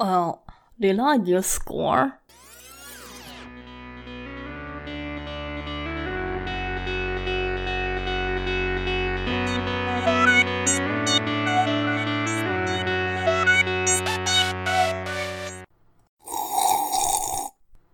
[0.00, 0.32] Uh,
[0.78, 2.10] did I just score?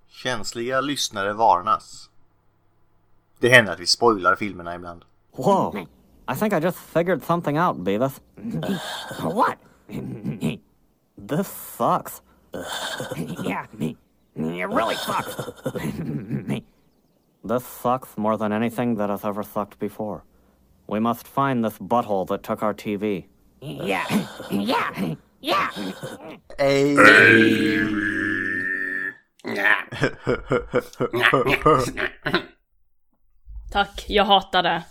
[0.08, 2.10] Känsliga lyssnare varnas.
[3.40, 5.04] Det händer att vi spoilar filmerna ibland.
[5.32, 5.86] Whoa.
[6.32, 8.20] I think I just figured something out, Beavis.
[9.22, 9.56] What?
[11.30, 12.22] This sucks.
[13.44, 13.96] yeah, me.
[14.36, 15.36] it really sucks.
[17.42, 20.24] This sucks more than anything that has ever sucked before.
[20.86, 23.28] We must find this butthole that took our TV.
[23.60, 24.04] yeah,
[24.50, 25.70] yeah, yeah.
[26.58, 26.96] Ej.
[33.70, 34.82] Tack, jag hatar det.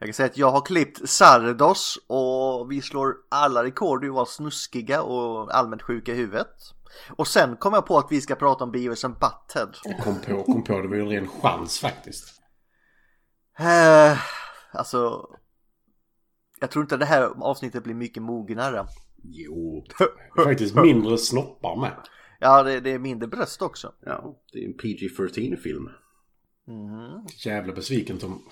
[0.00, 4.14] Jag kan säga att jag har klippt Sardos och vi slår alla rekord i att
[4.14, 6.56] vara snuskiga och allmänt sjuka i huvudet.
[7.16, 9.72] Och sen kom jag på att vi ska prata om Beavis and Butthead.
[10.04, 10.80] Kom på, kom på.
[10.80, 12.42] Det var ju en ren chans faktiskt.
[13.58, 14.18] Eh,
[14.72, 15.28] alltså,
[16.60, 18.86] jag tror inte det här avsnittet blir mycket mognare.
[19.22, 19.86] Jo,
[20.44, 21.96] faktiskt mindre snoppar med.
[22.38, 23.92] Ja, det, det är mindre bröst också.
[24.00, 25.88] Ja, det är en PG-13-film.
[27.44, 28.42] Jävla besviken Tom.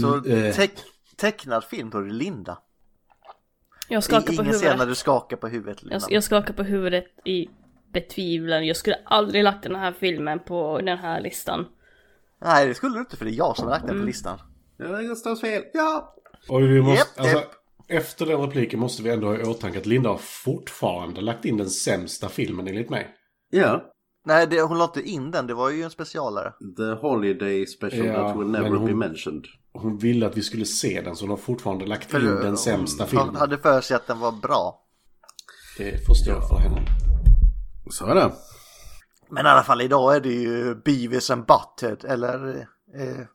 [0.00, 0.72] Så Eh, teck,
[1.16, 2.58] tecknad film, då är det Linda.
[3.88, 4.78] Jag skakar på Ingen ser huvudet.
[4.78, 5.96] när du skakar på huvudet Linda.
[6.00, 7.48] Jag, jag skakar på huvudet i
[7.92, 8.66] betvivlan.
[8.66, 11.66] Jag skulle aldrig lagt den här filmen på den här listan.
[12.44, 14.02] Nej, det skulle du inte för det är jag som har lagt den Mm.
[14.02, 14.38] på listan.
[14.76, 15.62] Ja, det är Gustavs fel.
[15.74, 16.14] Ja!
[16.48, 17.50] och vi måste, Japp, alltså, japp.
[17.88, 21.56] efter den repliken måste vi ändå ha i åtanke att Linda har fortfarande lagt in
[21.56, 23.14] den sämsta filmen enligt mig.
[23.50, 23.92] Ja.
[24.26, 26.52] Nej, det, hon la inte in den, det var ju en specialare.
[26.76, 29.44] The Holiday Special Ja, that will never hon- be mentioned.
[29.72, 32.56] Hon ville att vi skulle se den så hon har fortfarande lagt För, in den
[32.56, 33.36] sämsta Hon filmen.
[33.36, 34.82] hade för sig att den var bra.
[35.78, 36.86] Det förstår jag för henne.
[37.90, 38.32] Så är det.
[39.28, 42.56] Men i alla fall idag är det ju Beavis and Butthead eller
[42.94, 43.26] eh,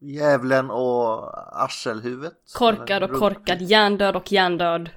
[0.00, 1.30] Djävulen och
[1.64, 2.32] Arselhuvudet.
[2.54, 4.90] Korkad och korkad, hjärndöd och hjärndöd.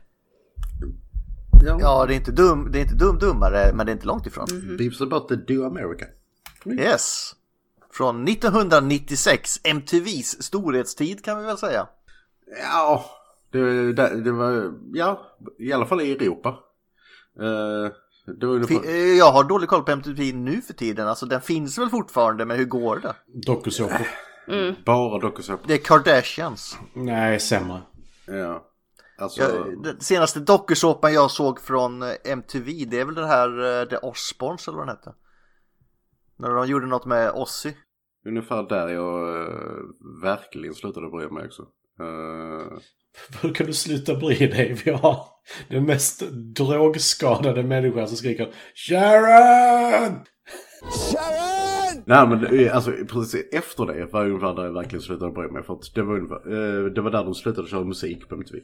[1.65, 1.77] Ja.
[1.81, 4.25] Ja, det är inte dum, det är inte dum dummare, men det är inte långt
[4.27, 4.77] ifrån.
[4.77, 6.05] Beeps about the Do America.
[6.65, 7.35] Yes.
[7.93, 11.87] Från 1996, MTVs storhetstid kan vi väl säga.
[12.73, 13.05] Ja,
[13.51, 16.49] det, det, det var, ja, i alla fall i Europa.
[17.39, 17.91] Eh,
[18.39, 21.41] det var ungefär, eh, Jag har dålig koll på MTV nu för tiden, alltså den
[21.41, 23.15] finns väl fortfarande, men hur går det?
[23.47, 24.07] Dokusåpor.
[24.85, 25.67] bara dokusåpor.
[25.67, 26.77] Det är Kardashians.
[26.93, 27.81] Nej, sämre.
[28.27, 28.65] Ja.
[29.19, 33.81] Alltså, Jag, den senaste dokusåpan jag såg från eh, MTV, det är väl den här
[33.81, 35.13] eh, The Osbournes eller vad den hette.
[36.37, 37.71] När de gjorde något med Ozzy.
[38.25, 39.53] ungefär där jag eh,
[40.23, 41.61] verkligen slutade bry mig också.
[41.99, 42.77] Eh,
[43.41, 44.81] Hur kan du sluta bry dig?
[44.85, 45.25] Vi har
[45.69, 46.23] den mest
[46.55, 50.19] drogskadade människan som skriker Sharon!
[52.05, 55.63] Nej men det- alltså precis efter det var ungefär där jag verkligen slutade bry mig.
[55.63, 58.59] För att det var, ungefär, det var där de slutade köra musik på MTV.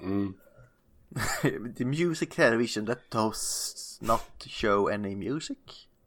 [1.76, 5.58] The music television that does not show any music.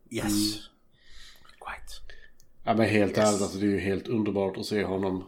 [0.09, 0.69] Yes.
[1.59, 2.15] Quite.
[2.63, 5.23] Ja men helt ärligt alltså det är ju helt underbart att se honom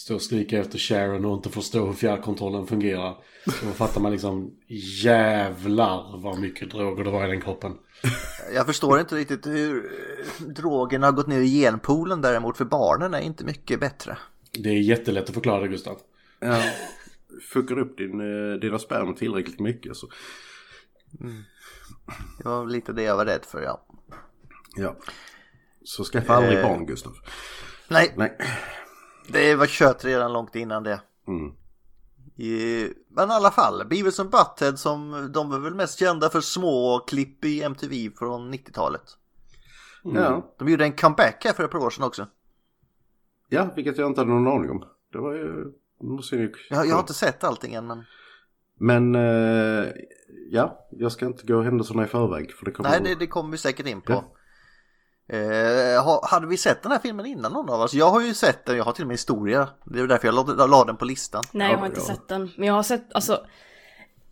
[0.00, 3.16] stå och skrika efter Sharon och inte förstå hur fjärrkontrollen fungerar.
[3.44, 4.50] Då fattar man liksom
[5.02, 7.72] jävlar vad mycket droger det var i den kroppen.
[8.54, 13.14] Jag förstår inte riktigt hur eh, drogen har gått ner i genpoolen däremot för barnen
[13.14, 14.18] är inte mycket bättre.
[14.52, 15.98] Det är jättelätt att förklara det Gustav.
[16.40, 16.62] Ja.
[17.52, 20.08] Fuckar upp din, eh, dina sperm tillräckligt mycket så.
[22.38, 23.86] Det var lite det jag var rädd för ja.
[24.76, 24.96] Ja.
[25.84, 26.62] Så skaffa aldrig Eh.
[26.68, 27.12] barn Gustav.
[27.88, 28.36] Nej, Nej.
[29.28, 31.00] det var kört redan långt innan det.
[31.28, 31.52] Mm.
[32.36, 36.40] I, men i alla fall, Beavis and Butthead som de var väl mest kända för
[36.40, 39.02] små klipp i MTV från 90-talet.
[40.02, 40.54] Ja.
[40.58, 42.26] De gjorde en comeback här för ett par år sedan också.
[43.48, 44.84] ja, vilket jag inte hade någon aning om.
[45.12, 45.72] Det var ju...
[46.00, 48.04] Måste jag, Jag, jag har inte sett allting än men...
[48.82, 49.88] Men eh,
[50.50, 52.52] ja, jag ska inte gå händelserna i förväg.
[52.52, 54.24] För det kommer Nej, det, det kommer vi säkert in på.
[55.28, 57.94] Eh, ha, hade vi sett den här filmen innan någon av oss?
[57.94, 59.68] Jag har ju sett den, jag har till och med historia.
[59.84, 61.44] Det är därför jag la, la den på listan.
[61.52, 62.50] Nej, jag har inte sett den.
[62.56, 63.46] Men jag har sett, alltså...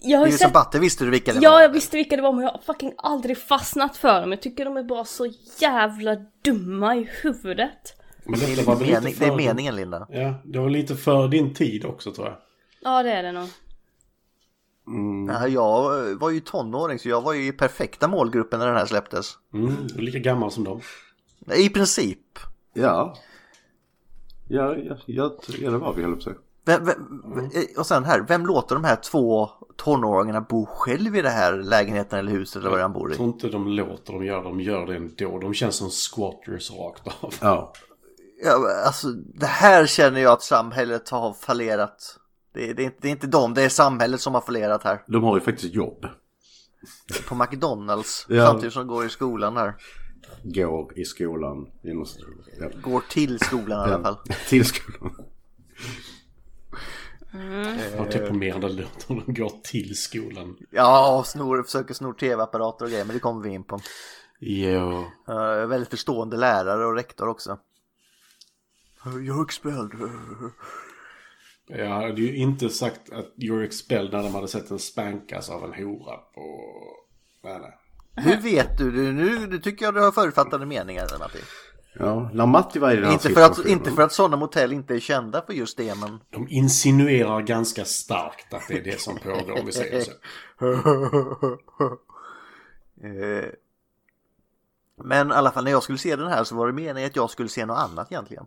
[0.00, 0.52] Jag har ju sett...
[0.52, 1.60] Butthead visste du vilka det Ja, var?
[1.60, 4.30] jag visste vilka det var men jag har fucking aldrig fastnat för dem.
[4.32, 7.94] Jag tycker de är bara så jävla dumma i huvudet.
[8.28, 9.36] Men Det är, var mening, det är för...
[9.36, 10.06] meningen Linda.
[10.10, 12.36] Ja, det var lite för din tid också tror jag.
[12.80, 13.48] Ja, det är det nog.
[15.28, 18.86] Ja, jag var ju tonåring så jag var ju i perfekta målgruppen när den här
[18.86, 19.34] släpptes.
[19.54, 20.80] Mm, du är lika gammal som dem.
[21.56, 22.38] I princip.
[22.72, 23.16] Ja.
[24.48, 26.36] Ja, ja, ja, ja det var vi höll på säga.
[26.64, 26.96] Vem, vem,
[27.44, 31.52] eh, och sen här, vem låter de här två tonåringarna bor själv i det här
[31.56, 33.16] lägenheten eller huset eller vad han bor Jag i.
[33.16, 35.38] tror inte de låter dem göra De gör det ändå.
[35.38, 37.34] De känns som squatters rakt av.
[37.40, 37.72] Ja.
[38.42, 42.18] Ja, alltså det här känner jag att samhället har fallerat.
[42.54, 45.02] Det är, det, det är inte dem, det är samhället som har fallerat här.
[45.06, 46.06] De har ju faktiskt jobb.
[47.28, 48.46] På McDonalds, Ja.
[48.46, 49.74] samtidigt som de går i skolan här.
[50.42, 51.66] Går i skolan.
[51.84, 52.06] Inom,
[52.60, 52.68] ja.
[52.82, 54.16] Går till skolan i alla fall.
[54.48, 55.14] Till skolan.
[57.98, 60.56] Vad deprimerande det låter när de går till skolan.
[60.70, 63.80] Ja, och snor, försöker snor tv-apparater och grejer, men det kommer vi in på.
[64.40, 65.04] Jo.
[65.28, 67.58] Uh, väldigt förstående lärare och rektor också.
[69.26, 69.90] Jag är expelled.
[71.66, 75.64] Jag hade ju inte sagt att you're expelled när de hade sett en spankas av
[75.64, 76.72] en hora på...
[77.44, 77.78] Nej, nej.
[78.24, 78.90] Hur vet du?
[78.90, 81.38] du nu, nu tycker jag du har förutfattade meningar, Matti.
[81.98, 84.72] Ja, när Matti var i den här Inte för, att, inte för att sådana motell
[84.72, 86.20] inte är kända för just det, men...
[86.30, 90.10] De insinuerar ganska starkt att det är det som pågår om vi säger så.
[93.02, 93.44] Eh,
[95.04, 97.16] Men i alla fall när jag skulle se den här så var det meningen att
[97.16, 98.46] jag skulle se något annat egentligen.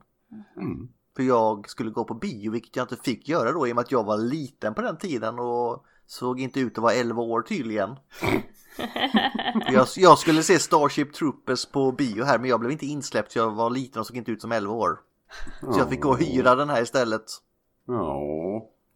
[1.15, 3.81] För jag skulle gå på bio, vilket jag inte fick göra då i och med
[3.81, 7.41] att jag var liten på den tiden och såg inte ut att vara 11 år
[7.41, 7.95] tydligen.
[9.71, 13.39] Jag, jag skulle se Starship Troopers på bio här men jag blev inte insläppt så
[13.39, 14.99] jag var liten och såg inte ut som 11 år.
[15.59, 17.25] Så jag fick gå och hyra den här istället.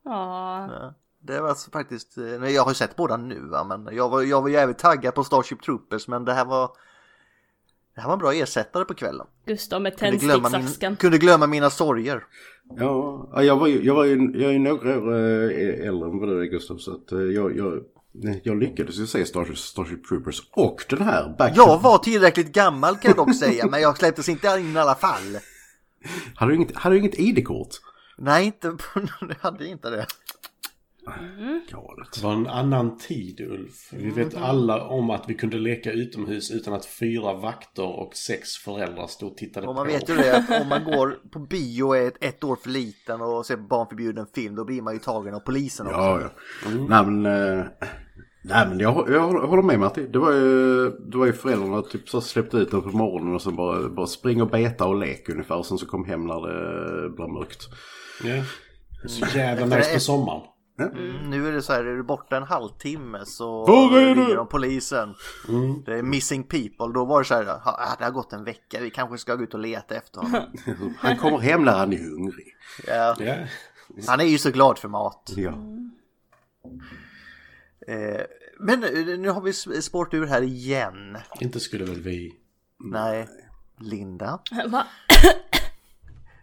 [0.04, 0.94] Ja.
[1.20, 4.22] Det var alltså faktiskt, eh, jag har ju sett båda nu va, men jag var,
[4.22, 6.72] jag var jävligt taggad på Starship Troopers men det här var
[7.96, 9.28] Det här var en bra ersättare på kvällen.
[9.46, 10.96] Gustav med tändsticksasken.
[10.96, 12.24] kunde glömma mina sorger.
[12.78, 16.10] Ja, ja, jag var ju, jag var ju, jag är ju några år eh, äldre
[16.10, 17.84] än vad du är Gustav så att eh, jag, jag,
[18.44, 22.98] jag lyckades ju se Starship, Starship Troopers och den här Back Jag var tillräckligt gammal
[22.98, 25.38] kan jag dock säga men jag släpptes inte in i alla fall.
[26.36, 27.70] Hade du inget, hade du inget ID-kort?
[28.18, 28.68] Nej, inte
[29.20, 30.06] jag hade inte det.
[31.72, 32.14] Galet.
[32.16, 33.90] Det var en annan tid Ulf.
[33.94, 38.50] Vi vet alla om att vi kunde leka utomhus utan att fyra vakter och sex
[38.58, 39.92] föräldrar stod och tittade Och man på.
[39.94, 43.22] vet ju det att om man går på bio är ett, ett år för liten
[43.22, 45.98] och ser barnförbjuden film då blir man ju tagen av polisen också.
[45.98, 46.30] Ja, ja.
[46.90, 47.66] Nej men, eh,
[48.44, 50.08] nej men jag, jag håller med Matti.
[50.08, 53.42] Det var ju, det var ju föräldrarna typ så släppte ut dem på morgonen och
[53.42, 55.58] sen bara, bara spring och beta och lek ungefär.
[55.58, 57.64] Och sen så kom hem när det blev mörkt.
[58.24, 58.44] Ja.
[59.08, 60.42] Så jävla nice på sommaren.
[60.80, 64.36] Mm, nu är det så här, är du borta en halvtimme så Var är ringer
[64.36, 65.16] de polisen.
[65.86, 66.94] Det är missing people.
[66.94, 69.44] Då var det så här, "Ja, det har gått en vecka, vi kanske ska gå
[69.44, 70.42] ut och leta efter honom.
[70.98, 72.56] Han kommer hem när han är hungrig.
[72.88, 73.36] Ja, Ja.
[74.08, 75.34] han är ju så glad för mat.
[75.36, 75.54] Ja.
[77.88, 78.22] Eh,
[78.60, 81.18] men nu, nu har vi spårt ur här igen.
[81.40, 82.34] Inte skulle väl vi.
[82.80, 83.28] Nej,
[83.80, 84.40] Linda.
[84.68, 84.88] Va?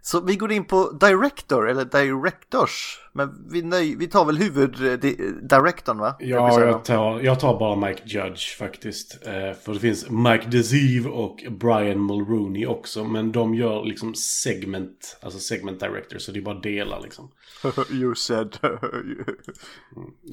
[0.04, 3.00] Så vi går in på director eller directors.
[3.12, 6.16] Men vi, nöj, vi tar väl huvuddirektorn va?
[6.18, 9.26] Ja, jag tar, jag tar bara Mike Judge faktiskt.
[9.26, 13.04] Eh, för det finns Mike DeZiv och Brian Mulrooney också.
[13.04, 16.18] Men de gör liksom segment, alltså segment director.
[16.18, 17.32] Så det är bara delar liksom.
[17.90, 18.58] you said.
[18.62, 18.78] Ja,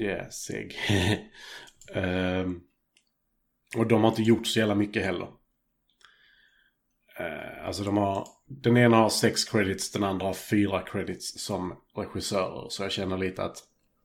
[0.00, 0.76] yeah, seg.
[1.94, 2.60] Ehm,
[3.76, 5.28] och de har inte gjort så jävla mycket heller.
[7.20, 8.28] Eh, alltså de har...
[8.46, 12.68] Den ena har sex credits, den andra har fyra credits som regissörer.
[12.68, 13.56] Så jag känner lite att...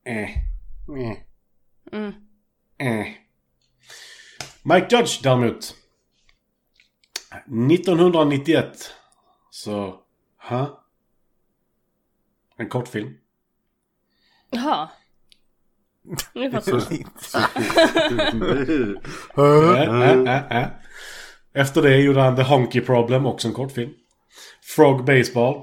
[0.06, 0.24] Eh.
[0.24, 1.18] Eh.
[1.92, 2.14] Mm.
[2.78, 3.08] Eh.
[4.64, 5.76] Mike Judge däremot.
[7.46, 8.92] 1991.
[9.50, 10.00] Så...
[10.38, 10.84] Ha?
[12.58, 13.18] En kortfilm.
[14.50, 14.90] Jaha.
[19.38, 20.68] Äh, äh, äh.
[21.56, 23.90] Efter det gjorde han The Honky Problem, också en kortfilm.
[24.76, 25.56] Frog Baseball.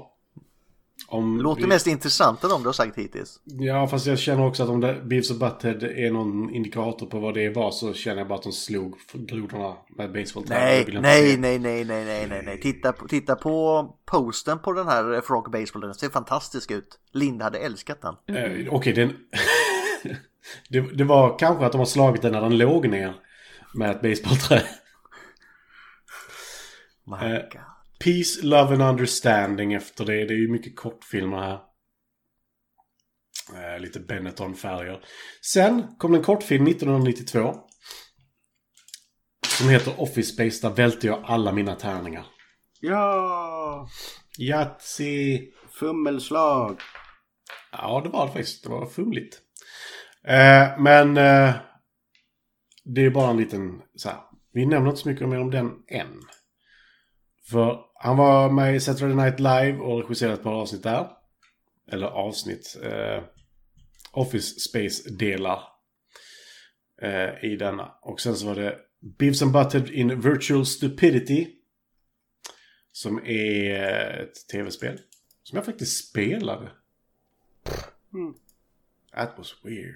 [1.07, 3.39] Om Låter mest intressant än de du har sagt hittills.
[3.45, 7.19] Ja, fast jag känner också att om det, Beavis och Butthead är någon indikator på
[7.19, 11.37] vad det var så känner jag bara att de slog grodorna med baseball Nej, nej,
[11.37, 12.61] nej, nej, nej, nej, nej, nej.
[12.61, 15.81] Titta, på- titta på posten på den här Frog Baseball.
[15.81, 16.99] Den ser fantastisk ut.
[17.11, 18.35] Linda hade älskat den.
[18.37, 19.13] Eh, Okej, den...
[20.69, 23.13] det, det var kanske att de har slagit den när den låg ner
[23.73, 24.61] med ett baseballträ.
[27.05, 27.61] My Eh, God.
[28.03, 30.25] Peace, Love and Understanding efter det.
[30.25, 31.59] Det är ju mycket kortfilmer här.
[33.75, 35.05] Eh, lite Benetton-färger.
[35.41, 37.55] Sen kom en kortfilm 1992.
[39.47, 40.67] Som heter Office Space.
[40.67, 42.25] Där välte jag alla mina tärningar.
[42.79, 43.87] ja,
[44.39, 45.51] Yatzy.
[45.79, 46.79] fummelslag.
[47.71, 48.63] Ja, det var det faktiskt.
[48.63, 49.39] Det var fumligt.
[50.27, 51.55] Eh, men eh,
[52.85, 54.19] det är bara en liten så här.
[54.53, 56.19] Vi nämner inte så mycket mer om den än.
[57.49, 61.07] För han var med i Saturday Night Live och regisserade ett par avsnitt där.
[61.91, 62.77] Eller avsnitt.
[62.83, 63.23] Eh,
[64.11, 65.59] Office Space-delar
[67.01, 67.91] eh, i denna.
[68.01, 68.77] Och sen så var det
[69.19, 71.47] Beavis and Butthead in Virtual Stupidity.
[72.91, 74.99] Som är ett tv-spel.
[75.43, 76.71] Som jag faktiskt spelade.
[79.15, 79.95] That was weird.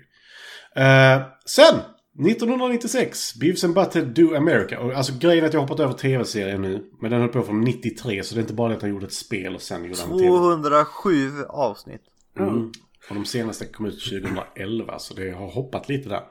[0.76, 1.82] Eh, sen!
[2.20, 3.36] 1996.
[3.36, 4.80] Beavis and Butthead Do America.
[4.80, 6.90] Och, alltså grejen är att jag har hoppat över tv-serien nu.
[7.02, 8.24] Men den höll på från 93.
[8.24, 10.12] Så det är inte bara det att han gjorde ett spel och sen gjorde han
[10.12, 10.30] en tv.
[10.30, 12.02] 207 avsnitt.
[12.40, 12.72] Mm.
[13.10, 16.24] Och de senaste kom ut 2011, så det har hoppat lite där.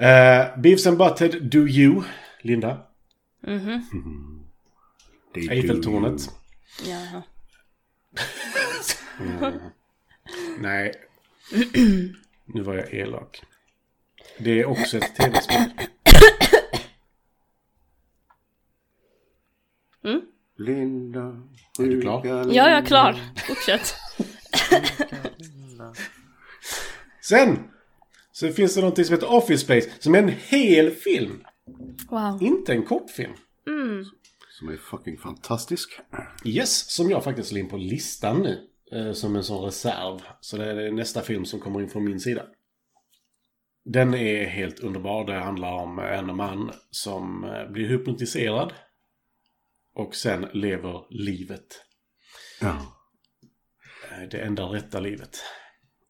[0.00, 2.02] Uh, Beavis and Butthead Do You,
[2.42, 2.78] Linda.
[5.34, 6.30] Det är Eiffeltornet.
[6.86, 7.22] Jaha.
[10.58, 10.94] Nej.
[12.54, 13.42] Nu var jag elak.
[14.38, 15.70] Det är också ett tv-spel.
[20.58, 21.20] Linda.
[21.78, 22.22] Är du klar?
[22.22, 23.16] sjuka Ja, jag är klar.
[23.48, 23.94] Fortsätt.
[27.22, 27.58] Sen!
[28.32, 31.44] Så finns det någonting som heter Office Space, som är en hel film.
[32.10, 32.42] Wow.
[32.42, 33.32] Inte en kortfilm.
[34.58, 36.00] Som är fucking fantastisk.
[36.44, 38.66] Yes, som jag faktiskt la in på listan nu.
[38.92, 40.20] Eh, som en sån reserv.
[40.40, 42.42] Så det är nästa film som kommer in från min sida.
[43.84, 45.24] Den är helt underbar.
[45.26, 48.72] Det handlar om en man som eh, blir hypnotiserad.
[49.94, 51.66] Och sen lever livet.
[52.60, 52.76] Ja.
[54.10, 55.38] Eh, Det enda rätta livet.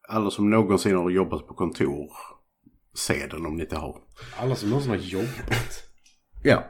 [0.09, 2.11] Alla som någonsin har jobbat på kontor,
[2.95, 4.03] se den om ni inte har.
[4.37, 5.83] Alla som någonsin har jobbat.
[6.45, 6.65] Ja.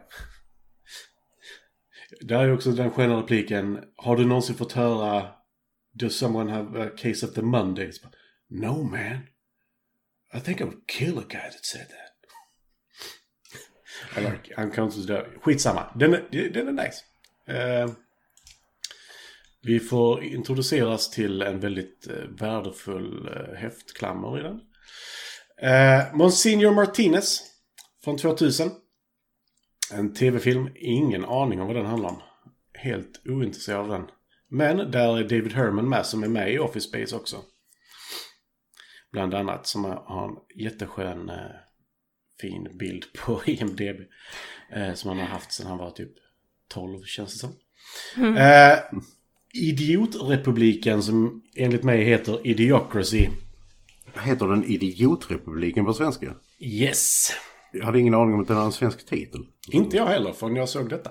[2.21, 3.79] Där är också den sköna repliken.
[3.97, 5.29] Har du någonsin fått höra
[5.93, 8.01] Does someone have a case of the Mondays?
[8.49, 9.19] No man.
[10.35, 12.11] I think I would kill a guy that said that.
[14.17, 15.27] Eller han kan inte dö.
[15.43, 15.93] Skitsamma.
[15.95, 17.05] Den är, den är nice.
[17.49, 17.95] Uh,
[19.63, 24.61] vi får introduceras till en väldigt uh, värdefull uh, häftklammer i den.
[25.63, 27.41] Uh, Monsignor Martinez
[28.05, 28.71] från 2000.
[29.93, 32.23] En tv-film, ingen aning om vad den handlar om.
[32.75, 34.07] Helt ointresserad av den.
[34.49, 37.37] Men där är David Herman med som är med i Office Space också.
[39.13, 41.37] Bland annat som har en jätteskön eh,
[42.41, 44.01] fin bild på IMDB.
[44.73, 46.11] Eh, som han har haft sedan han var typ
[46.69, 47.51] 12 känns det som.
[48.37, 48.79] Eh,
[49.53, 53.29] Idiotrepubliken som enligt mig heter Idiocracy.
[54.15, 56.35] Heter den Idiotrepubliken på svenska?
[56.59, 57.31] Yes!
[57.73, 59.47] Jag hade ingen aning om att den har en svensk titel.
[59.69, 61.11] Inte jag heller förrän jag såg detta.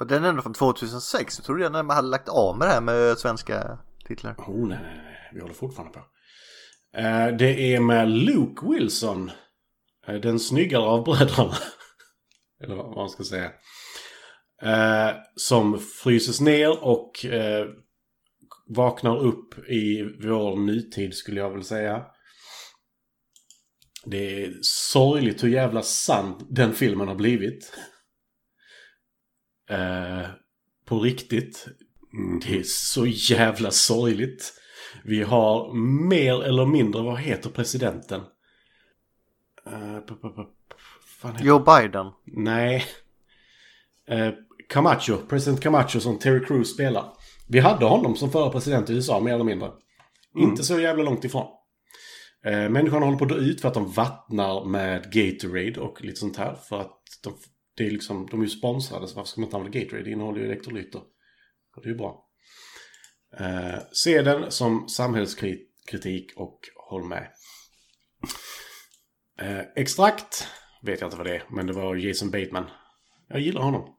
[0.00, 1.38] Och den är ändå från 2006.
[1.38, 4.34] Jag trodde jag hade lagt av med det här med svenska titlar.
[4.38, 5.30] Oh, nej, nej, nej.
[5.34, 6.04] Vi håller fortfarande på.
[6.96, 9.30] Eh, det är med Luke Wilson.
[10.06, 11.54] Eh, den snyggare av bröderna.
[12.62, 13.52] Eller vad man ska säga.
[14.62, 17.26] Eh, som fryses ner och
[18.66, 22.06] vaknar upp i vår nutid skulle jag väl säga.
[24.04, 27.72] Det är sorgligt hur jävla sann den filmen har blivit.
[30.84, 31.66] På riktigt.
[32.12, 34.59] Mm, det är så jävla sorgligt.
[35.04, 35.74] Vi har
[36.08, 38.20] mer eller mindre, vad heter presidenten?
[39.66, 40.00] Uh,
[41.22, 42.06] heter Joe Biden.
[42.24, 42.84] Nej.
[44.08, 44.34] Eh,
[44.68, 47.04] Camacho, president Camacho som Terry Crews spelar.
[47.48, 49.70] Vi hade honom som förra president i USA mer eller mindre.
[50.36, 51.46] Inte så jävla långt ifrån.
[52.44, 56.20] Eh, människorna håller på att dö ut för att de vattnar med Gatorade och lite
[56.20, 56.54] sånt här.
[56.54, 57.34] För att de,
[57.76, 60.04] det är liksom, de är ju sponsrade så varför ska man inte använda Gatorade?
[60.04, 61.00] Det innehåller ju elektrolyter.
[61.76, 62.26] Och det är ju bra.
[63.38, 66.60] Eh, se den som samhällskritik och
[66.90, 67.28] håll med.
[69.40, 70.48] Eh, extrakt
[70.82, 72.64] vet jag inte vad det är, men det var Jason Bateman.
[73.28, 73.96] Jag gillar honom.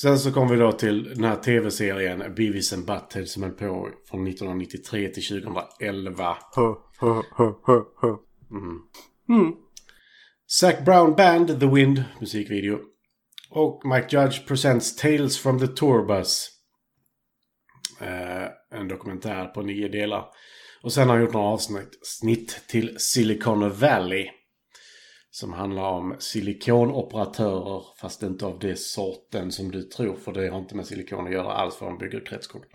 [0.00, 3.90] Sen så kom vi då till den här tv-serien Beavis and Butthead som höll på
[4.08, 6.36] från 1993 till 2011.
[6.54, 8.16] Hö, hö, hö, hö, hö.
[10.46, 12.78] Zac Brown Band, The Wind, musikvideo.
[13.50, 16.48] Och Mike Judge presents Tales from the Tour Bus.
[18.00, 20.24] Eh, en dokumentär på nio delar.
[20.82, 24.28] Och sen har han gjort några avsnitt snitt till Silicon Valley.
[25.30, 30.16] Som handlar om silikonoperatörer, fast inte av det sorten som du tror.
[30.16, 32.66] För det har inte med silikon att göra alls för de bygger kretskort.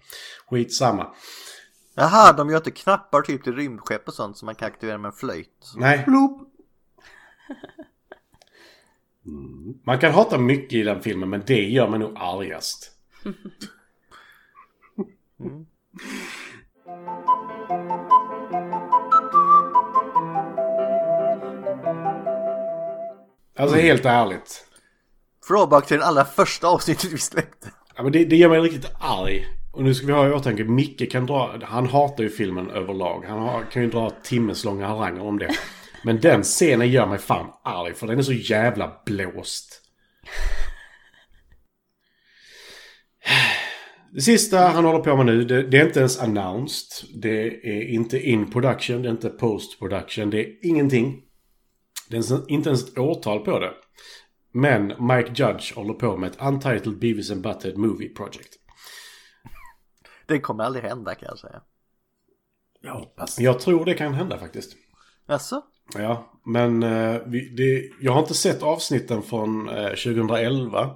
[0.49, 1.15] Skitsamma.
[1.95, 5.09] Jaha, de gör inte knappar typ till rymdskepp och sånt som man kan aktivera med
[5.09, 5.73] en flöjt.
[5.75, 6.05] Nej.
[9.83, 12.91] Man kan hata mycket i den filmen, men det gör mig nog argast.
[23.61, 24.65] Alltså helt ärligt.
[25.47, 27.71] Throwback till den allra första avsnittet vi släppte.
[27.95, 29.45] Ja, men det, det gör mig riktigt arg.
[29.71, 33.25] Och nu ska vi ha i åtanke, Micke kan dra, han hatar ju filmen överlag.
[33.27, 35.49] Han har, kan ju dra timmeslånga haranger om det.
[36.03, 39.81] Men den scenen gör mig fan arg för den är så jävla blåst.
[44.13, 47.21] Det sista han håller på med nu, det, det är inte ens announced.
[47.21, 51.23] Det är inte in production, det är inte post production, det är ingenting.
[52.09, 53.73] Det är inte ens ett årtal på det.
[54.53, 58.53] Men Mike Judge håller på med ett Untitled Beavis and Butthead Movie Project.
[60.25, 61.61] Det kommer aldrig hända kan jag säga.
[62.81, 63.39] Jag hoppas.
[63.39, 64.75] Jag tror det kan hända faktiskt.
[65.27, 65.61] Jaså?
[65.97, 70.89] Ja, men eh, vi, det, jag har inte sett avsnitten från eh, 2011.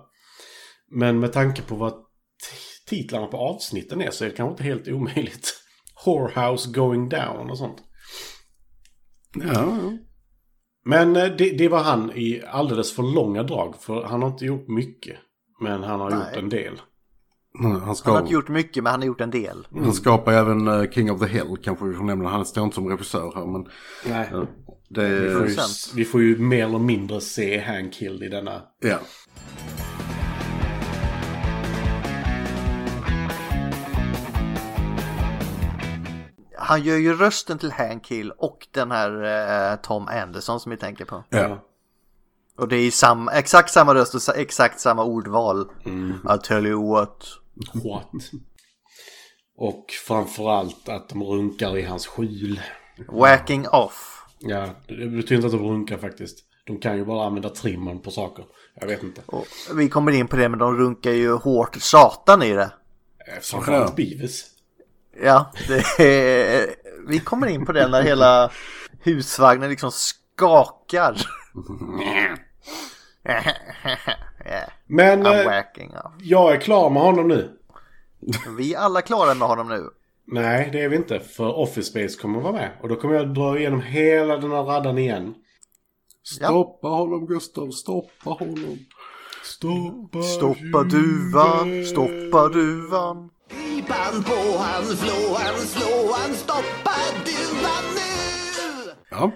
[0.91, 1.93] Men med tanke på vad
[2.87, 5.53] titlarna på avsnitten är så är det kanske inte helt omöjligt.
[6.05, 7.77] Whorehouse going down och sånt.
[9.35, 9.97] Ja, ja.
[10.85, 13.75] Men eh, det, det var han i alldeles för långa drag.
[13.79, 15.17] För han har inte gjort mycket.
[15.61, 16.19] Men han har Nej.
[16.19, 16.81] gjort en del.
[17.61, 19.67] Han, Han har ska, inte gjort mycket men han har gjort en del.
[19.71, 22.29] han skapar även eh, King of the Hill kanske vi får nämna.
[22.29, 23.67] Han står inte som regissör här men
[24.09, 24.47] Nej.
[24.89, 25.55] Det Vi får, ju,
[25.95, 28.61] vi får ju mer eller mindre se Hank Hill i denna.
[28.79, 28.99] Ja.
[36.57, 39.23] Han gör ju rösten till Hank Hill och den här
[39.71, 41.23] eh, Tom Anderson som vi tänker på.
[41.29, 41.63] Ja.
[42.57, 45.67] Och det är sam, exakt samma röst och sa- exakt samma ordval.
[46.23, 47.23] I'll tell you what.
[47.73, 48.09] What?
[49.57, 52.61] Och framförallt att de runkar i hans skjul.
[53.11, 54.14] Whacking off.
[54.39, 56.39] Ja, det betyder inte att de runkar faktiskt.
[56.65, 58.45] De kan ju bara använda trimmern på saker.
[58.79, 59.21] Jag vet inte.
[59.25, 62.71] Och vi kommer in på det men de runkar ju hårt satan i det.
[63.27, 64.45] Eh, Framförallt Beavis.
[65.23, 66.75] Ja, det är,
[67.07, 68.51] vi kommer in på det när hela
[69.01, 71.17] husvagnen liksom skakar.
[74.87, 75.63] Men eh,
[76.19, 77.51] jag är klar med honom nu.
[78.57, 79.89] Vi är alla klara med honom nu.
[80.27, 81.19] Nej, det är vi inte.
[81.19, 82.71] För Office Space kommer vara med.
[82.81, 85.35] Och då kommer jag dra igenom hela den här raddan igen.
[86.23, 88.77] Stoppa honom Gustav, stoppa honom.
[89.43, 93.29] Stoppa, Stoppa duvan, stoppa duvan.
[93.49, 96.91] Pipan på han, slå han, slå han, stoppa
[97.25, 98.91] duvan nu!
[99.09, 99.31] Ja.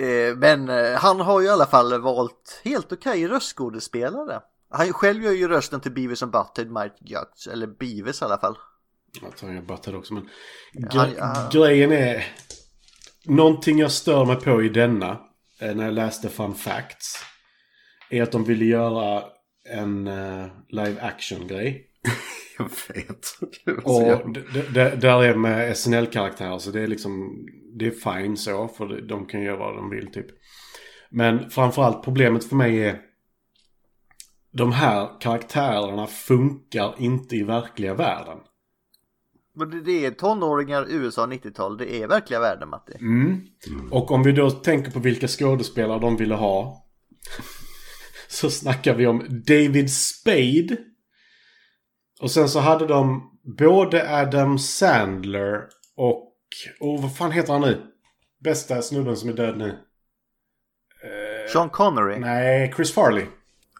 [0.00, 4.40] Eh, Men eh, han har ju i alla fall valt helt okej röstskådespelare.
[4.70, 8.38] Han själv gör ju rösten till Beavis and Butthead, Mike Judge, eller Beavis i alla
[8.38, 8.56] fall.
[9.22, 10.28] Jag tar jag Butthead också men...
[10.72, 11.50] Gre- ja.
[11.52, 12.24] Grejen är...
[13.24, 15.20] Någonting jag stör mig på i denna,
[15.60, 17.24] eh, när jag läste Fun Facts,
[18.10, 19.24] är att de ville göra
[19.68, 21.86] en eh, live action-grej.
[22.58, 23.26] Jag vet.
[23.84, 24.32] Och
[24.98, 27.46] där är med SNL-karaktärer så det är liksom...
[27.78, 30.26] Det är fine så, för de kan göra vad de vill typ.
[31.10, 33.00] Men framförallt problemet för mig är...
[34.52, 38.38] De här karaktärerna funkar inte i verkliga världen.
[39.56, 42.96] Men det- är tonåringar USA 90-tal, det är verkliga världen Matti.
[43.00, 43.46] Mm.
[43.90, 46.86] Och om vi då tänker på vilka skådespelare de ville ha.
[48.28, 50.76] Så snackar vi om David Spade.
[52.20, 55.62] Och sen så hade de både Adam Sandler
[55.96, 56.22] och...
[56.80, 57.82] Och vad fan heter han nu?
[58.44, 59.78] Bästa snubben som är död nu.
[61.52, 62.18] Sean Connery.
[62.18, 63.26] Nej, Chris Farley.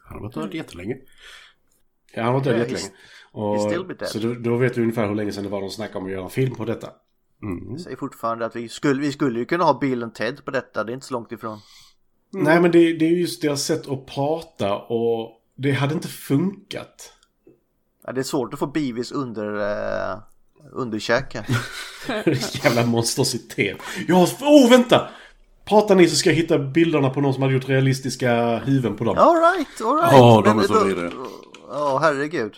[0.04, 0.96] Han har varit död jättelänge.
[2.14, 2.88] Ja, han var död Ja, jättelänge.
[3.37, 3.61] Och,
[4.07, 6.11] så då, då vet du ungefär hur länge sedan det var de snackade om att
[6.11, 6.88] göra en film på detta.
[7.70, 10.51] Jag säger fortfarande att vi skulle, vi skulle ju kunna ha Bill och Ted på
[10.51, 11.59] detta, det är inte så långt ifrån.
[12.31, 17.12] Nej, men det, det är just deras sätt att prata och det hade inte funkat.
[18.07, 20.18] Ja, det är svårt att få Beavis under, eh,
[20.72, 21.44] underkäken.
[22.64, 23.79] Jävla monstrositet.
[24.09, 25.09] Ja, oh vänta!
[25.64, 29.05] Prata ni så ska jag hitta bilderna på någon som hade gjort realistiska huvuden på
[29.05, 29.18] dem.
[29.18, 30.12] Alright, alright.
[30.12, 31.11] Ja, de Men är så vidriga.
[31.68, 32.55] Ja, herregud.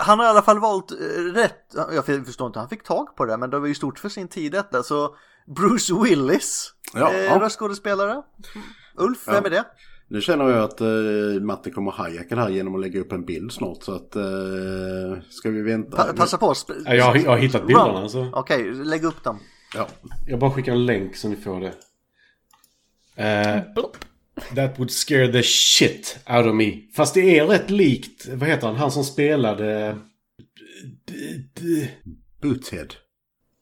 [0.00, 0.96] Han har i alla fall valt eh,
[1.34, 1.74] rätt.
[1.94, 4.08] Jag förstår inte hur han fick tag på det, men det var ju stort för
[4.08, 4.82] sin tid detta.
[4.82, 5.16] Så
[5.56, 7.40] Bruce Willis, Ja, eh, ja.
[7.40, 8.22] röstskådespelare.
[8.96, 9.64] Ulf, vem är det?
[10.08, 10.86] Nu känner jag att eh,
[11.42, 13.82] Matte kommer hajacka det här genom att lägga upp en bild snart.
[13.82, 14.22] Så att eh,
[15.30, 15.96] ska vi vänta?
[15.96, 16.54] Pa passa på.
[16.84, 18.30] Ja, jag, har- jag har hittat bilderna så.
[18.34, 19.38] Okej, lägg upp dem.
[19.74, 19.88] Ja.
[20.26, 21.74] Jag bara skickar en länk så ni får det.
[23.24, 23.96] Eh, Blopp.
[24.54, 26.72] That would scare the shit out of me.
[26.96, 29.98] Fast det är rätt likt, vad heter han, han som spelade...
[32.42, 32.94] Boothead.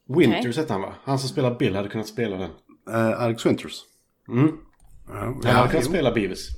[0.08, 0.94] Winters hette han va?
[1.04, 2.50] Han som spelar Bill hade kunnat spela den.
[2.90, 3.80] Eh, Alex Winters.
[4.28, 4.58] Mm.
[5.08, 5.90] Ja, Han hade kunnat jo.
[5.90, 6.48] spela Beavis.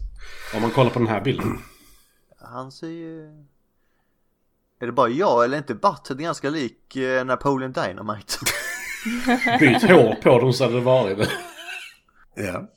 [0.55, 1.59] Om man kollar på den här bilden.
[2.41, 3.25] Han ser ju...
[4.81, 8.35] Är det bara jag eller inte Butthead ganska lik eh, Napoleon Dynamite?
[9.61, 11.29] Byt hår på dem så hade det varit.
[12.35, 12.69] Ja.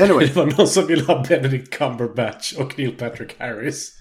[0.00, 0.26] Anyway.
[0.26, 3.92] Det var någon som ville ha Benedict Cumberbatch och Neil Patrick Harris.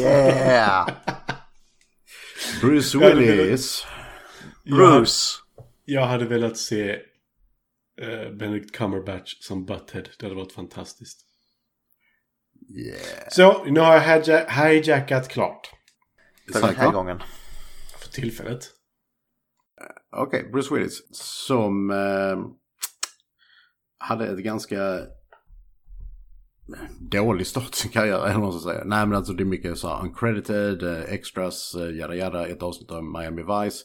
[0.00, 0.90] Yeah!
[2.60, 3.86] Bruce Willis.
[4.64, 5.38] Bruce.
[5.84, 6.92] Jag hade velat se
[8.02, 10.04] uh, Benedict Cumberbatch som Butthead.
[10.18, 11.20] Det hade varit fantastiskt.
[12.78, 13.28] Yeah.
[13.30, 15.70] Så, nu har jag hijack- hijackat klart.
[16.52, 17.22] För den här gången.
[17.98, 18.70] För tillfället.
[20.16, 21.02] Okej, Bruce Willis.
[21.12, 22.38] Som eh,
[24.02, 25.06] hade ett ganska
[27.00, 28.84] dålig start i sin karriär, eller vad man ska säga.
[28.84, 32.62] Nej, men alltså det är mycket så här uncredited, eh, extras, eh, yada yada, ett
[32.62, 33.84] avsnitt av Miami Vice.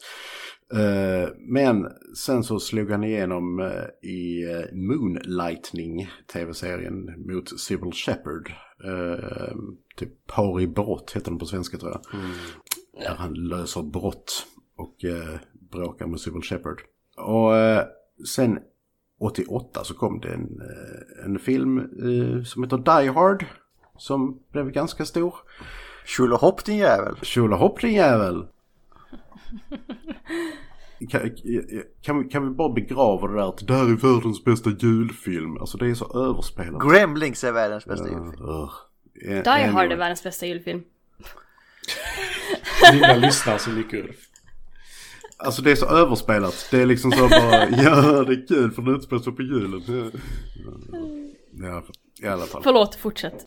[0.73, 3.71] Eh, men sen så slog han igenom
[4.03, 8.53] i Moonlightning, tv-serien, mot Sybil Shepherd.
[8.86, 9.56] Eh,
[9.95, 12.01] typ Par i brott heter den på svenska tror jag.
[13.03, 14.95] Där han löser brott och
[15.71, 16.82] bråkar med Sybil Shepherd.
[17.17, 17.51] Och
[18.27, 18.60] sen
[19.19, 23.45] 88 så kom det en, eh, en film eh, som heter Die Hard.
[23.97, 25.36] Som blev ganska stor.
[26.06, 27.15] Tjolahopp din jävel.
[27.21, 28.47] Tjolahopp din jävel!
[31.10, 31.21] Kan,
[32.01, 35.58] kan, vi, kan vi bara begrava det där att det här är världens bästa julfilm?
[35.58, 36.82] Alltså det är så överspelat.
[36.91, 38.45] Gremlings är världens bästa julfilm.
[38.49, 38.71] Ugh.
[39.25, 39.86] En- Die Hard anyway.
[39.91, 40.84] är världens bästa julfilm.
[42.91, 44.26] Linda lyssnar så mycket Ulf.
[45.38, 46.67] Alltså det är så överspelat.
[46.71, 50.12] Det är liksom så bara, ja det är kul för det utspelar sig på julen.
[51.52, 51.84] Ja,
[52.21, 52.63] i alla fall.
[52.63, 53.45] Förlåt, fortsätt.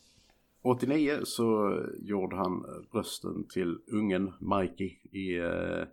[0.63, 5.85] 89 så gjorde han rösten till ungen Mikey i uh,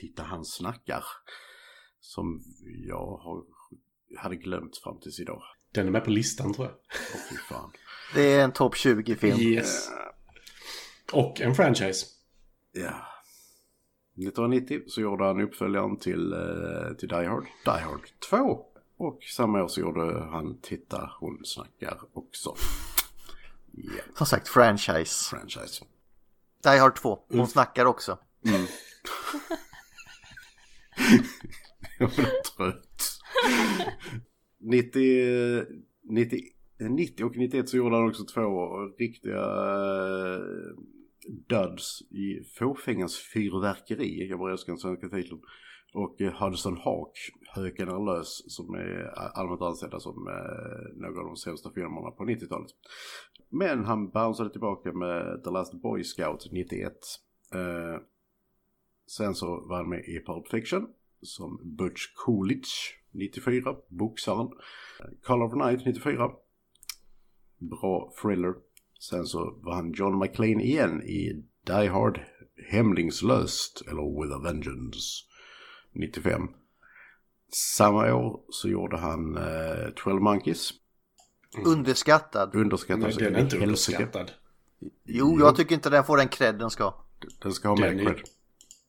[0.00, 1.04] Titta han snackar.
[2.00, 2.42] Som
[2.88, 3.44] jag har,
[4.16, 5.42] hade glömt fram tills idag.
[5.72, 6.76] Den är med på listan tror jag.
[7.30, 7.70] Fy fan.
[8.14, 9.38] Det är en topp 20-film.
[9.38, 9.88] Yes.
[11.12, 12.06] Och en franchise.
[12.72, 13.09] Ja.
[14.28, 18.64] 1990 så gjorde han uppföljaren till, eh, till Die Hard, Die Hard 2.
[18.96, 22.54] Och samma år så gjorde han Titta hon snackar också.
[23.72, 25.30] Ja, Som sagt, franchise.
[25.30, 25.84] franchise.
[26.62, 27.18] Die Hard 2.
[27.28, 28.18] Hon snackar också.
[31.98, 33.20] Jag blir trött.
[34.60, 35.64] 90,
[36.04, 36.40] 90,
[36.78, 39.42] 90 och 91 så gjorde han också två riktiga
[41.28, 44.28] döds duds i Fåfängans fyrverkeri.
[44.28, 45.40] Jag bara älskar den svenska titeln.
[45.92, 49.04] Och eh, Hudson Hawk, Höken är lös, som är
[49.38, 52.70] allmänt ansedda som eh, några av de sämsta filmerna på 90-talet.
[53.48, 56.92] Men han bounceade tillbaka med The Last Boy Scout 91.
[57.54, 58.02] Eh,
[59.06, 60.86] sen så var han med i Pulp Fiction
[61.22, 64.46] som Butch Coolidge 94, boxaren.
[65.00, 66.30] Eh, Call of the Night 94.
[67.58, 68.54] Bra thriller.
[69.00, 72.20] Sen så var han John McClane igen i Die Hard
[72.70, 75.24] Hämningslöst eller With a Vengeance
[75.92, 76.48] 95.
[77.76, 80.72] Samma år så gjorde han uh, 12 Monkeys.
[81.66, 82.54] Underskattad.
[82.54, 83.96] Underskattad Nej, den är inte helsike.
[83.98, 84.32] underskattad.
[85.04, 86.94] Jo, jag tycker inte den får den cred den ska.
[87.42, 88.24] Den ska ha Den med är- cred.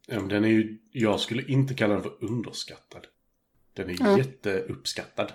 [0.08, 3.08] Ja, men den är ju, jag skulle inte kalla den för underskattad.
[3.74, 5.32] Den är jätteuppskattad.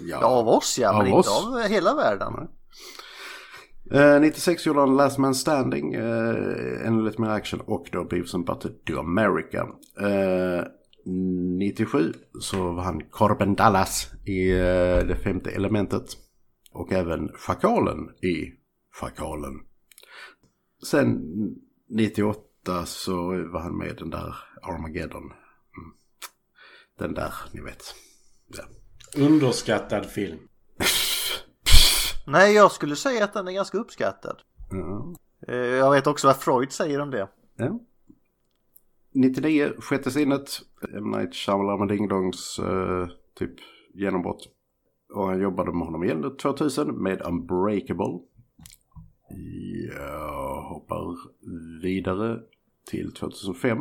[0.00, 1.26] Ja, av oss ja, Av men oss.
[1.26, 2.32] inte av hela världen.
[3.94, 8.34] Eh, 96 gjorde han Last Man Standing, eh, ännu lite mer action och då Beavis
[8.34, 9.68] and Butter to America.
[10.00, 10.64] Eh,
[11.58, 16.04] 97 så var han Corben Dallas i eh, Det femte elementet
[16.72, 18.52] och även Schakalen i
[19.00, 19.60] Schakalen.
[20.86, 21.20] Sen
[21.88, 25.22] 98 så var han med i den där Armageddon.
[25.22, 25.94] Mm.
[26.98, 27.94] Den där, ni vet.
[28.46, 28.64] Ja.
[29.24, 30.38] Underskattad film.
[32.26, 34.36] Nej, jag skulle säga att den är ganska uppskattad.
[34.70, 35.14] Ja.
[35.48, 37.28] Eh, Jag vet också vad Freud säger om det.
[37.56, 37.80] Ja.
[39.14, 40.48] 99, Sjätte sinnet.
[40.96, 41.10] M.
[41.10, 43.08] Night Shyamalan med Ding Dongs eh,
[43.38, 43.54] typ
[43.94, 44.48] genombrott.
[45.14, 48.18] Och han jobbade med honom igen 2000 med Unbreakable.
[49.94, 51.16] Jag hoppar
[51.82, 52.40] vidare
[52.90, 53.78] till 2005.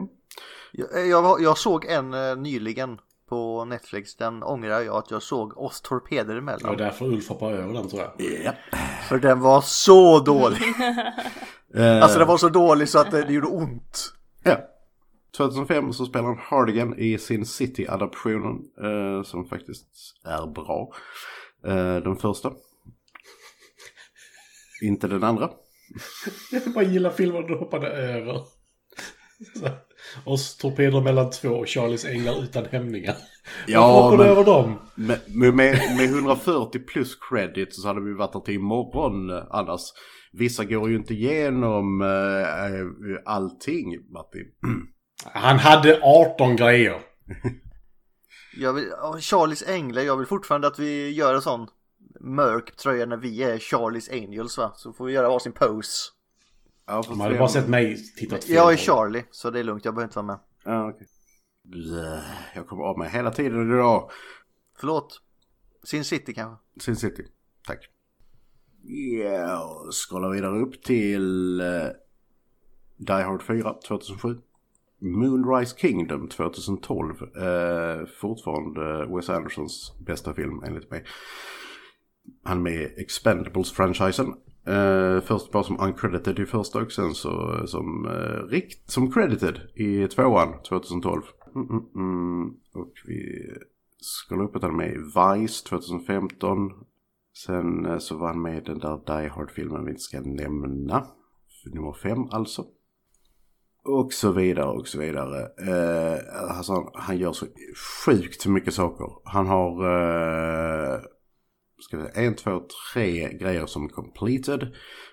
[0.71, 2.99] Jag, eh, jag, jag såg en eh, nyligen
[3.33, 4.15] på Netflix.
[4.15, 6.77] Den ångrar jag att jag såg oss torpeder Det var emellan.
[6.77, 8.11] därför Ulf hoppade över den tror jag.
[8.45, 8.51] Ja.
[9.09, 10.59] För den var så dålig.
[11.75, 14.13] Eh, Alltså den var så dålig så att det, det gjorde ont.
[14.43, 14.57] ja.
[15.37, 19.85] 2005 så spelar han Hardigan i sin City-adaptionen eh, som faktiskt
[20.25, 20.93] är bra.
[21.65, 22.51] Eh, den första.
[24.81, 25.49] Inte den andra.
[26.51, 28.41] Jag bara gillar filmer du hoppade över.
[29.59, 29.69] Så,
[30.25, 33.15] Oss torpeder mellan två och Charlies änglar utan hämningar.
[33.67, 34.79] Ja, Varför men- över dem?
[34.95, 35.53] Med, med,
[35.97, 39.81] med 140 plus credit så hade vi varit här till imorgon eh, annars.
[40.31, 44.45] Vissa går ju inte igenom eh, allting, Martin.
[45.33, 47.01] Han hade 18 grejer.
[48.57, 51.67] Jag vill, Charlies änglar, jag vill fortfarande att vi gör en sån
[52.19, 54.71] mörk tröja när vi är Charlies Angels va.
[54.75, 56.09] Så får vi göra varsin pose.
[56.85, 58.77] Ja, De hade bara sett mig titta åt fel Jag är.
[58.77, 59.85] Charlie, så det är lugnt.
[59.85, 60.39] Jag behöver inte vara med.
[60.63, 60.97] Ja.
[61.63, 62.23] Blä,
[62.55, 64.09] Jag kommer av mig hela tiden idag.
[64.79, 65.21] Förlåt.
[65.83, 66.63] Sin City kanske?
[66.79, 67.23] Sin City.
[67.67, 67.89] Tack.
[69.23, 71.87] Ja, scrollar vidare upp till uh,
[72.97, 74.37] Die Hard 4 2007.
[74.99, 77.15] Moonrise Kingdom 2012.
[77.21, 81.05] Uh, fortfarande Wes Andersons bästa film enligt mig.
[82.43, 84.33] Han är med i Expendables-franchisen.
[84.67, 89.11] Uh, först bara som uncredited i första och sen så eh, som, uh, rikt, som
[89.11, 91.21] credited i tvåan 2012.
[91.55, 92.49] Mm, mm, mm.
[92.73, 93.49] Och vi
[93.99, 96.71] skulle upp att han med i Vice 2015.
[97.45, 101.07] Sen uh, så var han med i den där Die Hard-filmen vi inte ska nämna.
[101.73, 102.65] Nummer fem alltså.
[103.85, 105.39] Och så vidare och så vidare.
[105.41, 106.19] Eh,
[106.57, 107.45] alltså, han gör så
[108.05, 109.07] sjukt mycket saker.
[109.23, 110.99] Han har eh,
[111.83, 112.61] ska vi säga, en, två,
[112.93, 114.63] tre grejer som completed.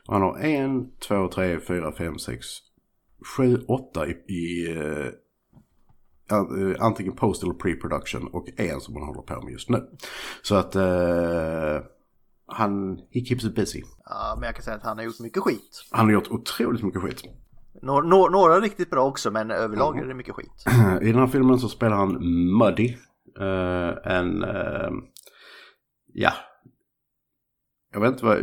[0.07, 2.47] Och han har en, två, tre, fyra, fem, sex,
[3.37, 5.13] sju, åtta i, i eh,
[6.79, 9.87] antingen post eller pre-production och en som han håller på med just nu.
[10.43, 11.79] Så att eh,
[12.47, 13.83] han, he keeps it busy.
[14.05, 15.85] Ja, men jag kan säga att han har gjort mycket skit.
[15.91, 17.23] Han har gjort otroligt mycket skit.
[17.83, 20.65] Några, nå- några riktigt bra också, men överlag är det mycket skit.
[21.03, 22.13] I den här filmen så spelar han
[22.59, 22.97] Muddy.
[23.41, 24.45] eh, en,
[26.13, 26.33] ja.
[27.93, 28.39] Jag vet inte vad,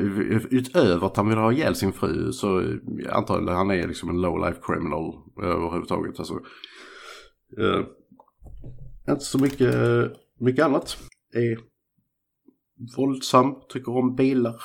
[0.51, 4.09] utöver att han vill ha ihjäl sin fru så jag antar jag han är liksom
[4.09, 6.19] en low life criminal överhuvudtaget.
[6.19, 6.33] Alltså,
[7.57, 7.85] eh,
[9.09, 9.75] inte så mycket,
[10.39, 10.97] mycket annat.
[11.33, 11.59] Är
[12.97, 14.61] våldsam, tycker om bilar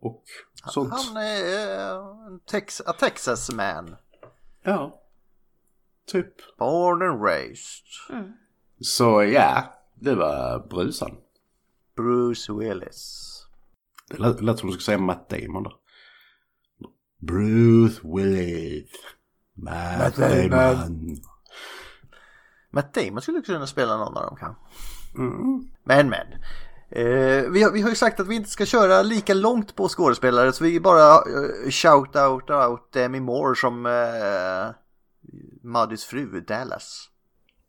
[0.00, 0.92] och sånt.
[0.92, 3.96] Han är en Tex a Texas man.
[4.62, 5.02] Ja,
[6.06, 6.56] typ.
[6.58, 7.86] Born and raised.
[8.80, 9.64] Så ja,
[9.94, 11.16] det var brusan.
[11.96, 13.31] Bruce Willis.
[14.12, 15.72] Det lät, lät som du skulle säga Matt Damon där.
[17.20, 18.90] Bruce Willis.
[19.54, 21.16] Matt, Damon.
[22.70, 24.62] Matt Damon skulle kunna spela någon av dem kanske.
[25.14, 25.68] Mm.
[25.84, 26.26] Men men.
[26.90, 29.88] Eh, vi, har, vi har ju sagt att vi inte ska köra lika långt på
[29.88, 34.74] skådespelare så vi bara eh, shout out out Demi Moore som eh,
[35.62, 37.08] Muddys fru Dallas.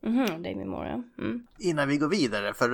[0.05, 1.23] Mhm, Demi Moore ja.
[1.23, 1.47] Mm.
[1.59, 2.69] Innan vi går vidare för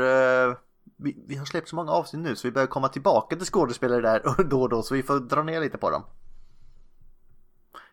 [0.50, 0.56] eh,
[0.98, 4.02] vi, vi har släppt så många avsnitt nu så vi börjar komma tillbaka till skådespelare
[4.02, 6.04] där då och då så vi får dra ner lite på dem.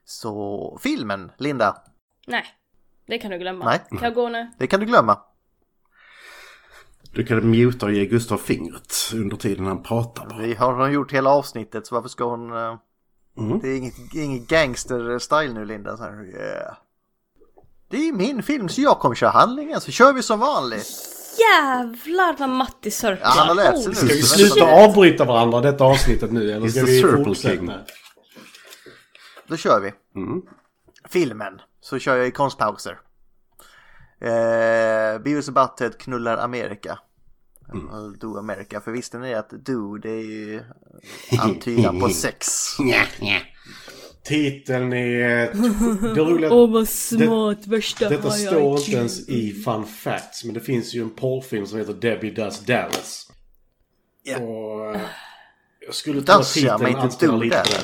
[0.04, 1.82] Så filmen, Linda,
[2.26, 2.44] Nej,
[3.06, 3.64] det kan du glömma.
[3.64, 3.80] Nej.
[3.90, 4.50] Kan jag gå nu?
[4.58, 5.18] det kan du glömma.
[7.12, 10.26] Du kan muta och ge Gustav fingret under tiden han pratar.
[10.26, 10.38] bara.
[10.38, 12.52] Vi har gjort hela avsnittet så varför ska hon...
[12.52, 12.76] eh,
[13.38, 13.58] Mm.
[13.58, 15.96] Det är inget, inget gangster-style nu Linda.
[15.96, 16.76] Så här, yeah.
[17.88, 20.86] Det är min film så jag kommer köra handlingen så kör vi som vanligt.
[21.38, 23.26] Jävlar vad Matti sörplar.
[23.26, 23.94] Ja, han har lärt sig nu.
[23.94, 27.72] Ska vi sluta avbryta varandra detta avsnittet nu eller ska vi fortsätta?
[29.46, 30.20] Då kör vi.
[30.20, 30.42] Mm.
[31.08, 31.60] Filmen.
[31.80, 32.98] Så kör jag i konstpauser.
[34.20, 36.98] Eh, Beavis och Butthead knullar Amerika.
[37.72, 38.18] Mm.
[38.18, 38.80] Do America.
[38.80, 40.62] För visste ni att do det är ju
[41.40, 42.46] antydan på sex.
[44.26, 45.54] Titeln är...
[46.14, 50.44] Det roliga Åh vad smart, värsta Detta har jag står inte ens i Fun Facts,
[50.44, 53.32] men det finns ju en porrfilm som heter Debbie Does Dallas.
[54.22, 54.38] Ja.
[54.38, 55.00] Och eh,
[55.80, 57.82] jag skulle tro att titeln anspelar do lite på det.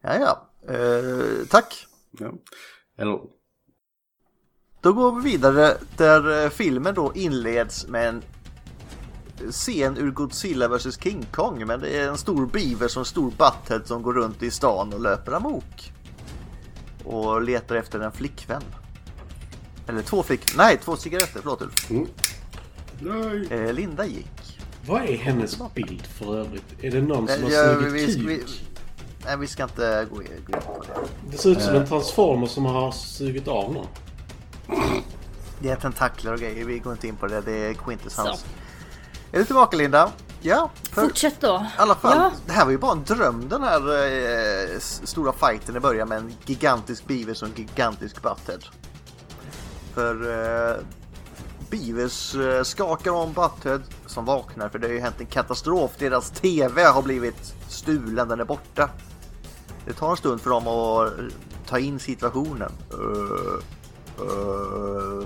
[0.00, 0.50] Ja, ja.
[0.74, 1.86] Eh, tack.
[2.18, 2.32] Ja.
[2.98, 3.20] Eller,
[4.80, 8.22] Då går vi vidare där eh, filmen då inleds med en
[9.50, 11.66] scen ur Godzilla vs King Kong.
[11.66, 15.00] Men det är en stor beaver som stor butthead som går runt i stan och
[15.00, 15.92] löper amok.
[17.04, 18.62] Och letar efter en flickvän.
[19.88, 20.64] Eller två flickvänner.
[20.64, 21.40] Nej, två cigaretter.
[21.42, 21.90] Förlåt Ulf.
[23.00, 23.46] nej.
[23.50, 24.58] Eh, Linda gick.
[24.86, 26.64] Vad är hennes bild för övrigt?
[26.80, 28.64] Är det någon som har Eh, ja, sugit vi, vi, kuk?
[29.24, 31.08] nej, vi ska inte gå in, på det.
[31.30, 33.86] Det ser ut som en transformer som har sugit av någon.
[35.60, 36.64] Det är tentakler och grejer.
[36.64, 37.40] Vi går inte in på det.
[37.40, 38.46] Det är Quintessence.
[39.36, 40.12] Är du tillbaka Linda?
[40.40, 40.70] Ja.
[40.90, 41.02] För...
[41.02, 41.66] Fortsätt då.
[41.78, 42.30] I alla fall, Ja.
[42.46, 43.80] det här var ju bara en dröm den här
[44.74, 48.58] eh, stora fighten i början med en gigantisk Beavers och en gigantisk Butthead.
[49.94, 50.76] För eh,
[51.70, 55.90] Beavers eh, skakar om Butthead som vaknar för det har ju hänt en katastrof.
[55.98, 58.90] Deras TV har blivit stulen, den är borta.
[59.86, 61.24] Det tar en stund för dem att eh,
[61.66, 62.72] ta in situationen.
[62.94, 63.58] Uh,
[64.20, 65.24] uh,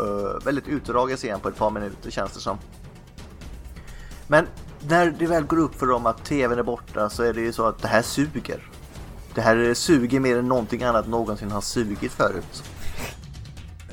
[0.00, 2.58] uh, väldigt utdragen scen på ett par minuter känns det som.
[4.26, 4.46] Men
[4.88, 7.52] när det väl går upp för dem att tvn är borta så är det ju
[7.52, 8.68] så att det här suger.
[9.34, 12.62] Det här suger mer än någonting annat någonsin har sugit förut.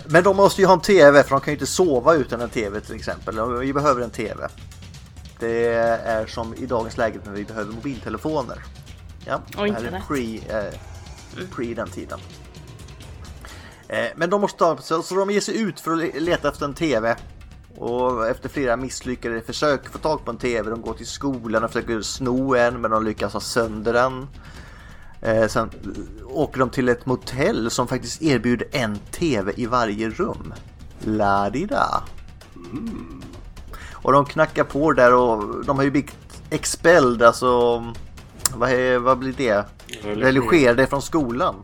[0.06, 2.50] Men de måste ju ha en tv för de kan ju inte sova utan en
[2.50, 3.58] tv till exempel.
[3.60, 4.48] Vi behöver en tv.
[5.40, 8.64] Det är som i dagens läge när vi behöver mobiltelefoner.
[9.26, 12.20] Ja, Och det här är pre, eh, pre den tiden.
[13.88, 16.50] Eh, men de måste ta så, så de ger sig ut för att le- leta
[16.50, 17.16] efter en TV.
[17.78, 21.72] Och efter flera misslyckade försök få tag på en TV, de går till skolan och
[21.72, 24.28] försöker sno en men de lyckas ha sönder den.
[25.22, 25.70] Eh, sen
[26.26, 30.54] åker de till ett motell som faktiskt erbjuder en TV i varje rum.
[31.00, 32.04] La-di-da.
[33.92, 36.18] Och de knackar på där och de har ju byggt
[36.50, 37.84] Expelled, alltså
[38.56, 39.66] vad, är, vad blir det?
[40.04, 41.56] Religerade från skolan.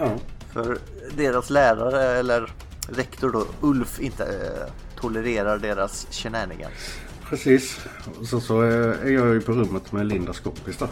[0.00, 0.10] Ja.
[0.52, 0.78] För
[1.16, 2.52] deras lärare eller
[2.88, 6.98] rektor då, Ulf, inte eh, tolererar deras shenanigans.
[7.28, 7.78] Precis.
[8.20, 10.88] Och så, så är är jag ju på rummet med Lindas kompis då.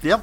[0.00, 0.20] Ja.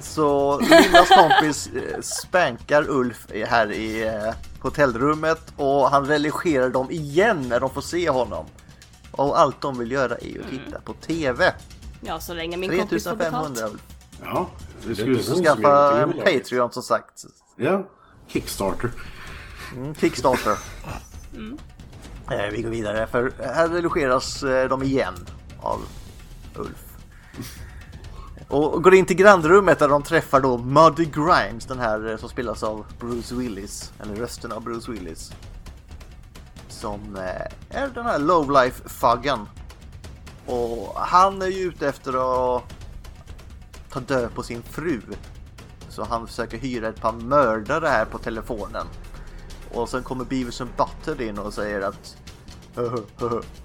[0.00, 7.48] Så Lindas kompis eh, spankar Ulf här i eh, hotellrummet och han religerar dem igen
[7.48, 8.46] när de får se honom.
[9.10, 11.52] Och allt de vill göra är att titta på TV.
[12.00, 13.72] Ja, så länge min kompis får 3500 betalt.
[13.72, 13.82] Ulf.
[14.24, 14.50] Ja,
[14.86, 16.12] det skulle Skaffa en.
[16.12, 17.24] Patreon som sagt.
[17.56, 17.86] Ja,
[18.28, 18.90] Kickstarter.
[19.76, 20.58] Mm, Kickstarter.
[22.30, 25.14] Eh, vi går vidare för här relogeras eh, de igen
[25.60, 25.80] av
[26.54, 26.84] Ulf.
[28.48, 32.28] Och går in till grannrummet där de träffar då Muddy Grimes, den här eh, som
[32.28, 35.32] spelas av Bruce Willis, eller rösten av Bruce Willis.
[36.68, 39.48] Som eh, är den här lowlife faggan.
[40.46, 42.10] Och han är ju ute efter
[42.56, 42.62] att
[43.90, 45.00] ta död på sin fru.
[45.94, 48.86] Så han försöker hyra ett par mördare här på telefonen.
[49.74, 52.16] Och sen kommer Beavis and Butthead in och säger att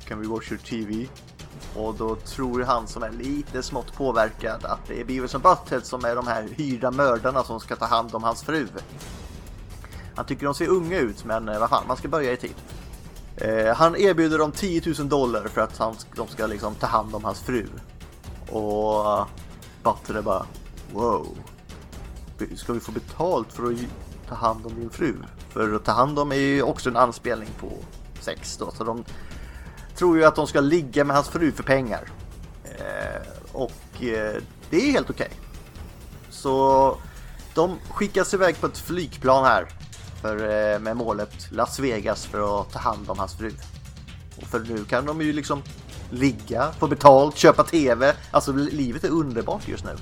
[0.08, 1.08] Can we watch your TV?
[1.76, 5.82] Och då tror han som är lite smått påverkad att det är Beavis and Butthead
[5.82, 8.68] som är de här hyrda mördarna som ska ta hand om hans fru.
[10.15, 12.56] Han tycker de ser unga ut men eh, vad fan, man ska börja i tid.
[13.36, 17.15] Eh, han erbjuder dem 10 000 dollar för att han, de ska liksom ta hand
[17.15, 17.68] om hans fru.
[18.50, 19.28] Och eh, uh,
[19.84, 20.46] Butthead är bara
[20.94, 21.28] wow.
[22.56, 23.78] Ska vi få betalt för att
[24.30, 25.15] ta hand om din fru?
[25.49, 27.71] För att ta hand om är ju också en anspelning på
[28.21, 28.71] sex då.
[28.71, 29.04] Så de
[29.95, 32.10] tror ju att de ska ligga med hans fru för pengar.
[32.63, 33.21] Eh,
[33.52, 35.30] och eh, det är helt okej.
[36.30, 36.97] Så
[37.54, 39.67] de skickas iväg på ett flygplan här.
[40.21, 43.52] För, eh, med målet Las Vegas för att ta hand om hans fru.
[44.36, 45.63] Och för nu kan de ju liksom
[46.10, 48.13] ligga, få betalt, köpa TV.
[48.32, 49.95] Alltså livet är underbart just nu.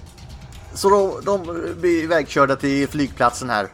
[0.78, 1.44] Så då, de
[1.80, 3.68] blir ivägkörda till flygplatsen här.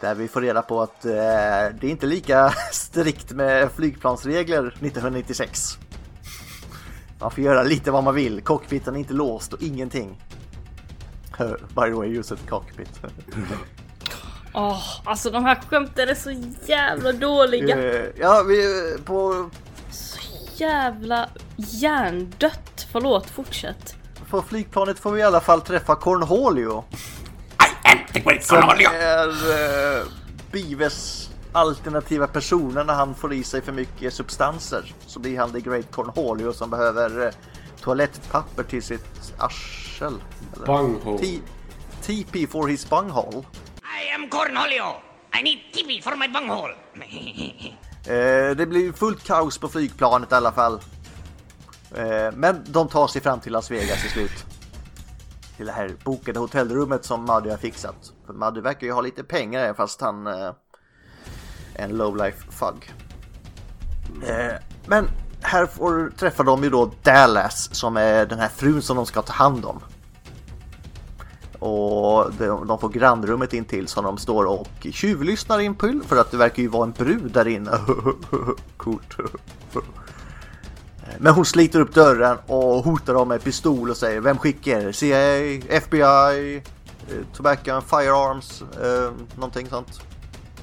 [0.00, 5.78] Där vi får reda på att eh, det är inte lika strikt med flygplansregler 1996.
[7.20, 8.40] Man får göra lite vad man vill.
[8.40, 10.22] Cockpiten är inte låst och ingenting.
[11.68, 13.00] By the way, use ett cockpit.
[14.54, 16.30] Åh, alltså de här skämten är så
[16.66, 17.78] jävla dåliga.
[17.78, 18.64] Eh, ja, vi
[19.04, 19.50] på,
[19.90, 20.18] Så
[20.56, 22.86] jävla hjärndött.
[22.92, 23.96] Förlåt, fortsätt.
[24.30, 26.84] På flygplanet får vi i alla fall träffa Cornholio.
[26.92, 28.88] I am the great Som Cornholio.
[28.90, 29.28] är
[29.98, 30.04] eh,
[30.52, 34.94] Bives alternativa personer när han får i sig för mycket substanser.
[35.06, 37.32] Så blir han the great Cornholio som behöver eh,
[37.80, 40.14] toalettpapper till sitt arsel.
[40.66, 41.18] Bunghole.
[41.18, 41.40] T-
[42.02, 43.38] TP for his bunghole.
[43.82, 44.84] I am Cornholio.
[45.40, 46.74] I need TV for my bunghole.
[48.06, 50.80] Eh, det blir fullt kaos på flygplanet i alla fall.
[51.94, 54.44] Eh, men de tar sig fram till Las Vegas till slut.
[55.56, 58.12] Till det här bokade hotellrummet som Maddy har fixat.
[58.26, 60.52] För Maddy verkar ju ha lite pengar fast han eh,
[61.74, 62.92] är en lowlife fug.
[64.26, 64.54] Eh,
[64.86, 65.08] men
[65.40, 69.22] här får, träffar de ju då Dallas som är den här frun som de ska
[69.22, 69.80] ta hand om.
[71.58, 76.16] Och de, de får grannrummet in till som de står och tjuvlyssnar in på för
[76.16, 77.70] att det verkar ju vara en brud där inne.
[78.76, 79.16] Coolt.
[81.18, 84.92] Men hon sliter upp dörren och hotar dem med pistol och säger Vem skickar er?
[84.92, 86.56] CIA, FBI,
[87.08, 90.00] eh, Tobacco Firearms, eh, någonting sånt.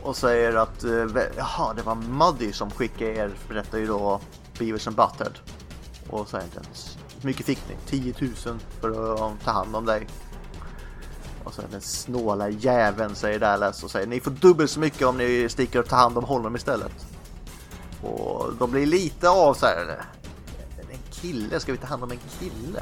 [0.04, 4.22] Och säger att eh, jaha, det var Muddy som skickade er, berättar ju då
[4.60, 5.34] Beavis and Butthead.
[6.10, 7.76] Och säger inte ens, hur mycket fick ni?
[7.86, 8.14] 10
[8.46, 10.08] 000 för att ta hand om dig.
[11.44, 15.18] Och så den snåla jäveln säger Dallas och säger ni får dubbelt så mycket om
[15.18, 17.06] ni sticker och tar hand om honom istället.
[18.02, 20.06] Och de blir lite av så här.
[21.22, 22.82] Kille, ska vi ta hand om en kille?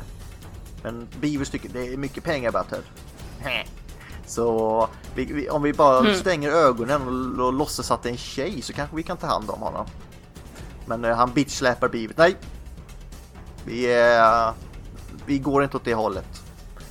[0.84, 2.84] Men Beavers tycker det är mycket pengar Butthead.
[4.26, 7.02] Så vi, vi, om vi bara stänger ögonen
[7.40, 9.60] och, och låtsas att det är en tjej så kanske vi kan ta hand om
[9.62, 9.86] honom.
[10.86, 12.18] Men eh, han bitchsläpar Beavers.
[12.18, 12.36] Nej!
[13.66, 14.54] Vi, är,
[15.26, 16.44] vi går inte åt det hållet.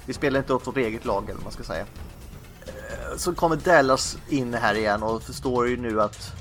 [0.06, 1.86] Vi spelar inte åt vårt eget lag eller vad man ska säga.
[2.66, 6.32] Eh, Så kommer Dallas in här igen och förstår ju nu att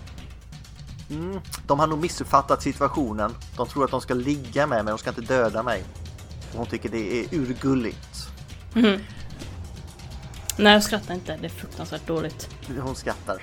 [1.09, 3.35] mm, de har nog missuppfattat situationen.
[3.57, 5.83] De tror att de ska ligga med mig, de ska inte döda mig.
[6.51, 8.29] Och hon tycker det är urgulligt.
[10.57, 12.49] Nej jag skrattar inte, det är fruktansvärt dåligt.
[12.81, 13.41] Hon skrattar.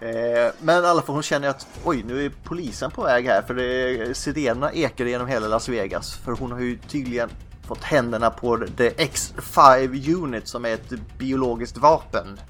[0.00, 3.42] Eh, men i alla fall hon känner att oj nu är polisen på väg här
[3.42, 6.14] för det, sirenerna ekar genom hela Las Vegas.
[6.14, 7.30] För hon har ju tydligen
[7.66, 12.40] fått händerna på The X5 Unit som är ett biologiskt vapen.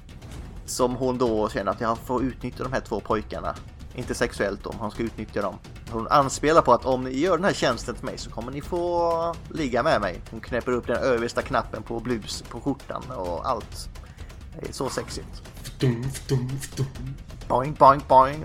[0.65, 3.55] Som hon då känner att jag får utnyttja de här två pojkarna.
[3.95, 5.55] Inte sexuellt om hon ska utnyttja dem.
[5.91, 8.61] Hon anspelar på att om ni gör den här tjänsten till mig så kommer ni
[8.61, 10.21] få ligga med mig.
[10.31, 13.89] Hon knäpper upp den översta knappen på blus på skjortan och allt.
[14.59, 15.41] Det är så sexigt.
[15.79, 16.87] Dum, dum, dum.
[17.47, 18.43] Boing, boing, boing.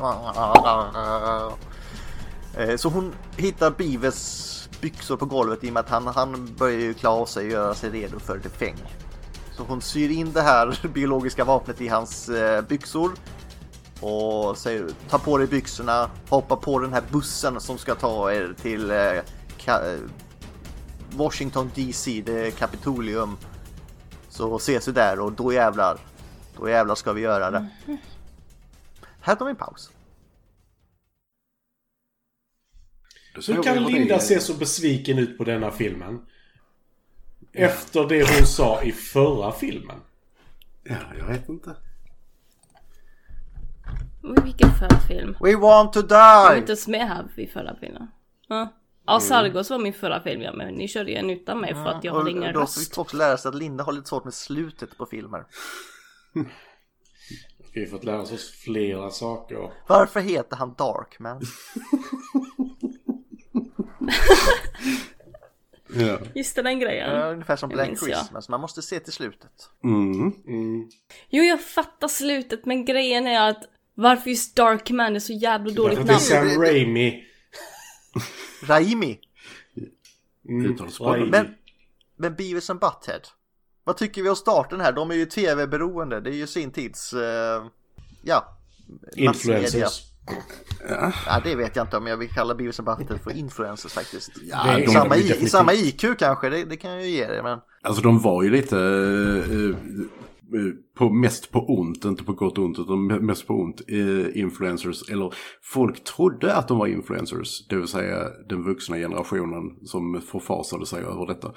[2.57, 6.81] Eh, Så hon hittar Beavers byxor på golvet i och med att han, han börjar
[6.81, 8.77] ju klä av sig och göra sig redo för defäng.
[9.57, 13.11] Så hon syr in det här biologiska vapnet i hans eh, byxor
[14.01, 18.55] och säger ta på dig byxorna, hoppa på den här bussen som ska ta er
[18.63, 18.97] till eh,
[19.67, 20.01] eh,
[21.11, 23.37] Washington DC, det är Kapitolium.
[24.29, 25.99] Så ses vi där och då jävlar,
[26.59, 27.69] då jävlar ska vi göra det.
[29.21, 29.91] Här tar vi en paus.
[33.47, 36.27] Hur kan Linda se så besviken ut på denna filmen?
[37.53, 40.01] Efter det hon sa i förra filmen.
[40.85, 41.77] Ja, jag vet inte.
[44.45, 45.37] Vilken förra film?
[45.41, 46.59] We want to Jag var die!
[46.59, 48.11] inte ens med här vid förra filmen.
[48.49, 48.69] Ja,
[49.07, 51.87] ja Sargos var min förra film ja, men ni körde ju en utan mig för
[51.87, 52.79] att jag hade ingen då röst.
[52.79, 55.45] fick vi också lära sig att Linda har lite svårt med slutet på filmer.
[57.75, 59.73] Vi har fått lära oss flera saker.
[59.87, 61.41] Varför heter han Darkman?
[65.95, 66.19] Ja.
[66.35, 67.11] Just den grejen.
[67.11, 67.99] Ja, ungefär som Black.
[67.99, 69.71] Christmas, man måste se till slutet.
[69.85, 70.33] Mm.
[71.29, 73.65] Jo, jag fattar slutet, men grejen är att
[74.03, 76.51] varför just Darkman är så jävla dåligt att det är namn.
[76.51, 77.25] Sam Raimi.
[78.63, 79.21] Raimi.
[80.43, 81.31] Raimi.
[81.31, 81.55] Men,
[82.17, 83.21] men Beavis and Butthead.
[83.85, 84.93] Vad tycker vi om starten här?
[84.93, 86.21] De är ju tv-beroende.
[86.21, 87.67] Det är ju sin tids, eh,
[88.23, 88.59] ja.
[89.17, 90.03] Influencers.
[91.27, 94.31] Ja, det vet jag inte om jag vill kalla Beavis and Butthead för influencers faktiskt.
[94.43, 97.43] Ja, är de, samma, i, samma IQ kanske, det, det kan jag ju ge det.
[97.43, 99.77] Men alltså de var ju lite eh,
[100.99, 105.11] på, mest på ont, inte på gott och ont, utan mest på ont, eh, influencers.
[105.11, 110.87] Eller folk trodde att de var influencers, det vill säga den vuxna generationen som förfasade
[110.87, 111.53] sig över detta.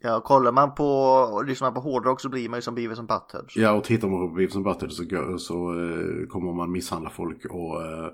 [0.00, 0.86] ja, kollar man på
[1.34, 3.46] och lyssnar man på hårdrock så blir man ju som Beavis and Butthead.
[3.54, 7.10] Ja, och tittar man på Beavis and Butthead så, går- så eh, kommer man misshandla
[7.10, 8.08] folk och, eh,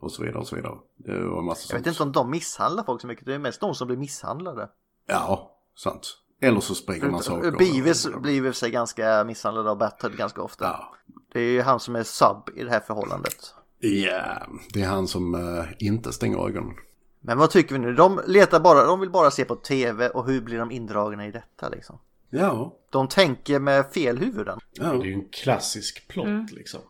[0.00, 0.74] och så vidare och så vidare.
[0.96, 2.06] Det var massa Jag vet sånt.
[2.08, 4.68] inte om de misshandlar folk så mycket, det är mest de som blir misshandlade.
[5.06, 6.20] Ja, sant.
[6.48, 7.50] Eller så spränger man saker.
[7.50, 10.64] Beavis blir i sig ganska misshandlad av Butthead ganska ofta.
[10.64, 10.94] Ja.
[11.32, 13.54] Det är ju han som är sub i det här förhållandet.
[13.78, 16.74] Ja, det är han som eh, inte stänger ögonen.
[17.20, 17.94] Men vad tycker vi nu?
[17.94, 21.30] De letar bara, de vill bara se på tv och hur blir de indragna i
[21.30, 21.98] detta liksom?
[22.30, 24.58] Ja, De tänker med fel huvuden.
[24.72, 24.84] ja.
[24.84, 26.80] Det är ju en klassisk plott liksom.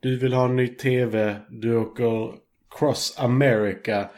[0.00, 2.34] Du vill ha en ny TV, du åker
[2.78, 4.10] cross America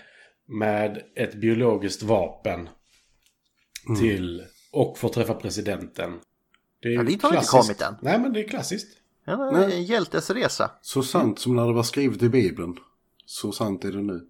[0.47, 2.68] med ett biologiskt vapen.
[3.99, 4.45] Till,
[4.75, 6.20] och får träffa presidenten.
[6.83, 7.95] Det är Ja, dit har vi inte kommit än.
[8.01, 8.89] Nej men det är klassiskt.
[9.25, 10.70] Ja, det är en hjältes resa.
[10.83, 12.77] Så sant som när det var skrivet i Bibeln.
[13.27, 14.27] Så sant är det nu.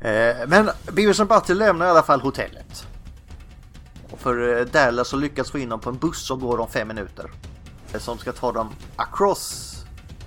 [0.00, 2.86] Eh, men Beavis and Butthead lämnar i alla fall hotellet.
[4.10, 6.68] Och för eh, Dallas så lyckas få in dem på en buss som går om
[6.68, 7.30] fem minuter.
[7.94, 9.74] Eh, Som ska ta dem across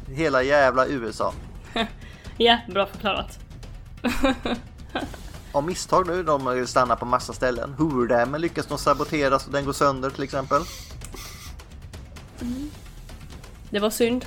[0.07, 1.33] hela jävla USA.
[2.37, 3.39] Ja, bra förklarat.
[5.55, 7.73] Av misstag nu, de stannar på massa ställen.
[7.77, 10.61] Hooverdammen lyckas de sabotera så den går sönder till exempel.
[13.69, 14.25] Det var synd.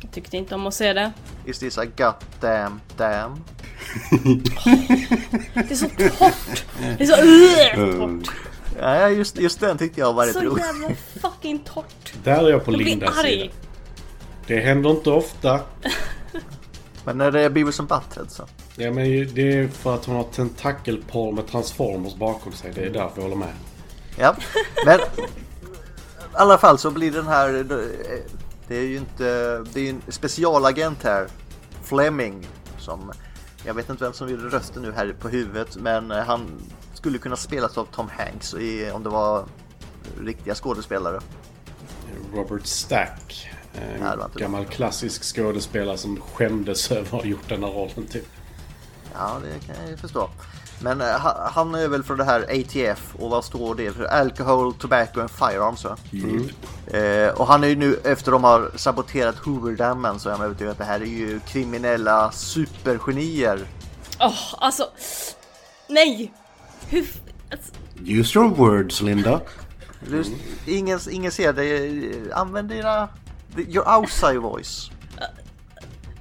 [0.00, 1.12] Jag tyckte inte om att se det.
[1.44, 3.44] Is this a goddamn dam?
[5.54, 6.64] Det är så torrt!
[6.98, 8.30] Det är så uh, torrt.
[8.80, 10.62] Ja, just, just den tyckte jag var rätt Så rolig.
[10.62, 10.88] jävla
[11.20, 12.12] fucking torrt.
[12.24, 13.28] Där är jag på Jag blir Lindas sida.
[13.28, 13.54] arg.
[14.46, 15.60] Det händer inte ofta.
[17.04, 18.46] Men när det är Beavis and Butthead så.
[18.76, 22.72] Ja, men det är för att hon har tentakelporr med Transformers bakom sig.
[22.74, 23.54] Det är därför jag håller med.
[24.18, 24.36] Ja,
[24.84, 25.02] men i
[26.32, 27.66] alla fall så blir den här,
[28.68, 31.28] det är ju inte, det är ju en specialagent här,
[31.82, 32.46] Fleming,
[32.78, 33.12] som,
[33.64, 36.46] jag vet inte vem som gjorde rösten nu här på huvudet, men han
[36.94, 39.44] skulle kunna spelas av Tom Hanks i, om det var
[40.20, 41.20] riktiga skådespelare.
[42.34, 43.50] Robert Stack.
[43.74, 48.26] En inte gammal klassisk skådespelare som skämdes över att ha gjort den här rollen typ.
[49.14, 50.30] Ja, det kan jag ju förstå.
[50.80, 54.04] Men ha- han är väl från det här ATF och vad står det för?
[54.04, 55.96] Alcohol, Tobacco and Firearms va?
[56.98, 60.70] Eh, och han är ju nu efter de har saboterat Hooverdammen så är man övertygad
[60.72, 63.66] att det här är ju kriminella supergenier.
[64.20, 64.88] Åh, alltså.
[65.88, 66.32] Nej!
[66.88, 67.06] Hur...
[67.52, 67.72] Alltså,
[68.06, 69.40] Use your words, Linda.
[70.08, 70.24] Du,
[70.66, 72.32] ingen, ingen ser dig.
[72.32, 73.08] Använd dina...
[73.56, 74.90] Your outside voice.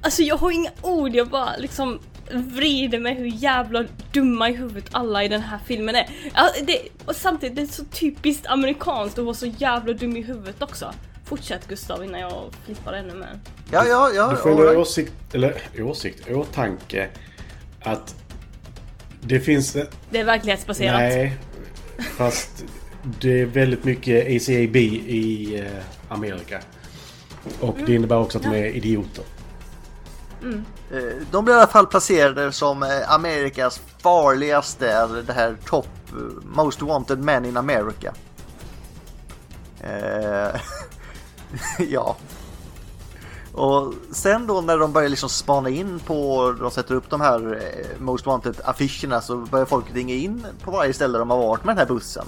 [0.02, 2.00] alltså jag har inga ord, jag bara liksom
[2.32, 6.10] vrider mig hur jävla dumma i huvudet alla i den här filmen är.
[6.34, 10.22] Ja, det, och samtidigt, det är så typiskt amerikanskt att vara så jävla dum i
[10.22, 10.94] huvudet också.
[11.26, 13.40] Fortsätt Gustav innan jag flippar ännu mer.
[13.72, 14.30] Ja, ja, ja.
[14.32, 14.78] Du får ändå right.
[14.78, 17.10] åsikt, eller åsikt, åtanke
[17.82, 18.16] att
[19.22, 19.78] det finns...
[20.10, 21.00] Det är verklighetsbaserat.
[21.00, 21.38] Nej,
[22.18, 22.66] fast
[23.22, 26.62] det är väldigt mycket ACAB i eh, Amerika.
[27.60, 29.26] Och det innebär också att de är idioter.
[30.44, 30.66] Mm.
[30.92, 35.88] Eh, de blir i alla fall placerade som eh, Amerikas farligaste, eller det här top
[36.08, 38.14] eh, most wanted men in America.
[41.78, 42.16] Ja.
[43.54, 47.62] Och sen då när de börjar liksom spana in på, de sätter upp de här
[48.00, 51.76] most wanted affischerna så börjar folk ringa in på varje ställe de har varit med
[51.76, 52.26] den här bussen.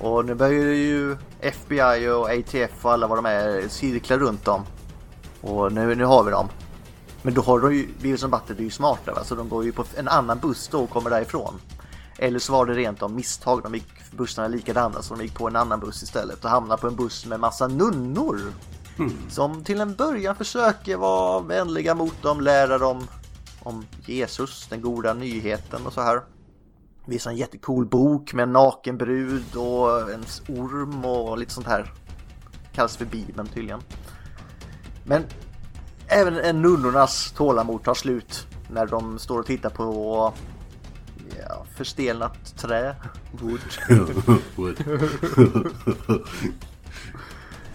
[0.00, 4.62] Och nu börjar ju FBI och ATF och alla vad de är cirkla runt dem.
[5.40, 6.48] Och nu, nu har vi dem.
[7.22, 9.24] Men då har de ju, och Butthead är ju smarta va?
[9.24, 11.60] så de går ju på en annan buss då och kommer därifrån.
[12.18, 15.48] Eller så var det rent av misstag, de gick bussarna likadana så de gick på
[15.48, 18.40] en annan buss istället och hamnar på en buss med massa nunnor.
[19.28, 23.06] Som till en början försöker vara vänliga mot dem, lära dem
[23.62, 26.22] om Jesus, den goda nyheten och så här.
[27.06, 31.92] Visar en jättecool bok med en naken brud och en orm och lite sånt här.
[32.74, 33.80] Kallas för Bibeln tydligen.
[35.04, 35.24] Men
[36.08, 40.32] även en nunnornas tålamod tar slut när de står och tittar på
[41.48, 42.94] ja, förstelnat trä.
[43.32, 43.60] Wood.
[44.56, 44.84] Wood.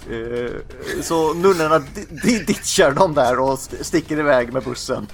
[0.09, 0.51] Eh,
[1.01, 5.07] Så nunnorna di- di- ditchar dem där och st- sticker iväg med bussen.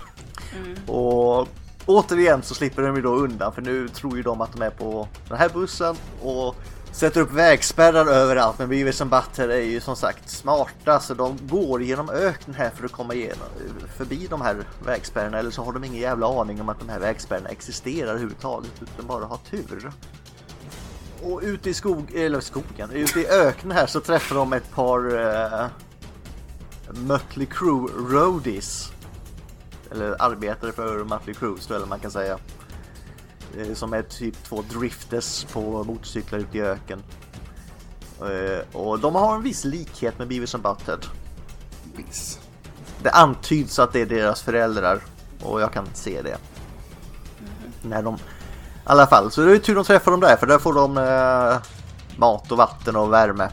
[0.88, 1.48] Och
[1.86, 4.70] återigen så slipper de ju då undan för nu tror ju de att de är
[4.70, 6.56] på den här bussen och
[6.92, 8.60] sätter upp vägspärrar överallt.
[8.60, 12.70] Men Beavis and Butthead är ju som sagt smarta så de går genom öknen här
[12.70, 13.48] för att komma igenom,
[13.98, 15.40] förbi de här vägspärrarna.
[15.40, 19.08] Eller så har de ingen jävla aning om att de här vägspärrarna existerar överhuvudtaget utan
[19.08, 19.92] bara har tur.
[21.24, 25.16] Och ute i skog, eller skogen, ute i öknen här så träffar de ett par
[25.16, 25.68] uh,
[26.92, 28.92] Mötley Crew roadies.
[29.92, 32.38] Eller arbetare för Mötley Crew, så eller man kan säga.
[33.58, 37.04] Eh, Som är typ två drifters på motorcyklar ute i öken.
[38.22, 41.00] Eh, Och de har en viss likhet med Beavis and Butthead.
[41.96, 42.40] Viss.
[43.04, 45.00] Det antyds att det är deras föräldrar
[45.44, 46.38] och jag kan se det.
[47.82, 48.16] När de...
[48.16, 48.18] I
[48.84, 51.58] alla fall, så det är tur de träffar dem där för där får de eh,
[52.20, 53.50] mat och vatten och värme.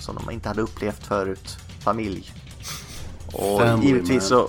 [0.00, 1.56] Som de inte hade upplevt förut.
[1.80, 2.32] Familj.
[3.32, 4.48] Och Family, givetvis man.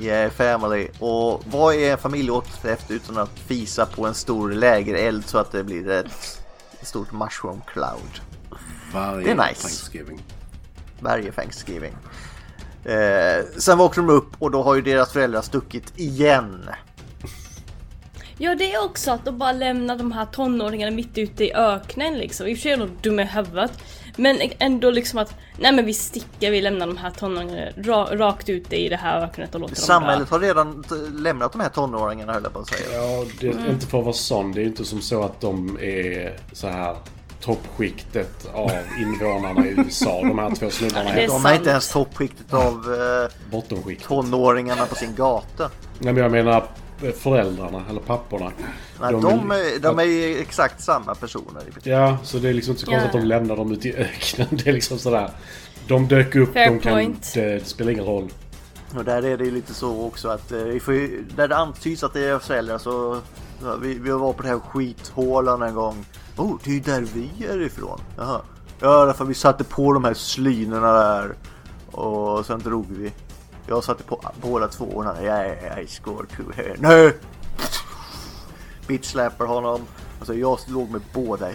[0.00, 0.88] Yeah, family.
[0.98, 5.64] Och vad är en familjeåterträff utan att fisa på en stor lägereld så att det
[5.64, 6.42] blir ett
[6.82, 8.20] stort mushroom cloud.
[8.92, 9.62] Varje Det är nice.
[9.62, 10.22] Thanksgiving.
[11.00, 11.96] varje Thanksgiving.
[12.84, 16.68] Eh, sen vaknar de upp och då har ju deras föräldrar stuckit igen.
[18.38, 22.18] Ja det är också att de bara lämnar de här tonåringarna mitt ute i öknen
[22.18, 22.46] liksom.
[22.46, 23.72] I och för sig är de dumma i huvudet.
[24.18, 28.48] Men ändå liksom att, nej men vi sticker, vi lämnar de här tonåringarna ra, rakt
[28.48, 30.34] ute i det här öknet och låter dem Samhället dö.
[30.34, 33.02] har redan lämnat de här tonåringarna höll jag på att säga.
[33.02, 34.52] Ja, det är inte för att vara sån.
[34.52, 36.96] Det är inte som så att de är så här
[37.40, 40.20] toppskiktet av invånarna i USA.
[40.20, 42.96] De här två snubbarna De är inte ens toppskiktet av
[43.52, 45.70] eh, tonåringarna på sin gata.
[45.98, 46.52] Nej, men jag menar
[47.18, 48.52] föräldrarna eller papporna.
[49.00, 51.62] Nej, de, är, de är ju exakt samma personer.
[51.82, 53.18] Ja, så det är liksom inte så konstigt Ja.
[53.18, 54.48] att de lämnar dem ute i öknen.
[54.64, 55.30] Det är liksom sådär.
[55.88, 56.92] De dök upp, Fair de kan...
[56.92, 57.30] point.
[57.34, 58.28] Det, det spelar ingen roll.
[58.96, 62.12] Och där är det ju lite så också att eh, får där det antyds att
[62.12, 63.20] det är föräldrar så
[63.62, 66.04] ja, vi, vi var på det här skithålan en gång.
[66.36, 68.00] Oh, det är ju där vi är ifrån.
[68.16, 68.40] Jaha.
[68.80, 71.34] Ja, därför vi satte på de här slynorna där.
[71.92, 73.12] Och sen drog vi.
[73.68, 76.76] Jag satte på båda två och han yeah, I scored two here.
[76.78, 77.16] Nej!
[78.86, 79.86] Bitchsläpar honom.
[80.18, 81.50] Alltså jag låg med båda.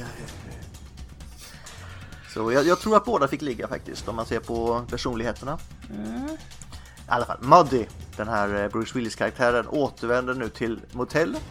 [2.33, 5.59] Så jag, jag tror att båda fick ligga faktiskt om man ser på personligheterna.
[5.89, 7.85] I alla fall, Muddy,
[8.17, 11.43] den här eh, Bruce Willis-karaktären, återvänder nu till motellet.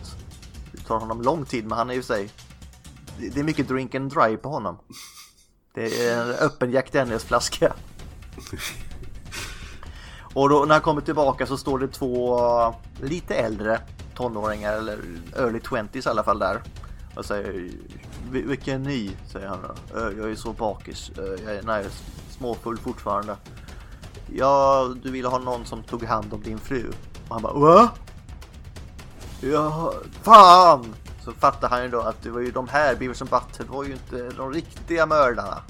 [0.72, 2.30] Det tar honom lång tid, men han är ju sig...
[3.18, 4.78] det- Det är mycket drink and drive på honom.
[5.74, 7.72] Det är en öppen Jack Daniels-flaska.
[10.34, 12.40] Och då när han kommer tillbaka så står det två
[13.02, 13.80] lite äldre
[14.14, 14.98] tonåringar eller
[15.36, 16.62] early twenties i alla fall där.
[17.16, 17.70] Och säger
[18.30, 19.16] vilka är ni?
[19.32, 20.00] Säger han då.
[20.18, 21.10] Jag är så bakis.
[21.16, 21.86] Jag är nej,
[22.30, 23.36] småfull fortfarande.
[24.34, 26.92] Ja, du ville ha någon som tog hand om din fru.
[27.28, 27.90] Och han bara va?
[29.40, 30.94] Ja, fan!
[31.24, 33.84] Så fattar han ju då att det var ju de här, Beavis and Butthead var
[33.84, 35.62] ju inte de riktiga mördarna.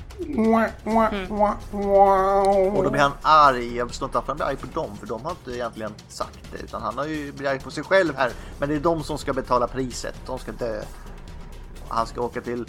[2.76, 3.76] Och då blir han arg.
[3.76, 6.38] Jag förstår inte varför han blir arg på dem, för de har inte egentligen sagt
[6.52, 6.58] det.
[6.62, 8.32] Utan han har ju blivit arg på sig själv här.
[8.58, 10.14] Men det är de som ska betala priset.
[10.26, 10.82] De ska dö.
[11.88, 12.66] Han ska åka till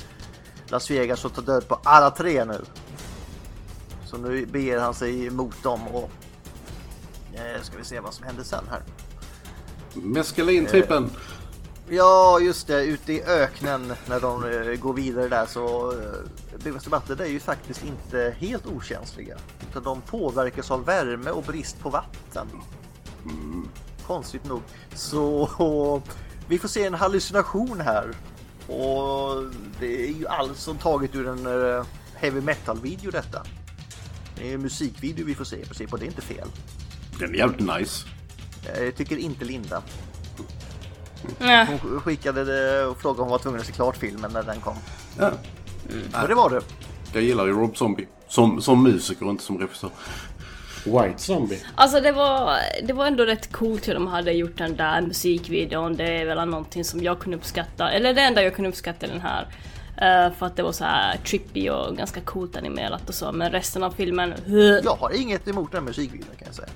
[0.68, 2.62] Las Vegas och ta död på alla tre nu.
[4.06, 6.12] Så nu beger han sig emot dem och...
[7.34, 8.82] Eh, ska vi se vad som händer sen här.
[9.94, 11.10] Mescalintrippen.
[11.90, 12.84] Ja, just det.
[12.84, 15.94] Ute i öknen när de eh, går vidare där så
[16.64, 19.38] Beavis Butthead är ju faktiskt inte helt okänsliga.
[19.70, 22.48] Utan de påverkas av värme och brist på vatten.
[24.08, 24.62] Konstigt nog.
[24.94, 26.02] Så
[26.48, 28.08] vi får se en hallucination här.
[28.68, 29.44] Och
[29.80, 33.44] det är ju alltså taget ur en eh, heavy metal-video detta.
[34.36, 36.48] Det är en musikvideo vi får se se på, det är inte fel.
[37.20, 38.08] Den är jävligt nice.
[38.66, 39.84] Eh, Jag tycker inte Linda.
[41.40, 41.80] Nej.
[41.82, 44.62] Hon skickade det och frågade om hon var tvungen att se klart filmen när den
[44.62, 44.76] kom.
[45.20, 45.32] Ja.
[46.22, 46.62] Och det var det.
[47.14, 48.08] Jag gillar ju Rob Zombie.
[48.28, 49.90] Som, som musiker och inte som regissör.
[50.86, 51.60] White Zombie.
[51.76, 55.96] Alltså det var, det var ändå rätt coolt hur de hade gjort den där musikvideon.
[55.96, 57.92] Det är väl någonting som jag kunde uppskatta.
[57.92, 59.48] Eller det enda jag kunde uppskatta den här.
[59.98, 63.32] Eh, för att det var så här trippy och ganska coolt animerat och så.
[63.32, 64.34] Men resten av filmen...
[64.84, 66.70] Jag har inget emot den musikvideon kan jag säga.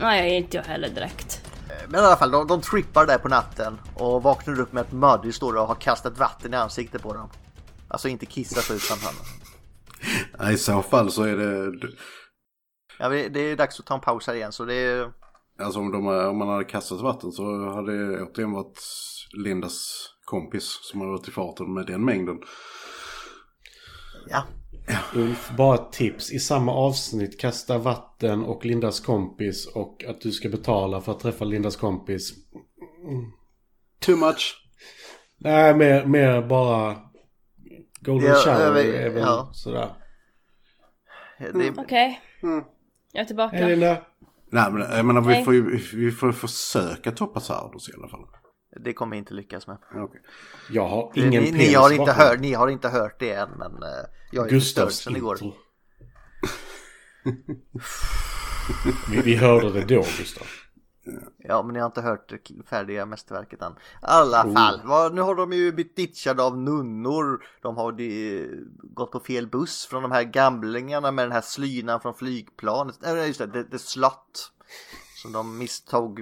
[0.00, 1.49] Nej, inte jag heller direkt.
[1.88, 4.92] Men i alla fall, de, de trippar där på natten och vaknar upp med att
[4.92, 7.28] Muddy står och har kastat vatten i ansiktet på dem.
[7.88, 9.14] Alltså inte kissat utan han.
[10.38, 11.72] Nej, I så fall så är det...
[12.98, 15.12] Ja, det är dags att ta en paus här igen så det är...
[15.58, 18.80] Alltså om, de, om man hade kastat vatten så hade det återigen varit
[19.32, 22.38] Lindas kompis som har varit i farten med den mängden.
[24.28, 24.44] Ja.
[25.14, 26.32] Ulf, bara ett tips.
[26.32, 31.20] I samma avsnitt kasta vatten och Lindas kompis och att du ska betala för att
[31.20, 32.32] träffa Lindas kompis.
[34.00, 34.56] Too much.
[35.38, 36.96] Nej, mer, mer bara...
[38.00, 39.50] Golden Ja, shower över- är väl ja.
[39.52, 39.94] sådär.
[41.38, 42.20] Det, Okej.
[43.12, 43.56] Jag är tillbaka.
[43.56, 43.96] Hej Linda!
[44.52, 45.44] Nej men jag menar vi Nej.
[45.44, 48.26] får ju vi får försöka toppa Sardos i alla fall.
[48.76, 49.78] Det kommer jag inte lyckas med.
[49.94, 50.20] Okej.
[50.70, 53.50] Jag har Ni, ingen ni, penis har inte hört, ni har inte hört det än
[53.58, 53.88] men eh,
[54.32, 55.38] jag är Gustavs sen igår.
[59.10, 60.46] vi, vi hörde det då Gustav.
[61.38, 62.32] Ja, men ni har inte hört
[62.66, 63.72] färdiga mästerverket än.
[63.72, 64.54] I alla Oh.
[64.54, 67.44] fall, vad, nu har de ju blivit ditchade av nunnor.
[67.62, 68.46] De har de,
[68.82, 72.96] gått på fel buss från de här gamlingarna med den här slynan från flygplanet.
[73.00, 74.52] Nej, just det, det, det slott.
[75.22, 76.20] Som de misstog.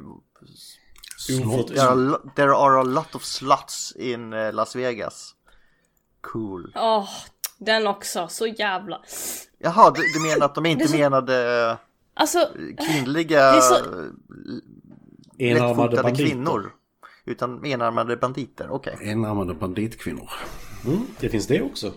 [1.30, 5.34] Ofört- There are, there are a lot of slots in eh, Las Vegas.
[6.20, 6.72] Cool.
[6.76, 7.08] Åh,
[7.58, 8.28] den också.
[8.28, 9.00] Så jävla...
[9.58, 11.76] Jaha, du, du menar att de inte så- menade
[12.14, 12.48] Alltså,
[12.88, 13.74] kvinnliga så-
[15.38, 16.24] Enarmade lättfotade banditer.
[16.24, 16.72] kvinnor?
[17.24, 18.98] Utan enarmade banditer, okej.
[19.02, 20.30] Enarmade banditkvinnor.
[20.86, 21.92] Mm, det finns det också.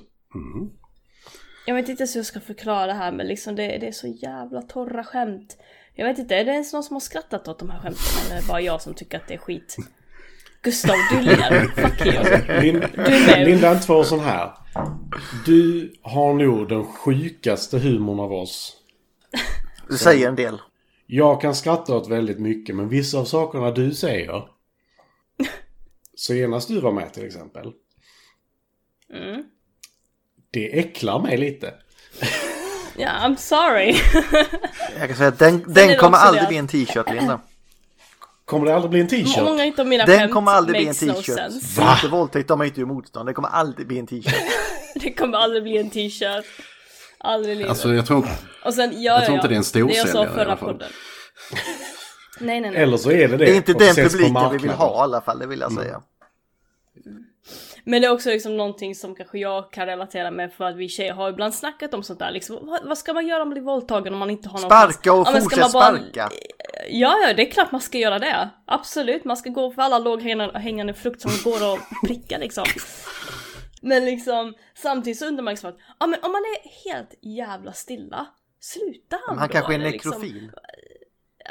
[1.66, 4.08] jag vet inte hur jag ska förklara det här men liksom det, det är så
[4.08, 5.58] jävla torra skämt.
[5.94, 8.36] Jag vet inte, är det ens någon som har skrattat åt de här skämten eller
[8.36, 9.78] är det bara jag som tycker att det är skit?
[10.62, 11.68] Gustav, du ler.
[11.68, 12.62] Fuck you.
[12.62, 12.80] Lin,
[13.26, 13.48] med.
[13.48, 14.52] Linda, inte för sån här.
[15.46, 18.78] Du har nog den sjukaste humorn av oss.
[19.90, 20.62] Du säger en del.
[21.06, 24.48] Jag kan skratta åt väldigt mycket, men vissa av sakerna du säger.
[26.18, 27.72] Senast du var med till exempel.
[29.14, 29.44] Mm.
[30.52, 31.74] Det äcklar mig lite.
[32.96, 33.96] Ja, I'm sorry.
[35.00, 37.40] Jag kan säga att den, är den kommer aldrig det bli en t-shirt Linda.
[38.46, 39.44] Kommer det aldrig bli en t-shirt?
[39.44, 41.36] Många utav mina Den kommer aldrig bli en no t-shirt.
[41.76, 43.30] Det är inte våldtäkt, de har inte motstånd.
[43.30, 44.36] Det kommer aldrig bli en t-shirt.
[44.96, 46.46] Det kommer aldrig bli en t-shirt.
[47.18, 47.70] Aldrig i livet.
[47.70, 48.28] Alltså jag tror.
[48.66, 50.74] Och sen, ja, jag tror ja, inte det är en storsäljare i alla fall.
[50.74, 50.90] podden.
[52.40, 52.82] Nej, nej, nej.
[52.82, 53.46] Eller så är det det.
[53.46, 56.02] Det är inte den publiken vi vill ha i alla fall, det vill jag säga.
[57.84, 60.90] Men det är också liksom någonting som kanske jag kan relatera med för att vi
[60.90, 62.60] tjejer har ibland snackat om sånt där liksom.
[62.62, 65.14] Vad, vad ska man göra om man blir våldtagen om man inte har någon Sparka
[65.14, 66.30] och Ja, fortsätt bara- sparka.
[66.90, 68.50] Ja, ja, det är klart man ska göra det.
[68.68, 72.66] Absolut, man ska gå för alla låghängande hängande frukt som går att pricka liksom.
[73.82, 77.74] Men liksom, samtidigt så undrar man liksom att, ja men om man är helt jävla
[77.74, 78.28] stilla,
[78.60, 80.12] sluta han Men han då, kanske är eller liksom?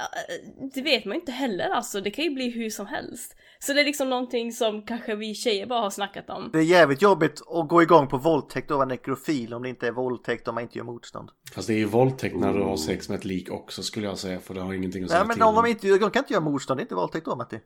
[0.00, 0.34] Ja,
[0.74, 3.36] det vet man ju inte heller alltså, det kan ju bli hur som helst.
[3.58, 6.50] Så det är liksom någonting som kanske vi tjejer bara har snackat om.
[6.52, 9.86] Det är jävligt jobbigt att gå igång på våldtäkt och vara nekrofil om det inte
[9.86, 11.28] är våldtäkt om man inte gör motstånd.
[11.54, 14.18] Fast det är ju våldtäkt när du har sex med ett lik också skulle jag
[14.18, 14.40] säga.
[14.40, 16.32] För det har ingenting att säga Nej men till om de inte, de kan inte
[16.32, 17.58] göra motstånd, det är inte våldtäkt då Matti.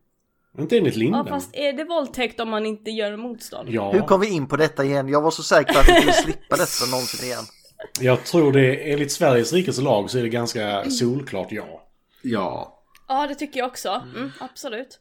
[0.59, 1.19] Inte enligt Linda.
[1.19, 3.69] Ja fast är det våldtäkt om man inte gör motstånd?
[3.71, 5.09] Ja, Hur kom vi in på detta igen?
[5.09, 7.45] Jag var så säker på att vi skulle slippa detta någonsin igen.
[8.01, 11.84] jag tror det enligt Sveriges rikes lag så är det ganska solklart ja.
[12.25, 12.81] Ja.
[13.09, 14.03] Ja det tycker jag också.
[14.15, 15.01] Mm, absolut.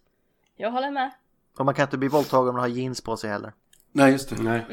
[0.55, 1.11] Jag håller med.
[1.57, 3.53] Och man kan inte bli våldtagen om man har jeans på sig heller.
[3.91, 4.35] Nej, just det.
[4.41, 4.65] Nej.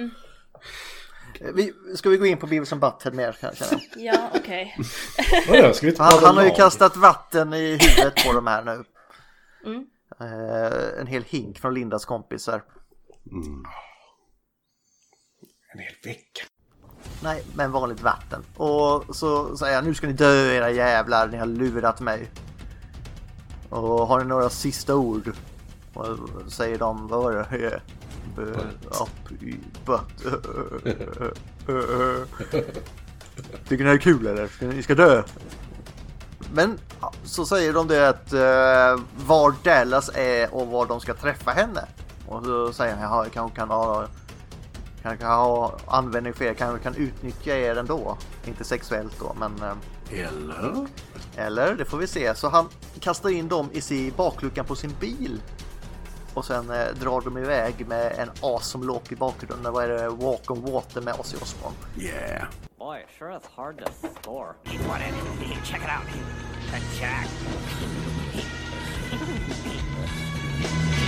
[1.40, 3.64] Eh, Vi, ska vi gå in på Beavis and Butthead mer kanske?
[3.96, 4.76] Ja okej.
[5.82, 8.84] Inte Han, han har ju kastat vatten i huvudet på de här nu.
[9.64, 9.86] Mm.
[10.20, 12.64] Eh, en hel hink från Lindas kompisar.
[15.72, 16.42] En hel vecka.
[17.22, 18.42] Nej, men vanligt vatten.
[18.56, 22.30] Och så säger han nu ska ni dö era jävlar, ni har lurat mig.
[23.70, 25.32] Och har ni några sista ord?
[25.94, 26.06] Och
[26.48, 27.80] säger de, vad var det?
[28.86, 29.56] Up i
[29.86, 30.24] butt.
[33.68, 34.48] Tycker ni det är kul eller?
[34.48, 35.22] Ska ni- ska dö.
[36.54, 36.78] Men
[37.24, 41.84] så säger de det att eh, var Dallas är och var de ska träffa henne.
[42.26, 44.06] Och så säger han, jaha, jag kanske kan ha
[45.02, 48.18] kanske ha användning för er, kanske kan utnyttja er ändå.
[48.44, 49.74] Inte sexuellt då, men eh,
[50.26, 50.86] Eller?
[51.36, 52.34] eller det får vi se.
[52.34, 52.68] Så han
[53.00, 55.40] kastar in dem i sin bakluckan på sin bil.
[56.34, 59.72] Och sen eh, drar de iväg med en awesome låt i bakgrunden.
[59.72, 60.08] Vad är det?
[60.08, 61.76] Walk on water med Ozzy Osbourne.
[61.98, 62.44] Yeah.
[62.78, 63.92] Boy, it sure is hard to
[64.22, 64.54] score.
[64.72, 65.14] You want it?
[65.64, 66.08] Check it out.
[66.68, 67.28] Attack.
[69.12, 70.96] Eh,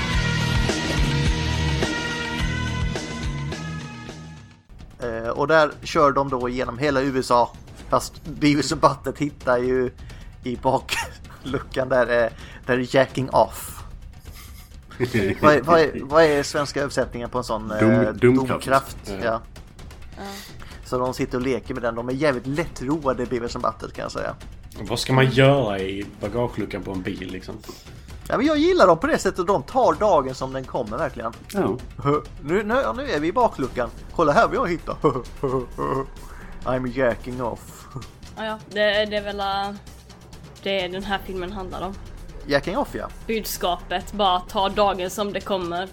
[5.34, 7.53] och där kör de då genom hela USA.
[7.88, 9.90] Fast Beavis och Butthead hittar ju
[10.44, 12.30] i bakluckan där, eh,
[12.66, 13.78] där är jacking off.
[15.40, 18.48] vad, är, vad, är, vad är svenska översättningen på en sån eh, Dom- domkraft.
[18.48, 18.96] domkraft?
[19.07, 19.14] Ja.
[19.24, 19.40] Ja.
[20.84, 21.94] Så de sitter och leker med den.
[21.94, 24.34] De är jävligt lättroade Beavis och Butthead kan jag säga.
[24.80, 27.55] Vad ska man göra i bagageluckan på en bil liksom?
[28.29, 29.47] Ja, men jag gillar dem på det sättet.
[29.47, 31.33] De tar dagen som den kommer verkligen.
[31.53, 31.77] Ja.
[32.43, 33.91] Nu, nu, nu är vi i bakluckan.
[34.14, 34.97] Kolla här vad jag hittar.
[36.64, 37.87] I'm jacking off.
[38.37, 38.59] Ja, ja.
[38.70, 39.77] Det, det är väl äh,
[40.62, 41.95] det den här filmen handlar om.
[42.47, 43.09] Jacking off ja.
[43.27, 45.89] Budskapet, bara ta dagen som det kommer.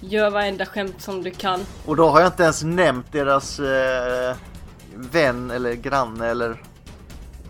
[0.00, 1.60] Gör varenda skämt som du kan.
[1.86, 4.36] Och då har jag inte ens nämnt deras eh,
[4.94, 6.62] vän eller granne eller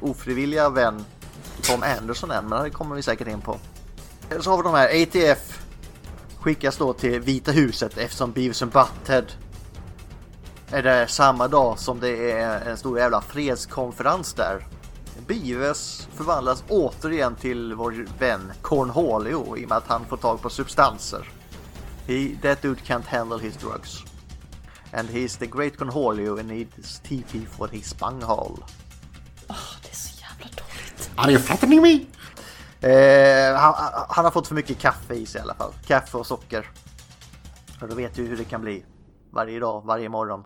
[0.01, 1.05] ofrivilliga vän
[1.63, 3.59] Tom Anderson än, men det kommer vi säkert in på.
[4.41, 5.63] Så har vi de här ATF
[6.41, 9.25] skickas då till Vita huset eftersom Beavis and Butthead
[10.71, 14.67] är där samma dag som det är en stor jävla fredskonferens där.
[15.27, 20.51] Beavis förvandlas återigen till vår vän Cornholio i och med att han får tag på
[20.51, 21.31] substanser.
[22.07, 24.05] He, that dude can't handle his drugs.
[24.93, 28.63] And he's the great Cornholio and needs TP for his bunghole.
[29.83, 31.11] Det är så jävla dåligt.
[31.17, 32.18] Are you fattening me?
[32.81, 33.75] Eh, han,
[34.09, 35.73] han har fått för mycket kaffe i sig i alla fall.
[35.87, 36.71] Kaffe och socker.
[37.79, 38.85] För då vet du hur det kan bli.
[39.31, 40.45] Varje dag, varje morgon.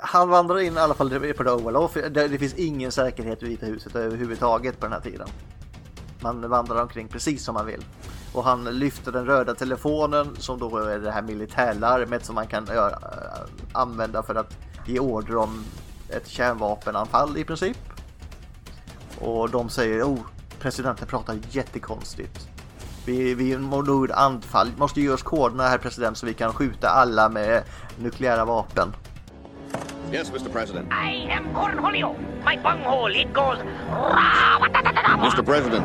[0.00, 2.08] Han vandrar in i alla fall på The Oval Office.
[2.08, 5.28] Det, det finns ingen säkerhet i Vita huset överhuvudtaget på den här tiden.
[6.20, 7.84] Man vandrar omkring precis som man vill.
[8.32, 12.66] Och han lyfter den röda telefonen som då är det här militärlarmet som man kan
[12.66, 12.98] göra,
[13.72, 15.64] använda för att ge order om
[16.08, 17.78] ett kärnvapenanfall i princip.
[19.20, 20.20] Och de säger oh,
[20.64, 22.48] presidenten pratar jättekonstigt.
[23.06, 27.28] Vi, vi nog anfall, måste ge oss koderna här president så vi kan skjuta alla
[27.28, 27.62] med
[27.98, 28.92] nukleära vapen.
[30.12, 30.48] Yes, Mr.
[30.52, 30.88] President.
[30.92, 32.16] I am Cornholio.
[32.46, 33.58] My bunghole, it goes...
[35.18, 35.42] Mr.
[35.42, 35.84] President.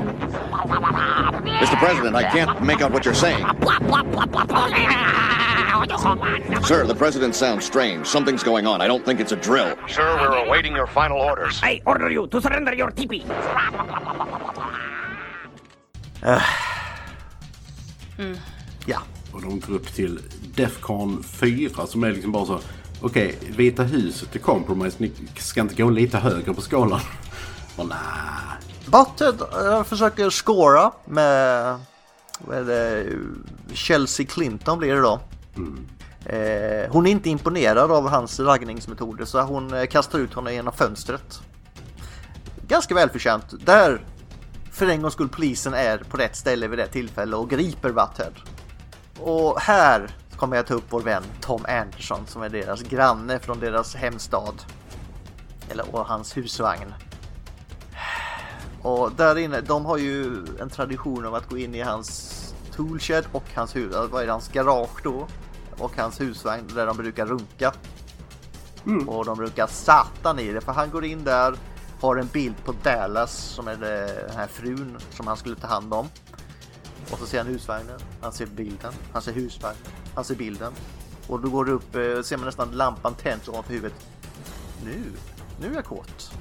[1.61, 1.79] Mr.
[1.79, 3.45] President, I can't make out what you're saying.
[6.63, 8.05] Sir, the President sounds strange.
[8.05, 8.81] Something's going on.
[8.81, 9.75] I don't think it's a drill.
[9.87, 11.61] Sir, we're awaiting your final orders.
[11.63, 13.23] I order you to surrender your tipi.
[18.85, 18.99] Ja,
[19.33, 20.19] Och de går upp till
[20.55, 22.59] Defcon 4 som är liksom bara så.
[23.01, 24.95] Okej, Vita huset är compromise.
[24.99, 26.99] Ni ska inte gå lite högre på skalan.
[27.75, 27.97] Och nej.
[28.85, 31.75] Butthead äh, försöker scora med
[32.39, 33.05] vad är det,
[33.73, 35.19] Chelsea Clinton blir det då.
[36.25, 40.73] Eh, hon är inte imponerad av hans raggningsmetoder så hon eh, kastar ut honom genom
[40.73, 41.41] fönstret.
[42.67, 43.65] Ganska välförtjänt.
[43.65, 44.01] Där
[44.71, 48.33] för en gångs skull polisen är på rätt ställe vid det tillfälle och griper Butthead.
[49.19, 53.59] Och här kommer jag ta upp vår vän Tom Anderson som är deras granne från
[53.59, 54.63] deras hemstad.
[55.69, 56.93] Eller och hans husvagn.
[58.81, 62.35] Och där inne, de har ju en tradition av att gå in i hans
[62.75, 63.75] toolshed och hans
[64.11, 65.27] vad är det, hans garage då?
[65.79, 67.73] Och hans husvagn där de brukar runka.
[69.07, 71.55] Och de brukar satan i det för han går in där,
[72.01, 73.75] har en bild på Dallas som är
[74.27, 76.09] den här frun som han skulle ta hand om.
[77.11, 79.83] Och så ser han husvagnen, han ser bilden, han ser husvagnen,
[80.15, 80.73] han ser bilden.
[81.27, 83.97] Och då går det upp, eh, ser man nästan lampan tänds ovanför huvudet.
[84.85, 85.03] Nu,
[85.61, 86.31] nu är jag kåt.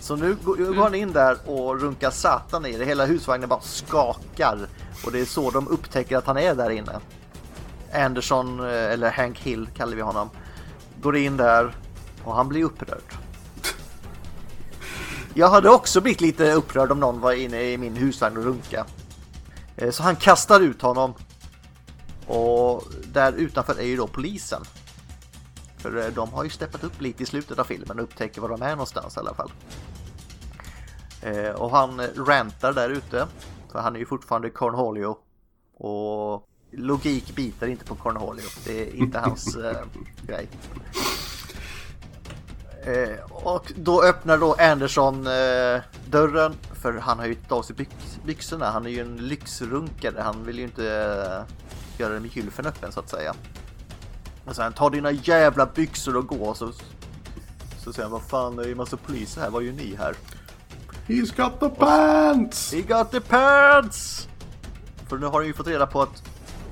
[0.00, 2.84] Så nu går går han in där och runkar satan i det.
[2.84, 4.68] Hela husvagnen bara skakar.
[5.04, 7.00] Och det är så de upptäcker att han är där inne.
[7.92, 10.30] Anderson, eh, eller Hank Hill kallar vi honom,
[11.00, 11.74] går in där
[12.24, 13.18] och han blir upprörd.
[15.34, 18.86] Jag hade också blivit lite upprörd om någon var inne i min husvagn och runka.
[19.76, 21.14] Eh, så han kastar ut honom.
[22.26, 24.62] Och där utanför är ju då polisen.
[25.78, 28.48] För eh, de har ju steppat upp lite i slutet av filmen och upptäcker var
[28.48, 29.52] de är någonstans i alla fall.
[31.56, 33.26] Och han rantar där ute.
[33.72, 35.16] För han är ju fortfarande Cornholio.
[35.74, 38.44] Och logik biter inte på Cornholio.
[38.64, 39.76] Det är inte hans eh,
[40.26, 40.48] grej.
[42.86, 47.76] Eh, och då öppnar då Anderson eh, dörren för han har ju tagit av sig
[47.76, 48.70] byx- byxorna.
[48.70, 50.20] Han är ju en lyxrunkare.
[50.20, 51.54] Han vill ju inte eh,
[52.00, 53.34] göra det med gylfen öppen så att säga.
[54.44, 56.54] Och sen ta dina jävla byxor och gå.
[56.54, 56.72] Så,
[57.78, 59.50] så säger han vad fan det är ju massa poliser här.
[59.50, 60.14] Vad gör ni här?
[61.06, 62.72] He's got the pants!
[62.72, 64.28] He got the pants!
[65.08, 66.22] För nu har de ju fått reda på att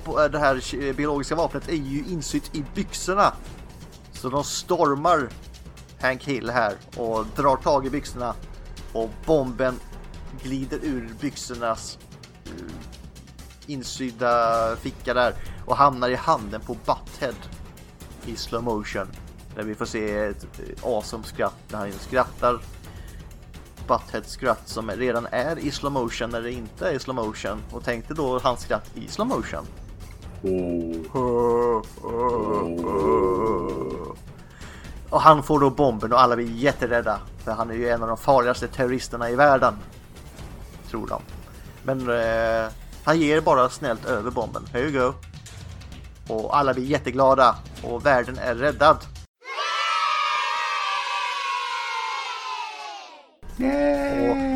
[0.07, 3.33] Eh, det här eh, biologiska vapnet är ju insytt i byxorna.
[4.13, 5.29] Så de stormar
[6.01, 8.35] Hank Hill här och drar tag i byxorna
[8.93, 9.79] och bomben
[10.43, 11.97] glider ur byxornas
[12.45, 12.51] eh,
[13.67, 15.35] insydda ficka där
[15.65, 17.35] och hamnar i handen på Butthead
[18.25, 19.07] i slow motion.
[19.55, 20.45] Där vi får se ett
[20.83, 22.59] awesome skratt när han skrattar
[23.87, 27.63] Butthead skratt som redan är i slow motion när det inte är i slow motion
[27.71, 29.65] och tänkte då hans skratt i slow motion.
[35.09, 38.07] Och han får då bomben och alla blir jätterädda för han är ju en av
[38.07, 39.73] de farligaste terroristerna i världen.
[40.89, 41.21] Tror de.
[41.83, 42.71] Men eh,
[43.03, 44.65] han ger bara snällt över bomben.
[44.73, 45.13] Here you go.
[46.33, 48.97] Och alla blir jätteglada och världen är räddad.
[53.51, 54.50] Och så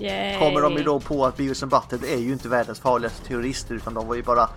[0.00, 0.38] Yay.
[0.38, 3.74] kommer de ju då på att Beavis and Butthead är ju inte världens farligaste terrorister
[3.74, 4.48] utan de var ju bara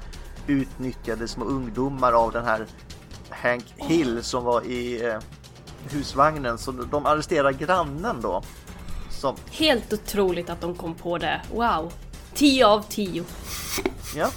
[0.48, 2.66] utnyttjade små ungdomar av den här
[3.30, 5.20] Hank Hill som var i eh,
[5.90, 8.44] husvagnen så de arresterar grannen då.
[9.12, 11.42] Som, Helt otroligt att de kom på det.
[11.54, 11.94] Wow.
[12.34, 13.24] 10 av 10.
[14.16, 14.30] ja.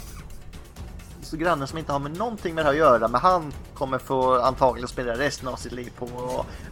[1.23, 3.99] Så grannen som inte har med någonting med det här att göra men han kommer
[3.99, 6.09] få antagligen spendera resten av sitt liv på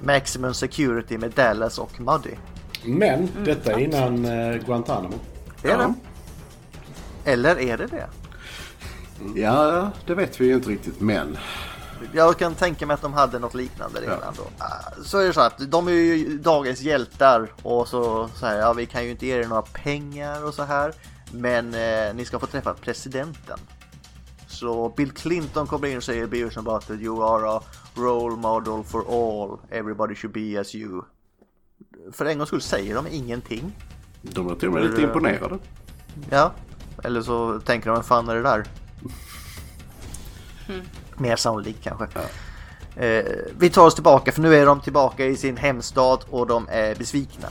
[0.03, 2.35] Maximum Security med Dallas och Muddy.
[2.85, 5.19] Men detta är innan eh, Guantanamo.
[5.63, 5.95] Är det?
[7.25, 8.09] Eller är det det?
[9.35, 11.39] Ja, det vet vi ju inte riktigt men.
[12.13, 14.43] Jag kan tänka mig att de hade något liknande redan då.
[14.59, 18.73] Ah, Så är det så att de är ju dagens hjältar och så säger ja
[18.73, 20.93] vi kan ju inte ge er några pengar och så här.
[21.33, 23.59] Men eh, ni ska få träffa presidenten.
[24.47, 27.63] Så Bill Clinton kommer in och säger and Butthead you are a
[27.95, 29.59] role model for all.
[29.71, 31.03] Everybody should be as you.
[32.13, 33.73] För en gångs skull säger de ingenting.
[34.23, 35.59] De är till och med lite imponerade.
[36.31, 36.53] Ja,
[37.05, 38.65] eller så tänker de, vad fan är det där?
[41.17, 42.07] Mer sannolikt kanske.
[42.97, 43.25] Eh,
[43.59, 46.95] vi tar oss tillbaka för nu är de tillbaka i sin hemstad och de är
[46.95, 47.49] besvikna.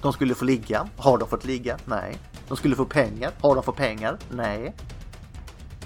[0.00, 0.88] De skulle få ligga.
[0.96, 1.76] Har de fått ligga?
[1.84, 2.18] Nej.
[2.48, 3.30] De skulle få pengar.
[3.40, 4.18] Har de fått pengar?
[4.30, 4.74] Nej.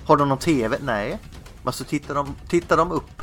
[0.06, 0.78] Har de någon TV?
[0.82, 1.18] Nej.
[1.62, 3.22] Men så tittar de, tittar de upp.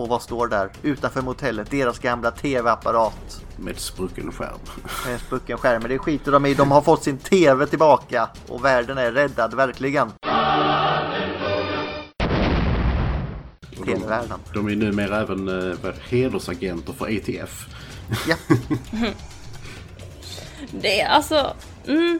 [0.00, 0.70] Och vad står där?
[0.82, 1.70] Utanför motellet.
[1.70, 3.42] Deras gamla TV-apparat.
[3.56, 4.58] Med sprucken skärm.
[5.04, 5.82] Med en sprucken skärm.
[5.82, 6.54] Men det skiter de i.
[6.54, 8.28] De har fått sin TV tillbaka.
[8.48, 10.12] Och världen är räddad, verkligen.
[14.08, 14.38] Världen.
[14.54, 15.76] De är numera även eh,
[16.08, 17.66] hedersagenter för ATF.
[18.28, 18.36] Ja.
[20.70, 21.54] Det är alltså...
[21.86, 22.18] Mm,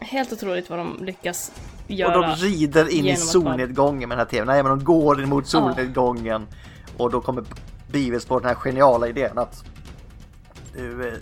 [0.00, 1.52] helt otroligt vad de lyckas
[1.84, 2.26] Och göra.
[2.28, 4.46] de rider in i solnedgången med den här TVn.
[4.46, 6.46] Nej, men de går in mot solnedgången.
[6.98, 7.44] Och då kommer
[7.92, 9.64] Beavis på den här geniala idén att
[10.74, 11.14] du, eh,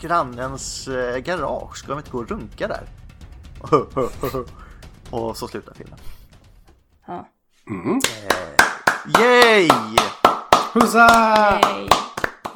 [0.00, 2.88] grannens eh, garage, ska de inte gå och runka där?
[5.10, 5.98] och så slutar filmen.
[7.06, 7.28] Ja.
[9.18, 9.68] Yay!
[10.72, 11.60] Hussa!
[11.64, 11.88] Yay.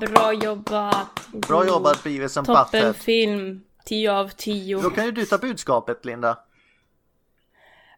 [0.09, 1.29] Bra jobbat!
[1.33, 2.97] Bra jobbat Beavis and Toppen Butthead.
[2.97, 3.61] film.
[3.85, 4.83] 10 av 10.
[4.83, 6.39] Då kan ju du ta budskapet Linda.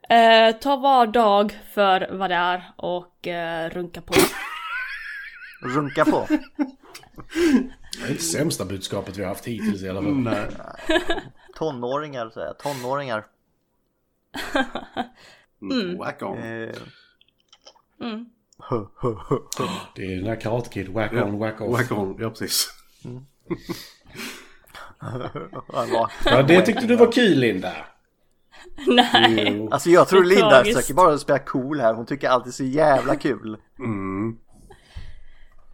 [0.08, 4.14] Eh, ta var dag för vad det är och eh, runka på.
[5.62, 6.26] Runka på.
[6.28, 10.12] Det är inte sämsta budskapet vi har haft hittills i alla fall.
[10.14, 10.46] Nej.
[11.54, 12.58] Tonåringar säger jag.
[12.58, 13.24] Tonåringar.
[15.98, 16.38] Whack on.
[16.38, 16.74] Eh,
[19.94, 21.80] Det är den där Karate Kid, whack Ja, on, whack off.
[21.80, 22.68] Whack on, ja precis.
[25.68, 27.72] Var- Ja, det tyckte du var kul Linda.
[28.86, 29.56] Nej.
[29.56, 29.68] Jo.
[29.70, 30.76] Alltså jag tror Linda tragiskt.
[30.76, 31.94] försöker bara spela cool här.
[31.94, 33.56] Hon tycker allt är så jävla kul.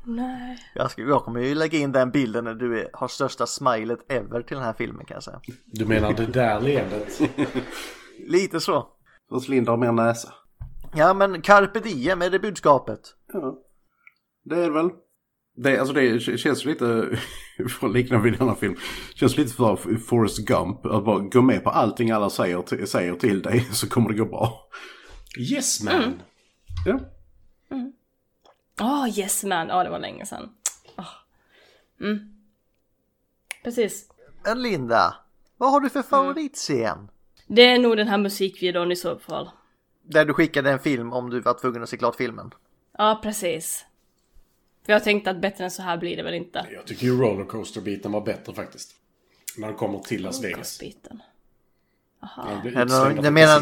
[0.05, 0.59] Nej.
[0.75, 4.13] Jag, ska, jag kommer ju lägga in den bilden när du är, har största smilet
[4.13, 5.41] ever till den här filmen kan jag säga.
[5.67, 7.21] Du menar det där leendet?
[8.29, 8.87] Lite så.
[9.31, 10.35] Fast Linda har mer näsa.
[10.95, 13.01] Ja men carpe diem är det budskapet.
[13.33, 13.59] Ja.
[14.45, 14.91] Det är det väl.
[15.63, 16.85] Det, alltså det känns lite,
[17.69, 18.77] för att likna vid en annan film,
[19.15, 20.87] känns lite för Forrest Gump.
[20.87, 24.25] Att bara gå med på allting alla säger, säger till dig så kommer det gå
[24.25, 24.69] bra.
[25.39, 26.23] Yes man.
[26.87, 27.01] Ja.
[28.81, 29.69] Åh, yes man.
[29.69, 30.49] Ja, det var länge sedan.
[30.99, 31.05] Åh.
[32.01, 32.19] Mm.
[33.65, 34.09] Precis.
[34.57, 35.15] Linda,
[35.57, 37.11] vad har du för favoritscen?
[37.47, 39.51] Det är nog den här musikvideon i så fall.
[40.03, 42.51] Där du skickade en film om du var tvungen att se klart filmen.
[42.99, 43.87] Ja, precis.
[44.87, 46.67] För jag tänkte att bättre än så här blir det väl inte.
[46.73, 48.95] Jag tycker ju rollercoaster-biten var bättre faktiskt.
[49.57, 50.81] När de kommer till Las Vegas.
[50.81, 51.23] Biten.
[52.65, 53.61] Men, utslängda du, menar,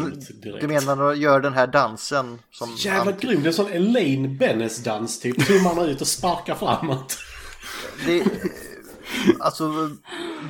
[0.61, 2.75] du menar när de gör den här dansen som...
[2.77, 3.41] Jävla grym.
[3.41, 5.47] Det är en sån Elaine Bennes-dans typ.
[5.47, 7.17] Tummarna ut och sparkar framåt.
[8.05, 8.23] Det,
[9.39, 9.71] alltså,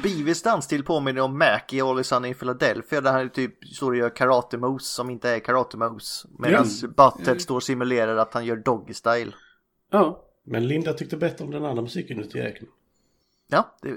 [0.04, 4.16] Beavis dansstil påminner om Mac i Sunny in Philadelphia där han typ står och gör
[4.16, 6.26] karate moves som inte är karate moves.
[6.40, 6.88] Medan Ja.
[6.88, 9.32] Butthead står och simulerar att han gör doggy style.
[9.92, 10.26] Ja.
[10.50, 12.70] Men Linda tyckte bättre om den andra musiken ute i öknen.
[13.48, 13.96] Ja, det,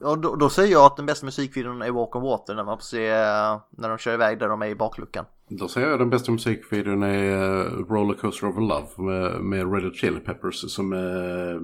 [0.00, 2.78] och då, då säger jag att den bästa musikvideon är Walk on Water när man
[2.78, 5.24] får se eh, när de kör iväg där de är i bakluckan.
[5.48, 9.96] Då säger jag den bästa musikvideon är uh, Rollercoaster of Love med, med Red Hot
[9.96, 11.62] Chili Peppers som uh,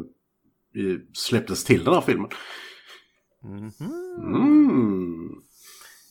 [1.12, 2.30] släpptes till den här filmen.
[3.44, 3.72] Mm.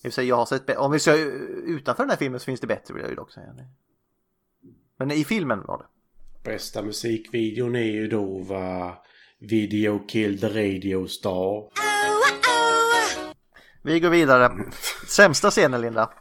[0.03, 1.17] I och för sig, jag har sett Om vi ser
[1.65, 3.53] utanför den här filmen så finns det bättre vill jag ju dock säga.
[4.97, 5.86] Men i filmen var det.
[6.44, 8.98] Bästa musikvideon är ju då va
[9.39, 11.70] Video Kill the Radio Star.
[13.82, 14.52] Vi går vidare.
[15.08, 16.14] Sämsta scenen Linda.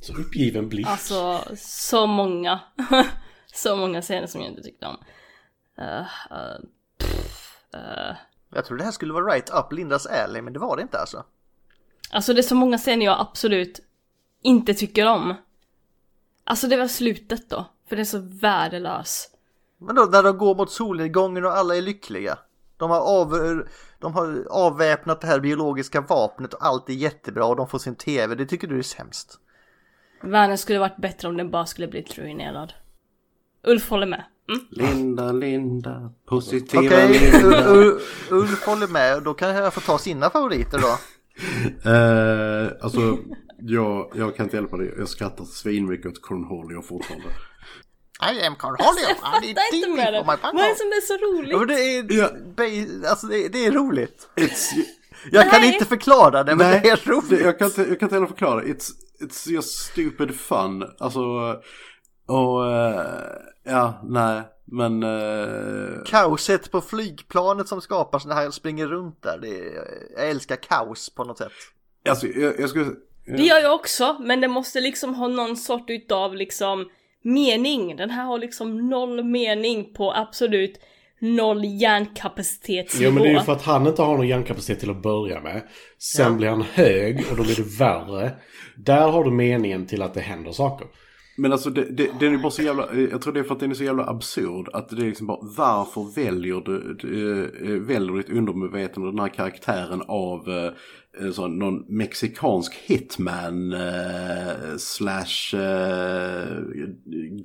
[0.00, 0.86] Så uppgiven blick.
[0.86, 2.60] Alltså, så många.
[3.54, 4.96] så många scener som jag inte tyckte om.
[5.78, 6.00] Uh,
[6.30, 6.60] uh,
[6.98, 8.16] pff, uh.
[8.54, 10.98] Jag tror det här skulle vara right up Lindas alley men det var det inte
[10.98, 11.24] alltså.
[12.10, 13.80] Alltså det är så många scener jag absolut
[14.42, 15.34] inte tycker om.
[16.44, 17.66] Alltså det var slutet då.
[17.92, 19.28] För det är så värdelös.
[19.78, 22.38] Men då när de går mot solnedgången och alla är lyckliga.
[22.76, 23.62] De har, av,
[23.98, 27.94] de har avväpnat det här biologiska vapnet och allt är jättebra och de får sin
[27.94, 28.34] tv.
[28.34, 29.38] Det tycker du är sämst.
[30.22, 32.72] Världen skulle varit bättre om den bara skulle blivit ruinerad.
[33.66, 34.24] Ulf håller med.
[34.48, 34.66] Mm?
[34.70, 37.74] Linda, Linda, positiva Okej, Linda.
[37.74, 37.98] U-
[38.30, 40.98] Ulf håller med och då kan jag få ta sina favoriter då.
[41.90, 43.18] Eh, alltså,
[43.58, 44.94] jag, jag kan inte hjälpa det.
[44.98, 47.26] Jag skrattar svinmycket åt Cornholio fortfarande.
[48.22, 50.22] I am Cornholio, I Fattar inte med det.
[50.26, 51.52] Vad är det som är så roligt?
[51.52, 53.08] Ja, det är, Ja.
[53.10, 54.28] alltså det, det är roligt.
[54.36, 54.70] It's,
[55.32, 55.72] Jag kan Nej.
[55.72, 57.40] inte förklara det men det är roligt.
[57.40, 58.62] jag, kan inte, jag kan inte heller förklara.
[58.62, 60.84] It's, it's just stupid fun.
[60.98, 61.20] Alltså,
[62.26, 63.06] och eh,
[63.64, 65.02] ja, nej, men...
[65.02, 69.38] eh, Kaoset på flygplanet som skapas när han springer runt där.
[69.38, 69.72] Det är,
[70.16, 71.52] jag älskar kaos på något sätt.
[72.08, 72.90] alltså, jag, jag skulle...
[73.26, 76.88] Det gör jag också, men det måste liksom ha någon sort utav liksom
[77.22, 77.96] mening.
[77.96, 80.80] Den här har liksom noll mening på absolut
[81.18, 83.04] noll hjärnkapacitetsnivå.
[83.04, 85.40] Jo men det är ju för att han inte har någon hjärnkapacitet till att börja
[85.40, 85.62] med.
[85.98, 88.30] Sen blir han hög och då blir det värre.
[88.76, 90.86] Där har du meningen till att det händer saker.
[91.36, 93.60] Men alltså det, det, den är bara så jävla, jag tror det är för att
[93.60, 94.68] den är så jävla absurd.
[94.72, 99.28] Att det är liksom bara, varför väljer du, du eh, väljer ditt undermedvetande den här
[99.28, 100.48] karaktären av
[101.20, 106.46] eh, sån, någon mexikansk hitman eh, slash eh,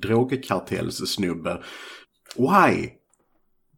[0.00, 1.62] drogkartellssnubbe.
[2.36, 2.90] Why?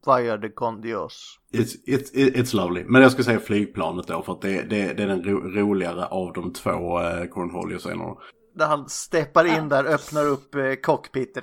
[0.07, 1.39] Via de con Dios.
[1.53, 2.85] It's, it's, it's lovely.
[2.85, 6.07] Men jag ska säga flygplanet då för att det, det, det är den ro, roligare
[6.07, 8.17] av de två eh, Cornholio-scenerna.
[8.55, 11.43] Där han steppar in där, öppnar upp eh, cockpiten.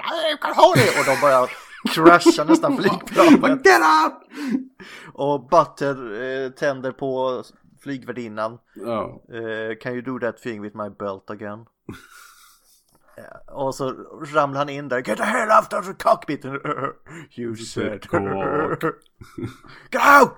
[1.00, 1.50] Och de börjar
[1.94, 3.66] crasha nästan flygplanet.
[3.66, 4.14] Get up!
[5.14, 7.44] Och Butter eh, tänder på
[7.82, 8.60] flygvärdinnan.
[8.76, 9.24] Ja.
[9.34, 11.66] Eh, can you do that thing with my belt again?
[13.18, 13.92] Ja, Och så
[14.34, 14.98] ramlar han in där.
[14.98, 16.46] Get the hell out of the cockpit!
[17.38, 18.08] you said.
[18.08, 18.84] cock.
[19.92, 20.32] Get out!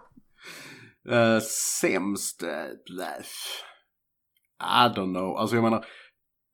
[1.10, 1.40] Uh,
[1.82, 2.44] sämst?
[2.44, 2.50] Uh,
[4.60, 5.38] I don't know.
[5.38, 5.86] Alltså jag menar,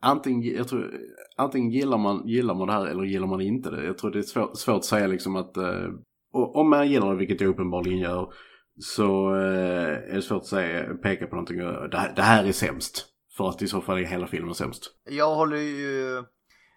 [0.02, 0.94] antingen, jag tror,
[1.38, 3.86] antingen gillar, man, gillar man det här eller gillar man inte det.
[3.86, 5.90] Jag tror det är svårt, svårt att säga liksom att uh,
[6.32, 8.34] om man gillar det, vilket jag uppenbarligen gör,
[8.80, 11.57] så eh, är det svårt att säga, peka på någonting.
[11.57, 13.05] Det här, det här är sämst.
[13.38, 14.84] För att i så fall är hela filmen sämst.
[15.09, 16.23] Jag håller ju...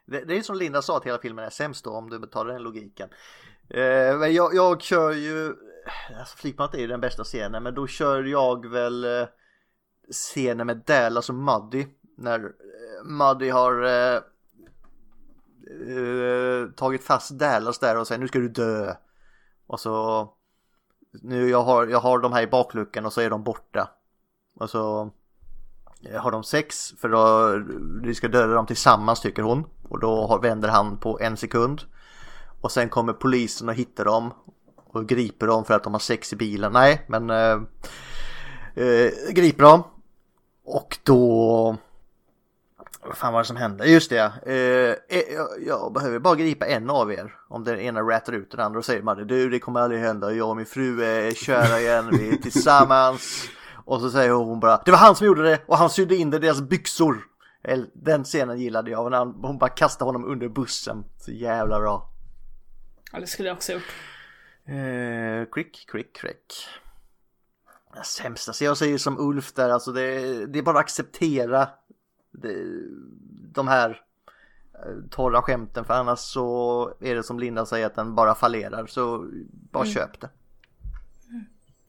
[0.07, 2.45] Det, det är som Linda sa att hela filmen är sämst då om du tar
[2.45, 3.09] den logiken.
[3.71, 5.55] Eh, men jag, jag kör ju
[6.19, 9.29] alltså flygplanet är ju den bästa scenen men då kör jag väl eh,
[10.11, 11.87] scenen med Dallas och Muddy
[12.17, 14.17] när eh, Muddy har eh,
[15.97, 18.95] eh, tagit fast Dallas där och säger nu ska du dö
[19.67, 20.35] och så
[21.13, 23.91] nu jag har, jag har de här i bakluckan och så är de borta.
[24.61, 25.11] Och så
[26.11, 27.53] eh, har de sex för då
[28.03, 29.65] vi ska döda dem tillsammans tycker hon.
[29.89, 31.83] Och då vänder han på en sekund.
[32.61, 34.33] Och sen kommer polisen och hittar dem
[34.77, 36.73] och griper dem för att de har sex i bilen.
[36.73, 37.61] Nej, men eh,
[38.75, 39.83] eh, griper dem.
[40.65, 41.77] Och då
[43.03, 43.87] vad fan var det som hände?
[43.87, 47.35] Just det, eh, eh, jag, jag behöver bara gripa en av er.
[47.49, 50.33] Om den ena rätar ut den andra och säger man du det kommer aldrig hända.
[50.33, 53.49] Jag och min fru är kära igen, vi är tillsammans.
[53.85, 56.31] Och så säger hon bara det var han som gjorde det och han sydde in
[56.31, 57.25] det i deras byxor.
[57.95, 61.05] Den scenen gillade jag, när hon bara kastade honom under bussen.
[61.19, 62.11] Så jävla bra.
[63.13, 63.93] Ja, det skulle jag också gjort.
[64.67, 66.69] Eh, crick, crick.
[67.95, 71.69] Det sämsta, så jag säger som Ulf där, alltså det, det är bara att acceptera
[73.53, 73.91] de här
[74.75, 78.87] eh, torra skämten för annars så är det som Linda säger att den bara fallerar
[78.87, 79.31] så
[79.71, 79.95] bara Mm.
[79.95, 80.31] köp det.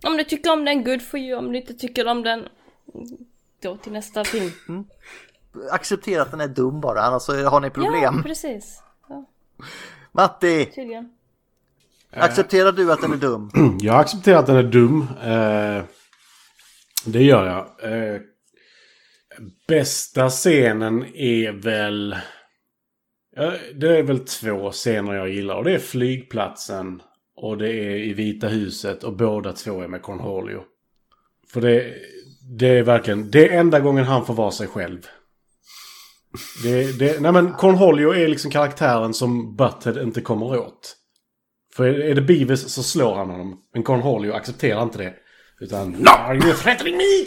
[0.07, 1.37] Om du tycker om den, good for you.
[1.39, 2.47] Om du inte tycker om den,
[3.61, 4.51] då till nästa film.
[5.71, 8.13] Acceptera att den är dum bara annars så har ni problem.
[8.17, 8.83] Ja, precis.
[9.09, 9.25] Ja,
[10.11, 11.13] Matti, tydligen.
[12.11, 13.51] accepterar du att den är dum?
[13.81, 15.01] Jag accepterar att den är dum.
[15.21, 15.83] Eh,
[17.05, 17.91] det gör jag.
[18.13, 18.21] Eh,
[19.67, 22.15] bästa scenen är väl...
[23.35, 25.55] Ja, det är väl två scener jag gillar.
[25.55, 27.01] Och det är flygplatsen
[27.35, 29.03] och det är i Vita huset.
[29.03, 30.63] Och båda två är med Cornholio.
[31.53, 31.93] För det,
[32.57, 33.31] det är verkligen...
[33.31, 35.07] Det är enda gången han får vara sig själv.
[36.63, 40.95] Det, det, nej men Cornholio är liksom karaktären som Butthead inte kommer åt.
[41.75, 43.61] För är det Beavis så slår han honom.
[43.73, 45.13] Men Cornholio accepterar inte det.
[45.59, 45.91] Utan...
[45.91, 47.25] No, are you threatening me?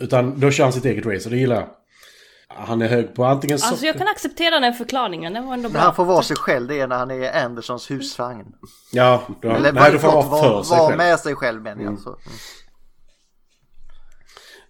[0.00, 1.68] Utan då kör han sitt eget race och det gillar jag.
[2.48, 5.78] Han är hög på antingen Alltså jag kan acceptera den förklaringen, den var ändå När
[5.80, 5.94] han bra.
[5.94, 8.46] får vara sig själv det är när han är Andersons husvagn.
[8.92, 10.98] Ja, då, Eller nej, då får han vara för sig var själv.
[10.98, 11.98] med sig själv menar jag.
[11.98, 12.08] Så.
[12.08, 12.20] Mm.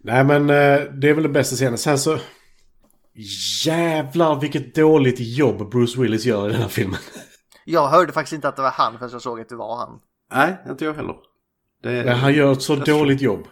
[0.03, 1.79] Nej men eh, det är väl den bästa scenen.
[1.79, 2.19] Sen så...
[3.65, 6.99] Jävlar vilket dåligt jobb Bruce Willis gör i den här filmen.
[7.65, 9.99] Jag hörde faktiskt inte att det var han förrän jag såg att det var han.
[10.33, 11.15] Nej, inte jag heller.
[11.83, 13.47] Det, Men han gör ett så dåligt jobb.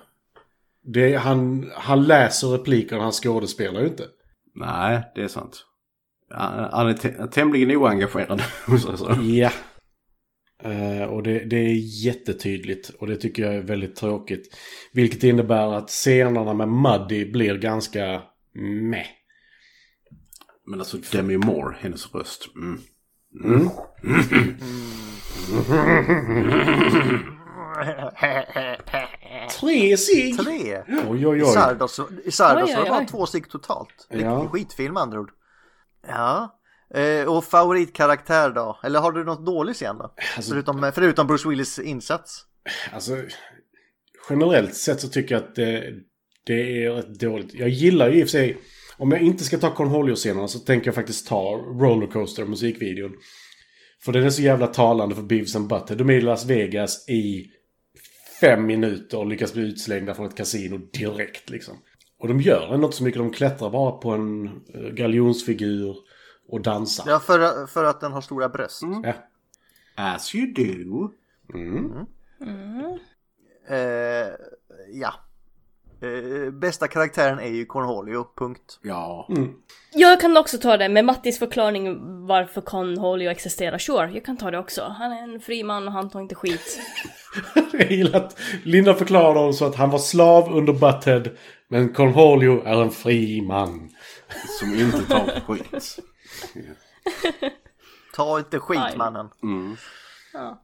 [0.84, 4.04] Det han, han läser replikerna, han skådespelar ju inte.
[4.54, 5.66] Nej, det är sant.
[6.70, 8.42] Han är tämligen oengagerad.
[9.22, 9.50] Ja.
[10.64, 14.56] Eh, och det, det är jättetydligt och det tycker jag är väldigt tråkigt.
[14.92, 18.22] Vilket innebär att scenerna med Muddy blir ganska
[18.90, 19.06] meh.
[20.66, 22.48] Men alltså Demi Moore, hennes röst.
[22.56, 22.80] Mm.
[23.44, 23.68] Mm.
[29.50, 30.36] Tre sig!
[30.36, 30.82] Tre!
[31.08, 31.52] Oj, oj, I oj.
[31.54, 34.06] Sardos, i Sardos Oj, var oj, det bara två stycken totalt.
[34.08, 34.48] Ja.
[34.48, 35.30] skitfilm andra ord.
[36.08, 36.58] Ja.
[36.94, 38.78] Eh, och favoritkaraktär då?
[38.82, 40.14] Eller har du något dåligt scen då?
[40.36, 42.44] Alltså- förutom, förutom Bruce Willis insats?
[42.92, 43.16] Alltså,
[44.30, 45.84] generellt sett så tycker jag att det,
[46.46, 47.54] det är rätt dåligt.
[47.54, 48.58] Jag gillar ju i och för sig,
[48.96, 53.12] om jag inte ska ta Cornholio-scenerna så tänker jag faktiskt ta Rollercoaster, musikvideon.
[54.04, 55.96] För den är så jävla talande för Beavis and Butthead.
[55.96, 57.46] De är i Las Vegas i
[58.42, 61.74] fem minuter och lyckas bli utslängda från ett kasino direkt liksom.
[62.18, 63.18] Och de gör ändå inte så mycket.
[63.18, 65.96] De klättrar bara på en eh, galjonsfigur
[66.48, 67.04] och dansar.
[67.06, 68.82] Ja, för, för att den har stora bröst.
[69.02, 69.14] Ja.
[69.94, 71.10] As you do.
[73.68, 74.28] Eh,
[74.92, 75.14] ja.
[76.02, 78.78] Eh, bästa karaktären är ju Cornholio, punkt.
[78.82, 79.28] Ja.
[79.92, 83.78] Jag kan också ta det med Mattis förklaring varför Cornholio existerar.
[83.78, 84.82] Sure, jag kan ta det också.
[84.98, 86.80] Han är en fri man och han tar inte skit.
[87.72, 91.22] Jag gillar att Linda förklarar honom så att han var slav under Butthead.
[91.68, 93.90] Men Cornholio är en fri man.
[94.60, 95.98] Som inte tar skit.
[98.14, 99.28] Ta inte skit mannen.
[100.32, 100.62] Ja.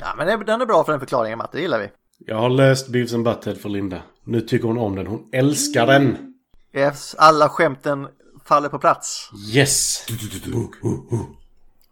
[0.00, 1.90] Ja men den är bra för den förklaringen Matte, det gillar vi.
[2.18, 4.02] Jag har läst Beavis and Butthead för Linda.
[4.24, 5.06] Nu tycker hon om den.
[5.06, 6.34] Hon älskar den.
[6.72, 8.08] Yes, alla skämten
[8.44, 9.30] faller på plats.
[9.54, 10.06] Yes!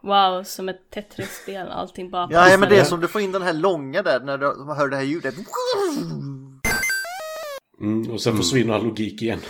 [0.00, 1.68] Wow, som ett Tetris-spel.
[1.68, 2.84] Allting bara Ja, ja men det är Ja.
[2.84, 5.34] som du får in den här långa där när du hör det här ljudet.
[7.80, 9.40] Mm, och sen försvinner all logik igen.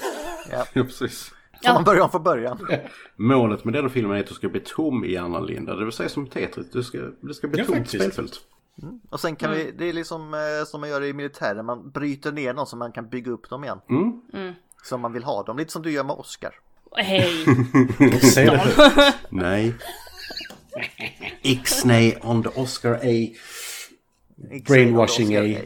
[0.51, 1.31] Ja, precis.
[1.62, 2.66] Så man börjar om från början.
[3.16, 5.74] Målet med den filmen är att du ska bli tom i hjärnan, Linda.
[5.77, 6.66] Det vill säga som Tetris.
[6.73, 8.40] Du ska, det ska bli Ja, tomt faktiskt.
[8.78, 9.03] Spelfält.
[9.11, 12.32] Och sen kan vi, det är liksom eh, som man gör i militären, man bryter
[12.32, 13.81] ner dem så man kan bygga upp dem igen.
[13.90, 14.53] Mm.
[14.82, 16.55] Som man vill ha dem, lite som du gör med Oscar.
[16.97, 17.44] Hej!
[18.35, 19.19] Säg det högt.
[19.28, 19.74] Nej.
[21.43, 23.35] Ixnay on the Oscar A.
[24.66, 25.61] Brainwashing A.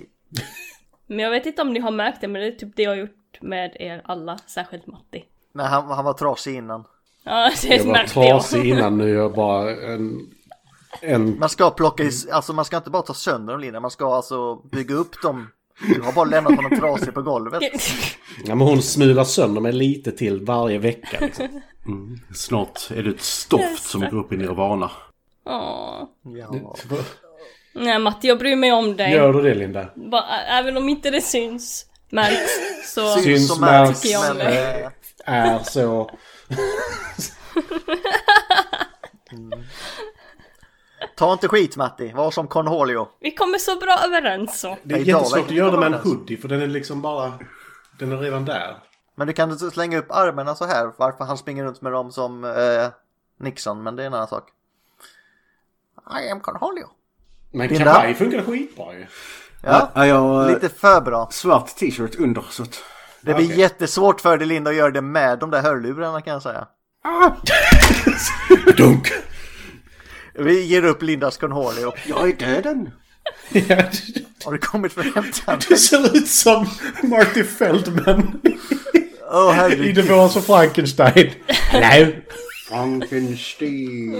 [1.06, 2.90] Men jag vet inte om ni har märkt det, men det är typ det jag
[2.90, 5.24] har gjort med er alla, särskilt Matti.
[5.52, 6.84] Nej, han, han var trasig innan.
[7.24, 10.35] Ja, det Jag var trasig innan, nu är jag bara en...
[11.00, 11.38] En...
[11.38, 14.14] Man ska plocka i, alltså man ska inte bara ta sönder dem Linda, man ska
[14.14, 15.48] alltså bygga upp dem.
[15.94, 17.62] Du har bara lämnat honom trasig på golvet.
[18.44, 21.18] Ja, men hon smular sönder mig lite till varje vecka.
[21.20, 21.60] Liksom.
[22.34, 24.90] Snart är det ett stoft som går upp i nirvana.
[25.46, 26.02] Åh.
[26.22, 26.74] Ja.
[27.74, 29.12] Nej Matti, jag bryr mig om dig.
[29.12, 29.88] Gör du det Linda?
[29.94, 32.50] Bara, även om inte det syns, märks,
[32.94, 34.82] så Syns, som märks, tycker jag om dig.
[34.82, 34.90] eh,
[35.24, 36.10] är så.
[41.16, 43.08] Ta inte skit Matti, var som Cornholio.
[43.20, 44.76] Vi kommer så bra överens så.
[44.82, 47.32] Det är Idag jättesvårt att göra det med en hoodie för den är liksom bara...
[47.98, 48.76] Den är redan där.
[49.14, 52.44] Men du kan slänga upp armarna så här, varför han springer runt med dem som
[52.44, 52.88] eh,
[53.40, 54.48] Nixon, men det är en annan sak.
[56.26, 56.86] I am Cornholio.
[57.52, 57.84] Men Linda?
[57.84, 59.06] kavaj funkar skitbra ju.
[59.62, 61.28] Ja, Ja, jag, lite för bra.
[61.32, 62.82] Svart t-shirt under så att...
[63.20, 63.58] Det blir Okej.
[63.60, 66.66] jättesvårt för dig Linda att göra det med de där hörlurarna kan jag säga.
[68.76, 69.12] Dunk!
[70.38, 71.92] Vi ger upp Lindas Cornholio.
[72.06, 72.90] Jag är döden!
[73.52, 73.82] Ja,
[74.44, 75.60] Har du kommit för att hämta den?
[75.68, 76.66] du ser ut som
[77.02, 78.40] Marty Feldman
[79.32, 79.94] Åh i herregud.
[79.94, 81.30] Det var som Frankenstein.
[81.48, 82.12] Hello!
[82.68, 84.16] Frankenstein.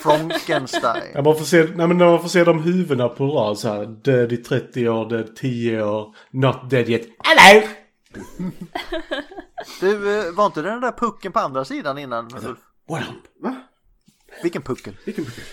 [0.00, 1.02] Frankenstein.
[1.14, 3.68] Jag bara får se, nej men när man får se de huvudena på rad så
[3.68, 3.86] här.
[3.86, 7.02] Död i 30 år, död 10 år, not dead yet.
[7.18, 7.66] Hello!
[9.80, 12.58] Du, eh, var inte den där pucken på andra sidan innan Ulf?
[12.88, 13.52] What up?
[14.42, 14.96] Vilken puckel?
[15.04, 15.44] Vilken puckel?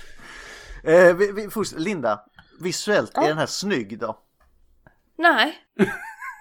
[0.83, 2.19] Eh, vi, vi, först, Linda,
[2.59, 4.19] visuellt, är den här snygg då?
[5.17, 5.57] Nej.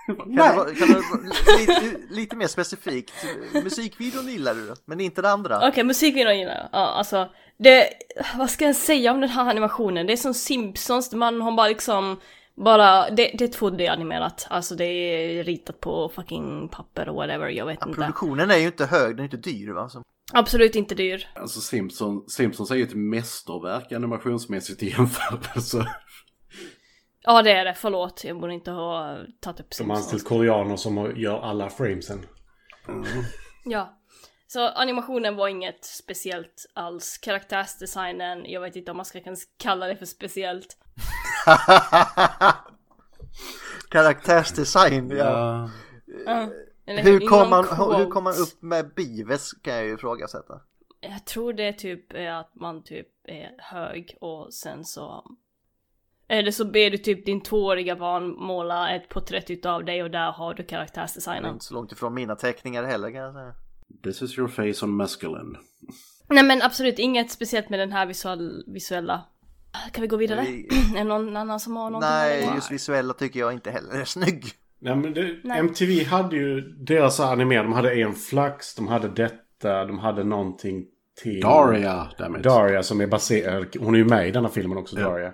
[0.06, 3.12] Kan det vara, kan vara lite, lite mer specifikt?
[3.52, 5.68] Musikvideon gillar du, men inte det andra?
[5.68, 6.68] Okej, musikvideon gillar jag.
[6.72, 7.28] Ja, alltså.
[7.58, 7.88] Det,
[8.36, 10.06] vad ska jag säga om den här animationen?
[10.06, 12.20] Det är som Simpsons, man har bara liksom
[12.64, 14.46] bara, det, det är 2D-animerat.
[14.50, 18.00] Alltså det är ritat på fucking papper och whatever, jag vet Ja, inte.
[18.00, 19.88] produktionen är ju inte hög, den är inte dyr va?
[19.88, 20.02] Så.
[20.32, 21.28] Absolut inte dyr.
[21.34, 25.86] Alltså Simpson, Simpsons är ju ett mästerverk animationsmässigt i jämförelse.
[27.22, 28.24] Ja det är det, förlåt.
[28.24, 29.98] Jag borde inte ha tagit upp De har Simpsons.
[29.98, 32.26] anställt koreaner som gör alla framesen.
[33.64, 33.94] Ja.
[34.46, 37.18] Så animationen var inget speciellt alls.
[37.18, 39.20] Karaktärsdesignen, jag vet inte om man ska
[39.58, 40.76] kalla det för speciellt.
[43.90, 45.70] Karaktärsdesign, ja.
[46.26, 46.48] Ja.
[46.86, 47.64] Hur kom, man,
[47.96, 50.60] hur kom man upp med Bives kan jag ju ifrågasätta.
[51.00, 55.24] Jag tror det typ är att man typ är hög och sen så...
[56.28, 60.32] Eller så ber du typ din tvååriga barn måla ett porträtt utav dig och där
[60.32, 61.52] har du Det är karaktärsdesignen.
[61.52, 63.54] inte så långt ifrån mina teckningar heller kan jag säga.
[64.02, 65.56] This is your face on masculine.
[66.28, 69.24] Nej men absolut inget speciellt med den här visual, visuella.
[69.92, 70.42] Kan vi gå vidare?
[70.42, 72.10] Vi- är det någon annan som har någonting?
[72.10, 74.44] Nej, just visuella tycker jag inte heller är snygg.
[74.80, 75.58] Nej men det, Nej.
[75.58, 80.84] MTV hade ju deras animerade, de hade en flax, de hade detta, de hade någonting
[81.22, 81.40] till...
[81.40, 82.42] Daria, dammit.
[82.42, 85.08] Daria som är baserad, hon är ju med i denna filmen också, Ja.
[85.08, 85.32] Daria.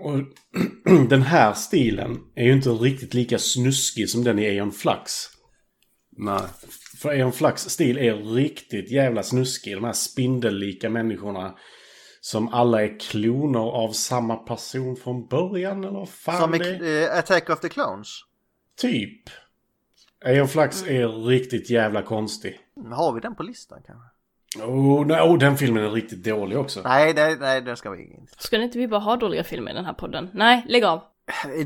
[0.00, 0.18] Och
[1.08, 5.12] den här stilen är ju inte riktigt lika snuskig som den i Eon Flux.
[6.16, 6.40] Nej.
[7.02, 9.76] För Eon Flux stil är riktigt jävla snuskig.
[9.76, 11.54] De här spindellika människorna.
[12.24, 17.50] Som alla är kloner av samma person från början eller fan Som i eh, Attack
[17.50, 18.08] of the Clones.
[18.80, 19.22] Typ.
[20.24, 22.58] Eon Flux är riktigt jävla konstig.
[22.90, 24.08] Har vi den på listan kanske?
[24.64, 26.80] Oh, nej, oh, den filmen är riktigt dålig också.
[26.84, 28.32] Nej, nej, nej, den ska vi inte.
[28.38, 30.30] Ska inte vi bara ha doliga filmer i den här podden?
[30.34, 31.02] Nej, lägg av.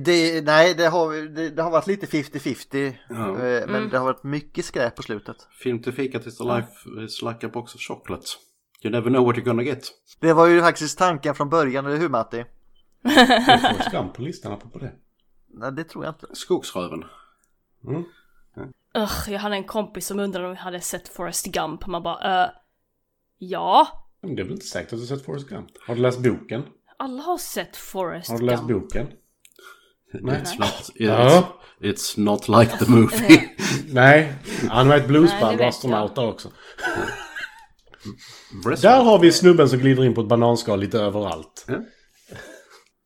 [0.00, 2.94] Det, nej, det har, det, det har varit lite 50-50.
[3.08, 3.46] Ja.
[3.46, 5.36] eh, Men det har varit mycket skräp på slutet.
[5.62, 8.36] Film till fikat is the life is like a box of chocolates.
[8.82, 9.92] You never know what you're gonna get.
[10.20, 12.44] Det var ju faktiskt tanken från början, eller hur Matti?
[13.02, 14.92] Forrest Gump på listan apropå det.
[15.48, 16.26] Nej, det tror jag inte.
[16.32, 17.04] Skogsröven.
[18.94, 21.86] Ugh, jag hade en kompis som undrade om vi hade sett Forrest Gump.
[21.86, 22.50] Man bara, uh,
[23.38, 23.88] ja.
[24.22, 25.68] Men det är väl inte säkert att du har sett Forrest Gump?
[25.86, 26.62] Har du läst boken?
[26.96, 28.82] Alla har sett Forrest Har du läst Gump.
[28.82, 29.06] boken?
[30.12, 30.42] Nej.
[30.42, 31.46] It's not, it's,
[31.80, 33.50] it's not like the movie.
[33.92, 34.34] Nej,
[34.70, 36.50] han var ett bluesband och astronaut också.
[38.82, 41.64] Där har vi snubben som glider in på ett bananskal lite överallt.
[41.68, 41.74] Ja.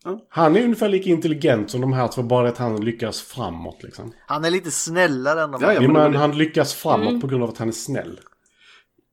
[0.04, 0.26] Ja.
[0.28, 4.12] Han är ungefär lika intelligent som de här två, bara att han lyckas framåt liksom.
[4.26, 5.82] Han är lite snällare än de Ja, ja.
[5.82, 7.20] Ja, men han lyckas framåt Mm.
[7.20, 8.20] på grund av att han är snäll.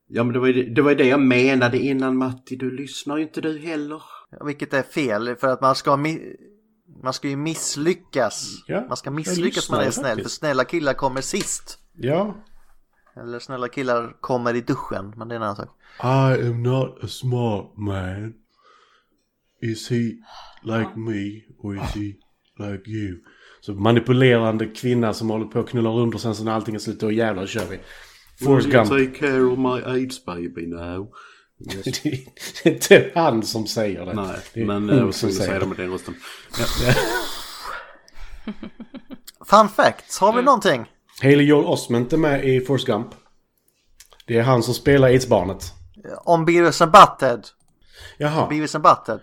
[0.08, 2.56] Ja men det var ju det, var ju det jag menade innan Matti.
[2.56, 4.02] Du lyssnar ju inte du heller.
[4.30, 5.96] Ja, Vilket är fel, för att man ska,
[7.02, 8.46] man ska ju misslyckas.
[8.66, 10.38] Ja, man ska misslyckas när man är snäll, för faktiskt.
[10.38, 11.78] snälla killar kommer sist.
[11.96, 12.36] Ja,
[13.20, 15.68] Eller snälla killar kommer i duschen, men det är en annan sak.
[16.02, 18.34] I am not a smart man.
[19.62, 19.96] Is he
[20.62, 22.12] like me or is he
[22.68, 23.18] like you?
[23.60, 26.78] Så manipulerande kvinna som håller på och knullar runt och sen så när allting är
[26.78, 27.80] slut då jävlar kör vi.
[28.44, 28.88] Forrest Gump.
[28.88, 31.12] Take care of my AIDS baby now.
[31.84, 31.96] Det
[32.64, 34.14] är inte han som säger det.
[34.14, 35.68] Nej, det är men jag som skulle säger säga det det.
[35.68, 36.14] med den rösten.
[39.46, 40.86] Fun facts, har vi någonting?
[41.22, 43.08] Haley Joel Osment är med i Forrest Gump.
[44.26, 45.72] Det är han som spelar aidsbarnet.
[46.24, 47.40] Om Beavis and Butthead.
[48.18, 48.48] Jaha.
[48.48, 49.20] Beavis and Butthead.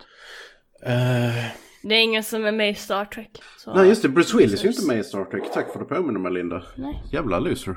[0.82, 1.44] Eh,
[1.82, 3.42] Det är ingen som är med i Star Trek.
[3.58, 3.74] Så.
[3.74, 5.44] Nej just det, Bruce Willis är ju inte med i Star Trek.
[5.54, 6.62] Tack för att du påminner mig Linda.
[6.76, 7.02] Nej.
[7.12, 7.76] Jävla loser.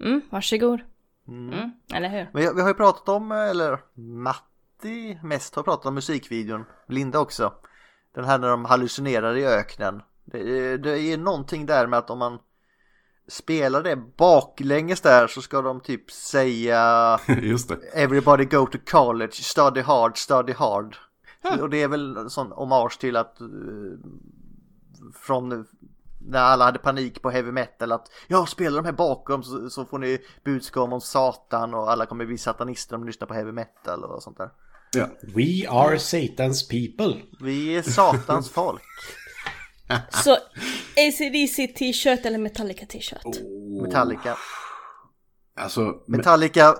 [0.00, 0.80] Mm, varsågod.
[1.28, 2.30] Mm, eller hur?
[2.32, 6.64] Men vi har ju pratat om, eller Matti mest har pratat om musikvideon.
[6.88, 7.52] Linda också.
[8.14, 10.02] Den här när de hallucinerar i öknen.
[10.24, 12.38] Det, det är någonting där med att om man
[13.28, 17.76] spelar det baklänges där så ska de typ säga just det.
[17.94, 20.96] Everybody go to college, study hard, study hard.
[21.60, 23.46] Och det är väl en sån hommage till att eh,
[25.14, 25.66] från
[26.20, 29.84] när alla hade panik på heavy metal att ja, spela de här bakom så, så
[29.84, 33.52] får ni budskap om Satan och alla kommer bli satanister om ni lyssnar på heavy
[33.52, 34.50] metal och sånt där.
[34.96, 35.06] Ja.
[35.22, 37.20] We are Satan's people.
[37.40, 38.82] Vi är Satans folk.
[40.24, 40.32] Så
[40.96, 43.22] ACDC t-shirt eller Metallica t-shirt?
[43.82, 44.36] Metallica.
[45.60, 46.74] Alltså, Metallica,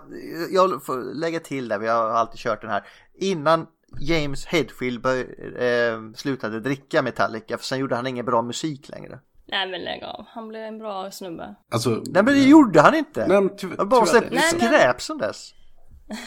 [0.51, 2.85] jag får lägga till där, vi har alltid kört den här.
[3.20, 3.66] Innan
[4.01, 5.19] James Hetfield bör,
[5.62, 9.19] eh, slutade dricka Metallica, för sen gjorde han ingen bra musik längre.
[9.49, 11.55] Nej men lägg av, han blev en bra snubbe.
[11.73, 13.27] alltså, Nej men det gjorde han inte!
[13.27, 14.19] Nej, men ty- han bara tyvärr.
[14.20, 15.51] släppt Nej, men- skräp sen dess.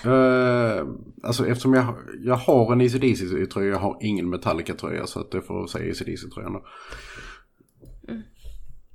[0.05, 0.87] Eh,
[1.23, 5.67] alltså eftersom jag, jag har en ACDC-tröja, jag har ingen Metallica-tröja så att det får
[5.67, 6.65] säga ACDC-tröjan då.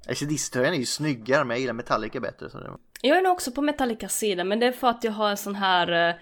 [0.08, 2.50] ACDC-tröjan är ju snyggare men jag gillar Metallica bättre.
[2.50, 2.70] Så det...
[3.02, 5.36] Jag är nog också på Metallicas sida men det är för att jag har en
[5.36, 6.18] sån här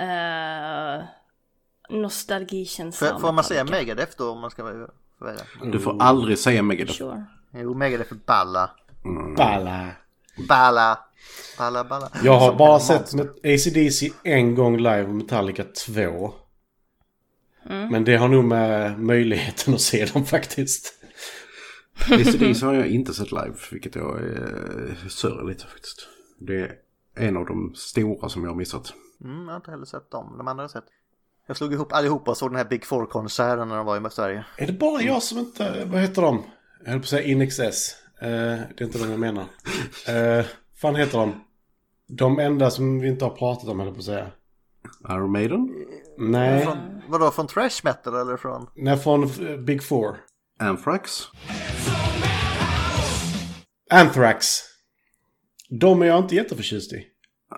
[0.00, 1.04] uh,
[1.88, 3.08] nostalgikänsla.
[3.08, 3.64] Får, får man säga.
[3.64, 4.86] Megadeth då om man ska välja?
[5.72, 6.98] Du får aldrig säga Megadeth.
[6.98, 7.24] Sure.
[7.52, 8.70] Jo, Megadeth är balla.
[9.36, 9.88] Balla.
[10.48, 10.98] Balla.
[11.58, 12.10] Balla, balla.
[12.24, 13.14] Jag har bara sett
[13.44, 16.32] AC/DC en gång live och Metallica två.
[17.62, 20.94] Men det har nog med möjligheten att se dem faktiskt.
[22.10, 26.08] ACDC har jag inte sett live, vilket jag eh, sörjer lite faktiskt.
[26.38, 26.78] Det är
[27.14, 28.92] en av de stora som jag har missat.
[29.24, 30.34] Mm, jag har inte heller sett dem.
[30.38, 30.84] De andra har jag sett.
[31.46, 34.44] Jag slog ihop allihopa och såg den här Big Four-konserten när de var i Sverige.
[34.56, 35.84] Är det bara jag som inte...
[35.84, 36.44] Vad heter de?
[36.84, 37.96] Jag höll på att säga In Excess.
[38.20, 39.42] Eh, det är inte de jag menar.
[40.08, 40.44] Uh,
[40.80, 41.34] fan heter de?
[42.06, 44.30] De enda som vi inte har pratat om höll på att säga.
[45.08, 45.86] Iron Maiden,
[46.18, 46.64] Nej.
[46.64, 48.66] Från, vadå, från Trash Metal eller från?
[48.76, 50.16] Nej, från eh, Big Four.
[50.58, 51.22] Anthrax,
[53.90, 54.46] Anthrax.
[55.80, 57.06] De är jag inte jätteförtjust i.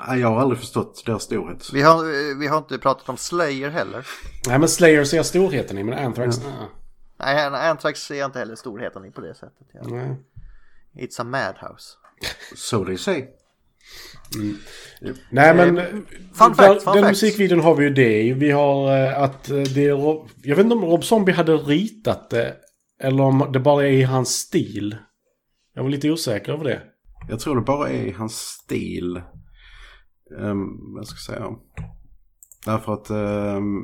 [0.09, 1.73] Jag har aldrig förstått deras storhet.
[1.73, 4.07] Vi har, eh, vi har inte pratat om Slayer heller.
[4.47, 6.41] Nej, men Slayer ser jag storheten i, men Anthrax...
[7.19, 7.51] nej.
[7.51, 9.67] Nej, Anthrax ser jag inte heller storheten i på det sättet.
[9.85, 10.17] Nej.
[10.95, 11.97] It's a madhouse.
[12.55, 13.25] So they say.
[15.31, 15.79] Nej men...
[15.79, 16.05] Eh, fun
[16.35, 17.09] fun fact, fun den fact.
[17.23, 18.33] musikvideon har vi ju det i.
[18.33, 21.57] Vi har eh, att eh, det är Rob, Jag vet inte om Rob Zombie hade
[21.57, 22.57] ritat det.
[23.01, 24.97] Eller om det bara är i hans stil.
[25.75, 26.83] Jag var lite osäker över det.
[27.29, 29.23] Jag tror det bara är hans stil.
[30.39, 31.51] Um, vad ska jag säga?
[32.67, 33.81] Därför att ehm,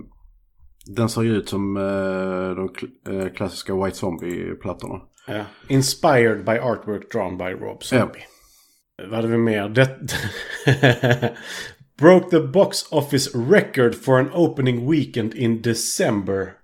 [0.87, 5.01] den ser ju ut som eh, de kl- eh, klassiska White Zombie-plattorna.
[5.29, 5.45] Ja.
[5.69, 8.27] Inspired by artwork drawn by Rob Zombie.
[8.97, 9.69] Vad hade vi mer?
[9.69, 9.99] Det...
[11.99, 16.55] Broke the box office record for an opening weekend in December.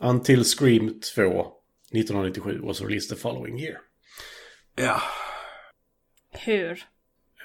[0.00, 1.52] Until Scream 2
[1.92, 3.76] 1997 was released the following year.
[4.76, 5.02] Ja.
[6.30, 6.84] Hur?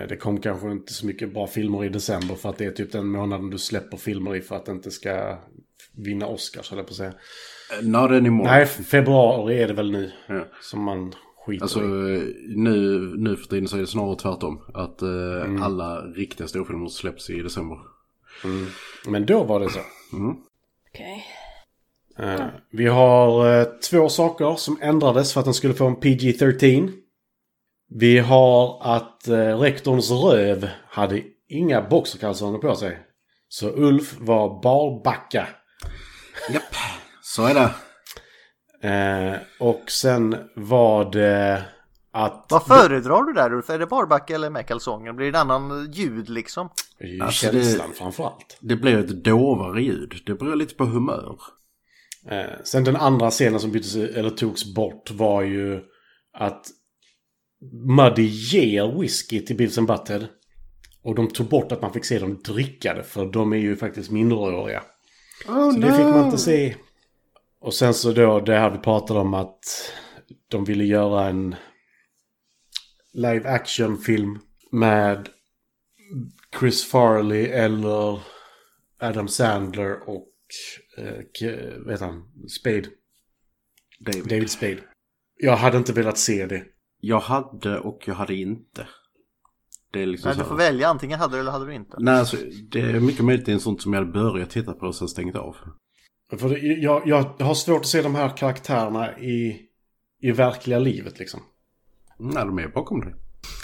[0.07, 2.91] Det kom kanske inte så mycket bra filmer i december för att det är typ
[2.91, 5.39] den månaden du släpper filmer i för att det inte ska
[5.95, 7.13] vinna Oscars, höll jag på att säga.
[7.81, 8.49] Not anymore.
[8.52, 10.45] Nej, februari är det väl nu Ja.
[10.61, 11.14] som man
[11.45, 11.84] skiter Alltså i.
[12.56, 14.61] nu, nu för tiden så är det snarare tvärtom.
[14.73, 15.10] Att eh,
[15.45, 15.64] Mm.
[15.64, 17.77] alla riktiga storfilmer släpps i december.
[19.07, 19.80] Men då var det så.
[20.89, 21.26] Okej.
[22.19, 26.91] Eh, vi har eh, två saker som ändrades för att den skulle få en PG-13.
[27.89, 32.99] Vi har att eh, rektorns röv hade inga boxerkalsonger på sig.
[33.49, 35.48] Så Ulf var barbacka.
[36.53, 36.64] Japp,
[37.38, 37.69] så är det.
[38.89, 41.65] Eh, och sen var det
[42.11, 42.45] att...
[42.49, 43.69] Vad föredrar du där Ulf?
[43.69, 45.14] Är det barbacka eller med kalsonger?
[45.14, 46.69] Blir det en annan ljud liksom?
[46.99, 48.57] Det är ju Alltså, det- känslan framförallt.
[48.61, 50.14] Det blir ett dovare ljud.
[50.26, 51.38] Det beror lite på humör.
[52.30, 55.81] Eh, sen den andra scenen som byttes, eller togs bort var ju
[56.38, 56.65] att
[57.97, 60.27] Muddy ger whisky till Beavis and Butthead.
[61.03, 63.76] Och de tog bort att man fick se dem dricka det för de är ju
[63.76, 64.84] faktiskt minderåriga.
[65.47, 66.76] Oh, så det fick man inte se.
[67.68, 69.91] Och sen så då det här vi pratade om att
[70.48, 71.56] de ville göra en
[73.14, 74.39] live action film
[74.72, 75.30] med
[76.60, 78.19] Chris Farley eller
[78.99, 80.34] Adam Sandler och
[80.98, 82.23] eh, heter han?
[82.49, 82.85] Spade.
[83.99, 84.23] David.
[84.23, 84.80] David Spade.
[85.38, 86.64] Jag hade inte velat se det.
[86.99, 88.88] Jag hade och jag hade inte.
[89.91, 91.73] Det är liksom Nej, så du här- får välja, antingen hade du eller hade du
[91.73, 91.98] inte.
[91.99, 92.38] Nej, alltså,
[92.72, 94.95] det är mycket möjligt det är en sånt som jag hade börjat titta på och
[94.95, 95.56] sen stängt av.
[96.39, 99.61] För det, jag, jag har svårt att se de här karaktärerna i,
[100.21, 101.39] i verkliga livet liksom.
[102.17, 103.13] Nej, de är bakom det.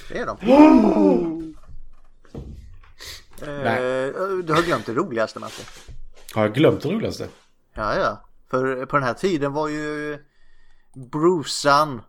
[0.10, 0.38] Det är de.
[3.42, 3.78] Nej.
[4.08, 5.62] Eh, du har glömt det roligaste Matte.
[6.34, 7.28] Har jag glömt det roligaste?
[7.74, 8.26] Ja, ja.
[8.50, 10.18] För på den här tiden var ju
[11.12, 12.02] Brucean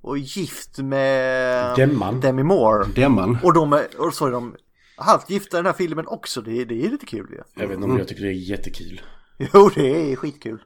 [0.00, 2.20] och gift med Demman.
[2.20, 2.86] Demi Moore.
[2.94, 3.38] Demman.
[3.42, 4.54] Och de är, och så är de
[4.96, 6.40] halvt gifta i den här filmen också.
[6.42, 7.42] Det, är- det är lite kul ju.
[7.54, 9.00] Jag vet inte om jag tycker det är jättekul.
[9.38, 10.62] Jo, det är skitkul.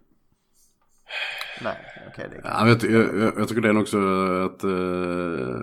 [1.63, 1.77] Nej,
[2.13, 2.27] okej.
[2.27, 3.99] Okay, Ja, jag, jag, jag, tycker det är också
[4.45, 5.61] att eh,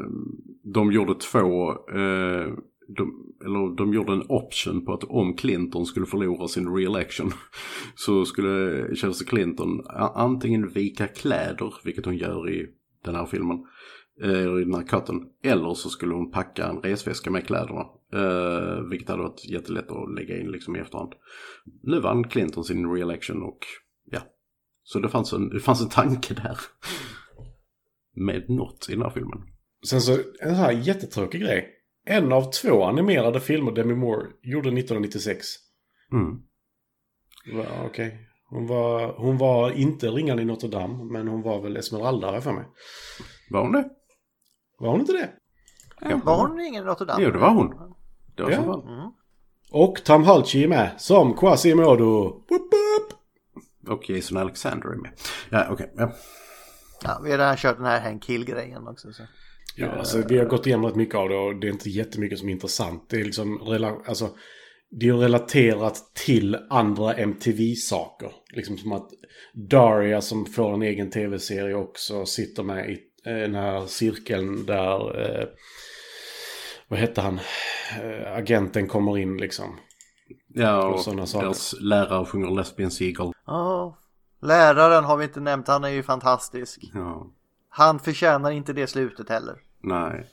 [0.63, 2.53] de gjorde två, eh,
[2.87, 7.31] de, eller de gjorde en option på att om Clinton skulle förlora sin re-election
[7.95, 9.81] så skulle Chelsea Clinton
[10.15, 12.67] antingen vika kläder, vilket hon gör i
[13.05, 13.57] den här filmen,
[14.23, 17.85] eh, i den här cutten, eller så skulle hon packa en resväska med kläderna.
[18.13, 21.13] Eh, vilket hade varit jättelätt att lägga in liksom i efterhand.
[21.83, 23.59] Nu vann Clinton sin re-election och
[24.11, 24.21] ja,
[24.83, 26.57] så det fanns en, det fanns en tanke där.
[28.15, 29.39] Med något i den här filmen.
[29.85, 31.73] Sen så, en sån här jättetråkig grej.
[32.05, 35.45] En av två animerade filmer Demi Moore gjorde 1996.
[36.11, 36.41] Mm.
[37.85, 38.27] Okej.
[38.49, 42.53] Hon, var, hon var inte Ringan i Notre Dame, men hon var väl Esmeralda för
[42.53, 42.65] mig.
[43.49, 43.89] Var hon det?
[44.79, 45.33] Var hon inte det?
[46.23, 47.23] Var hon ingen i Notre Dame?
[47.23, 47.96] Jo, det var hon.
[48.37, 48.63] Det var Ja.
[48.63, 49.13] fan.
[49.71, 52.41] Och Tom Halci är med, som Quasimodo.
[53.87, 55.11] Och Jason Alexander är med.
[55.49, 55.93] Ja, okej.
[55.97, 56.13] Ja.
[57.03, 59.11] Ja, vi har redan kört den här Hank Hill-grejen också.
[59.13, 59.23] Så.
[59.75, 62.39] Ja, alltså vi har gått igenom rätt mycket av det och det är inte jättemycket
[62.39, 63.09] som är intressant.
[63.09, 64.29] Det är liksom, rela- alltså,
[64.91, 65.95] det är ju relaterat
[66.25, 68.31] till andra MTV-saker.
[68.53, 69.09] Liksom som att
[69.69, 75.21] Daria som får en egen tv-serie också sitter med i eh, den här cirkeln där,
[75.21, 75.45] eh,
[76.87, 77.39] vad hette han,
[78.01, 79.79] eh, agenten kommer in liksom.
[80.53, 81.45] Ja, Och och sådana saker.
[81.45, 83.31] deras lärare sjunger Lesbian Seagull.
[83.45, 83.97] Ja,
[84.41, 85.67] läraren har vi inte nämnt.
[85.67, 86.79] Han är ju fantastisk.
[86.93, 87.27] Ja,
[87.69, 89.55] Han förtjänar inte det slutet heller.
[89.81, 90.25] nej.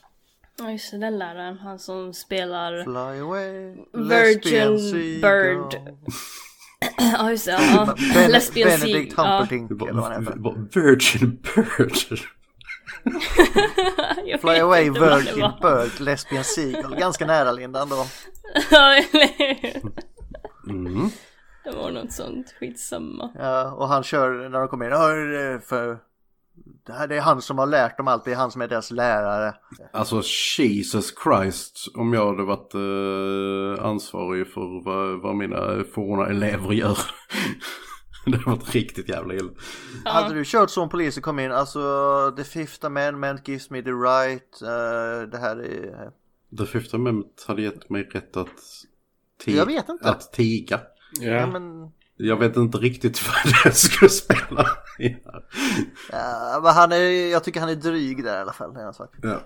[0.59, 1.59] Ja just det, den läraren.
[1.59, 2.85] Han som spelar...
[2.85, 4.81] Fly away, Virgin Bird.
[4.81, 5.97] seagull.
[6.99, 7.95] Ja just det, ja.
[8.29, 9.25] Lesbian Benedict Sea.
[9.25, 9.37] Ja.
[9.39, 10.81] Humperdinck eller vad han heter.
[10.81, 12.21] Virgin Bird.
[14.41, 15.51] Fly away, Virgin.
[15.63, 16.97] Bird, Lesbian Seagull.
[16.97, 18.07] Ganska nära Linda ändå.
[18.71, 19.93] Ja, eller hur?
[20.71, 21.09] Mm.
[21.65, 23.31] Det var något sånt, skitsamma.
[23.39, 24.91] Ja, och han kör när de kommer in.
[24.93, 25.99] "Ja, det är för
[26.87, 28.25] det här det är han som har lärt dem allt.
[28.25, 29.55] Det är han som är deras lärare.
[29.93, 30.23] Alltså
[30.59, 31.77] Jesus Christ.
[31.95, 36.99] Om jag hade varit eh, ansvarig för vad, vad mina forna elever gör.
[38.33, 39.51] det hade varit riktigt jävla illa.
[40.05, 41.81] Hade du kört som polis och kom in, alltså
[42.37, 46.11] the fifth amendment gives me the right, eh, det här är...
[46.59, 48.49] The Fifth Amendment hade gett mig rätt att,
[49.45, 50.11] ti- Jag vet inte.
[50.11, 50.81] att tiga.
[51.21, 51.47] Ja, Ja.
[51.47, 54.67] men, Jag vet inte riktigt vad det skulle spela.
[54.99, 55.43] ja.
[56.13, 58.75] ja, men han är, jag tycker han är dryg där i alla fall.
[58.75, 59.15] Det är en sak.
[59.23, 59.41] Ja.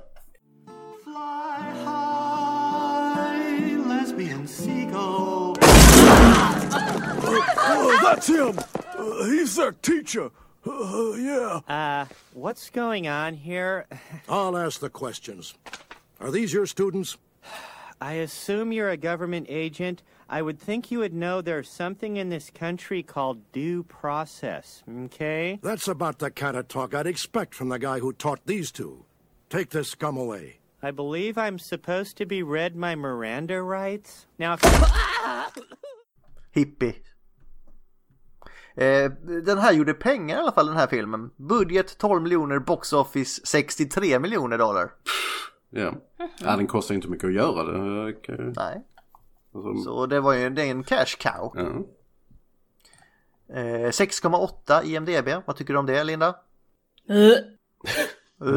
[3.89, 5.48] lesbian seagull.
[7.31, 8.59] Oh, that's him.
[8.97, 10.31] Uh, he's their teacher.
[10.67, 11.61] Uh, yeah.
[11.69, 13.87] Uh, what's going on here?
[14.29, 15.55] I'll ask the questions.
[16.21, 17.17] Are these your students?
[18.01, 20.03] I assume you're a government agent.
[20.29, 25.59] I would think you would know there's something in this country called due process, okay?
[25.63, 29.05] That's about the kind of talk I'd expect from the guy who taught these two.
[29.49, 30.59] Take this scum away.
[30.83, 34.27] I believe I'm supposed to be read my Miranda rights.
[34.39, 34.63] Now, if
[36.55, 37.01] Hippie.
[38.79, 39.11] Eh,
[39.45, 41.31] den här gjorde pengar i alla fall den här filmen.
[41.37, 44.91] Budget 12 miljoner, box office 63 miljoner dollar.
[45.71, 45.95] Ja.
[46.45, 48.09] ja, den kostar inte mycket att göra det.
[48.09, 48.85] Eh, Nej.
[49.55, 51.53] Alltså, Så det var ju det är en cash cow.
[51.55, 51.85] ja.
[53.55, 55.43] Eh, 6,8 IMDB.
[55.47, 56.35] Vad tycker du om det Linda?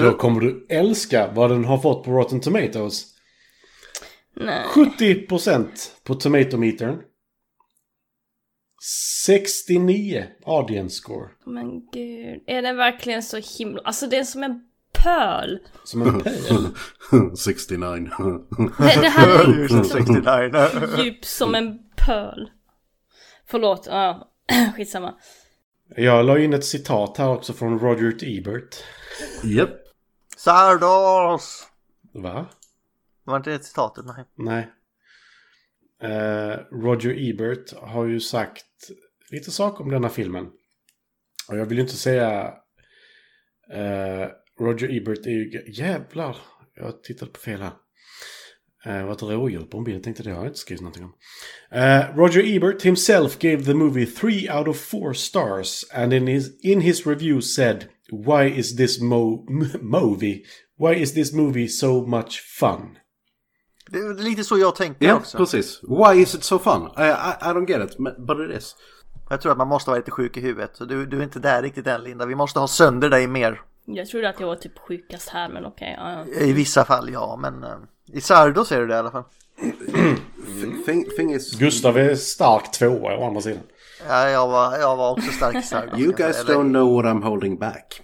[0.02, 3.06] Då kommer du älska vad den har fått på Rotten Tomatoes.
[4.34, 4.66] Nej.
[4.76, 5.68] 70%
[6.04, 7.02] på Tomatometern.
[8.84, 11.30] 69 audience score.
[11.46, 13.82] Men gud, är den verkligen så himla...
[13.82, 14.62] Alltså det är som en
[14.94, 15.60] pöl.
[15.84, 16.68] Som en pöl?
[17.38, 17.86] 69.
[17.86, 21.04] Det, det här är 69.
[21.04, 22.52] djup som en pöl.
[23.46, 24.32] Förlåt, ja.
[24.76, 25.14] Skitsamma.
[25.96, 28.38] Jag la in ett citat här också från Roger.
[28.38, 28.84] Ebert.
[29.44, 29.70] Japp.
[30.38, 31.68] Sardos!
[32.14, 32.46] Va?
[33.24, 34.06] Var inte det citatet?
[34.06, 34.26] Nej.
[34.36, 34.70] Nej.
[36.02, 38.66] Eh, Roger Ebert har ju sagt
[39.32, 40.46] lite saker om denna filmen.
[41.50, 42.54] Och jag vill ju inte säga...
[43.74, 44.28] Eh,
[44.60, 45.64] Roger Ebert är ju...
[45.68, 46.38] Jävlar!
[46.76, 47.74] Jag tittade på fel här.
[48.86, 49.98] Eh, det var ett rådjur på en bild.
[49.98, 51.14] Jag tänkte det har jag inte skrivit någonting om.
[51.72, 55.86] Eh, Roger Ebert himself gave the movie three out of four stars.
[55.94, 59.46] And in his, in his review said Why is this mo
[59.82, 60.44] movie?
[60.78, 62.98] Why is this movie so much fun?
[63.92, 65.38] Det är lite så jag tänker Ja, också.
[65.38, 65.80] precis.
[65.84, 66.82] Why is it so fun?
[66.98, 68.76] I, I, I don't get it, but it is.
[69.30, 70.72] Jag tror att man måste vara lite sjuk i huvudet.
[70.74, 72.26] Så du, du är inte där riktigt än Linda.
[72.26, 73.62] Vi måste ha sönder dig mer.
[73.86, 75.96] Jag trodde att jag var typ sjukast här men okej.
[75.98, 76.42] ja, ja.
[76.42, 77.70] I vissa fall ja, men uh,
[78.14, 79.24] i Sardos är du det i alla fall.
[80.86, 81.60] Thing, thing is...
[81.60, 83.64] Gustav är stark tvåa å andra sidan.
[84.08, 86.00] Ja, jag var, jag var också stark i Sardos.
[86.00, 88.02] You guys don't know what I'm holding back.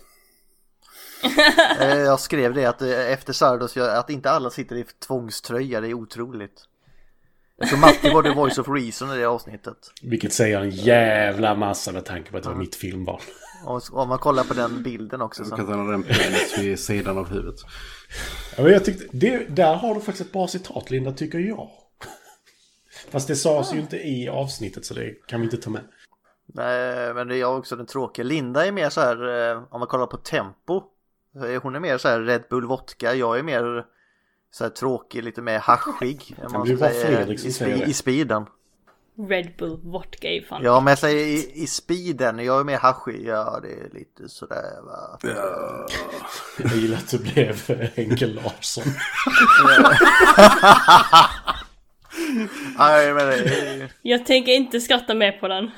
[1.80, 5.82] Eh, Jag skrev det att eh, efter Sardos, jag- att inte alla sitter i tvångströja,
[5.82, 6.64] det är otroligt.
[7.58, 9.78] Jag tror Matti var the voice of reason i det avsnittet.
[10.02, 13.22] Vilket säger en jävla massa med tanke på att det var mitt filmval.
[13.66, 15.46] Och om man kollar på den bilden också.
[15.46, 15.56] Så.
[15.56, 17.56] kan ha den penis vid sidan av huvudet.
[18.58, 21.70] Ja, men jag tyckte, det, där har du faktiskt ett bra citat Linda, tycker jag.
[23.10, 25.82] Fast det sades ju inte i avsnittet så det kan vi inte ta med.
[26.54, 28.26] Nej, men det är jag också den tråkiga.
[28.26, 30.82] Linda är mer så här, eh, om man kollar på tempo.
[31.62, 33.14] Hon är mer så här Red Bull vodka.
[33.14, 33.86] Jag är mer
[34.52, 36.36] så här tråkig, lite mer haschig.
[36.42, 37.90] än man Fredrik som i, säger spe- det.
[37.90, 38.46] I speeden.
[39.30, 40.62] Red Bull vodka är ju fan.
[40.64, 42.40] Ja, men jag säger i, i speeden.
[42.40, 43.26] Jag är mer haschig.
[43.28, 45.20] Ja, det är lite sådär va.
[46.58, 48.84] Jag gillar att du blev Henke Larsson.
[52.78, 53.90] Det.
[54.02, 55.72] Jag tänker inte skratta mer på den.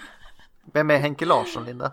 [0.74, 1.92] Vem är Henke Larsson, Linda?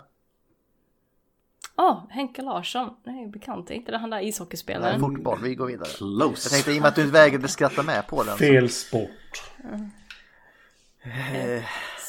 [1.77, 2.89] Åh, Henke Larsson.
[3.03, 3.71] Nej, bekant.
[3.71, 5.01] Är inte det han där ishockeyspelaren?
[5.01, 5.39] Nej, fotboll.
[5.43, 5.89] Vi går vidare.
[5.97, 6.45] Close.
[6.45, 8.37] Jag tänkte i och med att du vägrade skratta med på den.
[8.37, 9.43] Fel sport.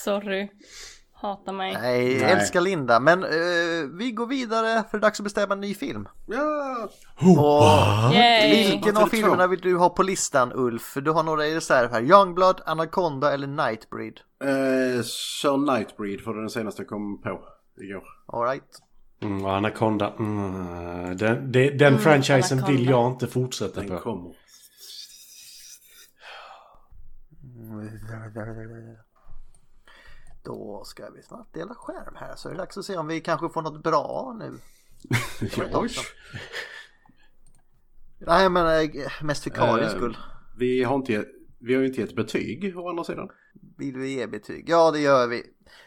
[0.04, 0.48] Sorry.
[1.12, 1.72] Hatar mig.
[1.72, 2.22] Nej, Nej.
[2.22, 3.00] älskar Linda.
[3.00, 3.30] Men eh,
[3.98, 6.08] vi går vidare för det är dags att bestämma en ny film.
[6.26, 6.88] Ja.
[7.20, 8.70] Och Yay!
[8.70, 10.94] vilken av filmerna vill du ha på listan Ulf?
[10.94, 12.02] Du har några i reserv här.
[12.02, 14.20] Youngblood, Anaconda eller Nightbreed?
[14.44, 15.02] Eh,
[15.42, 17.40] kör Nightbreed för den senaste jag kom på
[17.80, 18.04] igår.
[18.26, 18.82] Alright.
[19.20, 20.14] Mm, och Anaconda.
[20.18, 22.80] Mm, den den, den franchisen Anaconda.
[22.80, 23.98] vill jag inte fortsätta Den på.
[23.98, 24.34] kommer.
[30.42, 33.20] Då ska vi snart dela skärm här så är det dags att se om vi
[33.20, 34.58] kanske får något bra nu.
[35.72, 35.90] Oj.
[38.18, 38.90] Nej men eh,
[39.22, 40.16] mest för Karins Eh, skull.
[40.56, 41.24] Vi har, inte,
[41.58, 43.28] vi har ju inte gett betyg å andra sidan.
[43.78, 44.68] Vill vi ge betyg?
[44.68, 45.42] Ja det gör vi.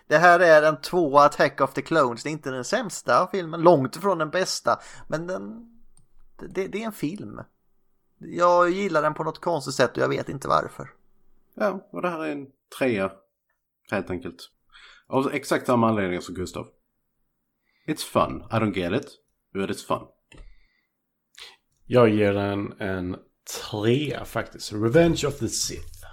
[0.08, 2.24] Det här är en tvåa Attack of the Clones.
[2.24, 4.80] Det är inte den sämsta filmen, långt ifrån den bästa.
[5.08, 5.72] Men den,
[6.50, 7.40] det, det är en film.
[8.18, 10.90] Jag gillar den på något konstigt sätt och jag vet inte varför.
[11.54, 12.48] Ja, och det här är en
[12.80, 13.12] trea.
[13.92, 14.50] Helt enkelt.
[15.08, 16.68] Av exakt samma anledning som Gustav.
[17.88, 18.44] It's fun.
[18.52, 19.08] I don't get it.
[19.54, 20.08] But it's fun.
[21.86, 23.18] Jag ger den en
[23.72, 24.74] trea faktiskt.
[24.74, 26.06] Revenge of the Sith.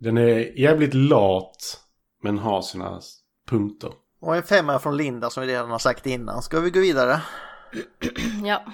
[0.00, 1.80] Den är jävligt lat.
[2.22, 3.00] Men har sina
[3.48, 3.92] punkter.
[4.20, 6.42] Och en femma från Linda som vi redan har sagt innan.
[6.42, 7.20] Ska vi gå vidare?
[8.44, 8.64] Ja.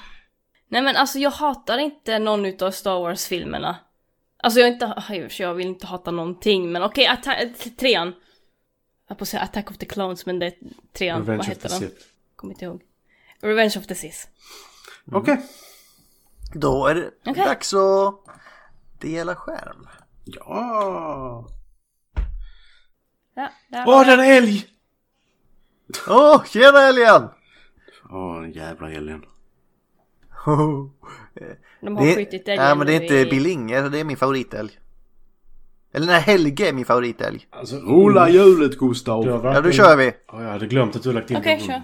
[0.68, 3.76] Nej men alltså jag hatar inte någon utav Star Wars-filmerna.
[4.42, 5.02] Alltså jag inte,
[5.38, 8.12] jag vill inte hata någonting men okej, atta- trean.
[9.08, 10.54] Jag på att säga Attack of the Clones men det är
[10.92, 11.90] trean, Revenge vad of heter the den?
[11.90, 12.06] Sith.
[12.36, 12.82] Kommer inte ihåg.
[13.40, 14.18] Revenge of the Sith.
[15.12, 15.40] Okej.
[16.54, 17.44] Då är det Okej.
[17.44, 18.14] dags att
[18.98, 19.86] dela skärm.
[20.24, 21.46] Ja.
[23.34, 24.64] Ja, Åh, den är älg!
[26.08, 27.28] Åh, oh, tjena Elian!
[28.10, 29.24] Åh, den jävla helgen.
[31.80, 34.04] De har Det, skjutit nej älgen men det är inte i- Bill Inger, det är
[34.04, 34.70] min favoritälg.
[35.92, 37.46] Eller nej, Helge är min favoritälg.
[37.50, 39.26] Alltså, Rulla hjulet Gustav.
[39.26, 40.12] Ja, då kör vi.
[40.26, 41.66] Ja, jag hade glömt att du lagt in Okej, den.
[41.66, 41.82] kör.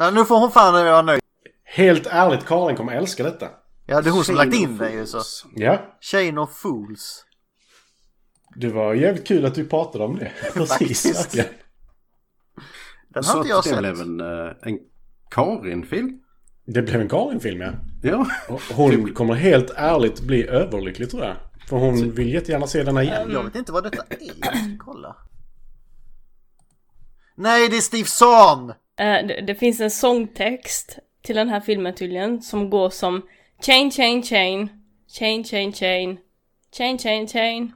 [0.00, 1.20] Nej, nu får hon fan vara nöjd.
[1.64, 3.48] Helt ärligt, Karin kommer älska detta.
[3.86, 5.20] Ja, det är hon som lagt in den ju så.
[5.56, 7.24] Ja, Chain of Fools.
[8.56, 10.32] det var jävligt kul att du pratade om det.
[10.54, 11.18] Precis.
[11.18, 11.46] Verkligen.
[13.08, 13.78] Den har Så inte jag det sett.
[13.78, 14.78] blev en, eh, en
[15.30, 16.20] Karin-film.
[16.66, 17.72] Det blev en Karin-film, ja.
[18.02, 18.26] Ja.
[18.48, 21.36] Och Hon kommer helt ärligt bli överlycklig tror jag.
[21.68, 23.30] För hon vill jättegärna se denna igen.
[23.32, 24.78] Jag vet inte vad detta är.
[24.78, 25.16] Kolla.
[27.36, 28.72] Nej, det är Steve Zahn!
[29.00, 33.22] Eh, det, det finns en sångtext till den här filmen tydligen som går som
[33.66, 34.68] Chain, chain, chain.
[35.18, 36.18] Chain, chain, chain.
[36.72, 37.72] Chain, chain, chain.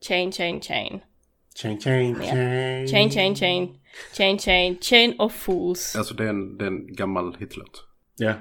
[0.00, 1.00] Chain, chain, chain.
[1.54, 2.86] Chain, chain, chain.
[2.88, 3.78] Chain, chain, chain.
[4.12, 4.78] Chain, chain.
[4.80, 5.96] Chain of fools.
[5.96, 7.84] Alltså det är en, det är en gammal hitlåt.
[8.16, 8.34] Ja.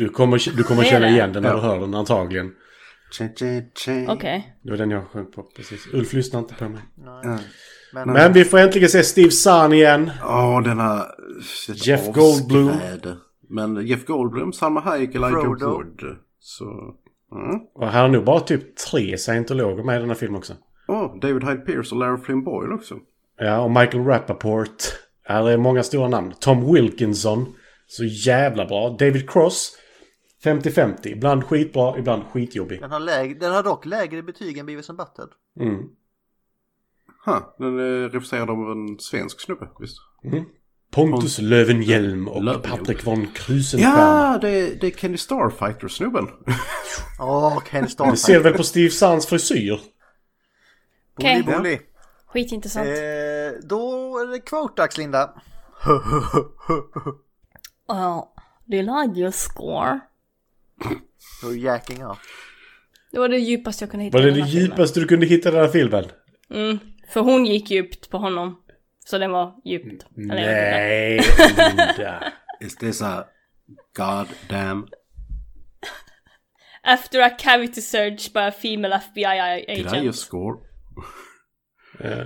[0.00, 1.12] Du kommer, du kommer känna det.
[1.12, 1.56] igen den när Ja.
[1.56, 2.52] du hör den antagligen.
[4.08, 4.56] Okej.
[4.62, 5.86] Det var den jag sjöng på precis.
[5.92, 6.82] Ulf lyssnar inte på mig.
[7.04, 7.38] Ja.
[7.92, 10.10] Men, Men vi får äntligen se Steve Zahn igen.
[10.20, 11.06] Ja, denna...
[11.74, 12.70] Jeff Goldblum.
[13.48, 15.44] Men Jeff Goldblum, Salma Hayek, Elijah.
[15.46, 16.00] Wood.
[16.40, 16.64] Så...
[17.34, 17.60] Mm.
[17.74, 20.52] Och här är nog bara typ tre scientologer med i den här filmen också.
[20.88, 22.94] Oh, David Hyde Pierce och Larry Flynn Boyle också.
[23.38, 24.82] Ja, och Michael Rappaport.
[25.24, 26.32] Här är många stora namn.
[26.40, 27.46] Tom Wilkinson.
[27.86, 28.96] Så jävla bra.
[28.98, 29.76] David Cross.
[30.44, 31.06] 50-50.
[31.08, 32.80] Ibland skitbra, ibland skitjobbig.
[32.80, 35.28] den, har lägre, den har dock lägre betyg än Beavis and Butthead.
[35.60, 35.88] Mm.
[37.24, 39.96] Huh, den är regisserad av en svensk snubbe, visst?
[40.90, 42.78] Pontus Löwenhjelm och Löwenhjelm.
[42.78, 43.98] Patrik von Krusenstjerna.
[43.98, 46.28] Ja, det är, det är Kenny Starfighter-snubben.
[47.20, 48.40] Åh, Ken Du ser Starfighter.
[48.40, 49.80] väl på Steve Zahns frisyr?
[51.18, 51.42] Okej.
[51.42, 51.78] bully.
[52.26, 52.86] Skitintressant.
[52.88, 52.94] Eh,
[53.68, 55.34] då är det quote-dags, Linda.
[57.88, 58.32] Ja,
[58.66, 60.00] do you like your score?
[61.42, 62.18] You're jacking up.
[63.12, 64.64] Det var det djupaste jag kunde hitta Var det i det här filmen.
[64.70, 66.04] djupaste du kunde hitta i den här filmen?
[66.50, 66.78] Mm,
[67.08, 68.56] för hon gick djupt på honom.
[69.04, 70.06] Så den var djupt.
[70.14, 71.20] Nej,
[71.58, 72.32] Linda.
[72.60, 73.24] Is this a
[73.96, 74.86] goddamn...
[76.82, 80.04] After a cavity search by a female FBI Did I agent.
[80.04, 80.56] just score?
[82.00, 82.24] Eh,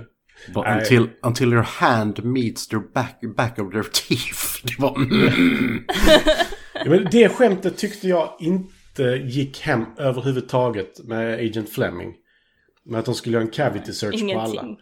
[0.53, 0.77] But Nej.
[0.79, 4.61] until, until your hand meets their back, back of their teeth.
[4.63, 4.95] Det var...
[6.85, 12.15] Ja, men det skämtet tyckte jag inte gick hem överhuvudtaget med Agent Fleming.
[12.83, 14.45] Med att de skulle göra en cavity search på alla.
[14.45, 14.77] Ingenting.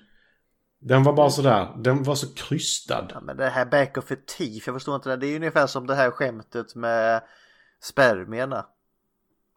[0.82, 3.08] Den var bara sådär, den var så krystad.
[3.14, 5.18] Ja, men det här back of a teeth, jag förstår inte det.
[5.18, 7.22] Det är ju ungefär som det här skämtet med
[7.82, 8.66] spermierna.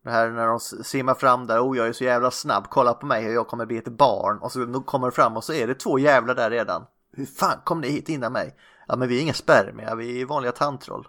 [0.04, 3.06] Det här när de simmar fram där, oh jag är så jävla snabb, kolla på
[3.06, 4.38] mig och jag kommer bli ett barn.
[4.38, 6.86] Och så kommer det fram och så är det två jävlar där redan.
[7.12, 8.56] Hur fan kom ni hit innan mig?
[8.88, 11.06] Ja men vi är inga spermier, vi är vanliga tandtroll.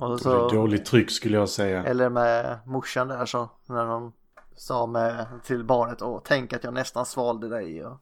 [0.00, 1.84] Och så, Dåligt tryck skulle jag säga.
[1.84, 4.12] eller med morsan där så, när de
[4.56, 7.84] sa med, till barnet, åh tänk att jag nästan svalde dig.
[7.84, 8.00] Och...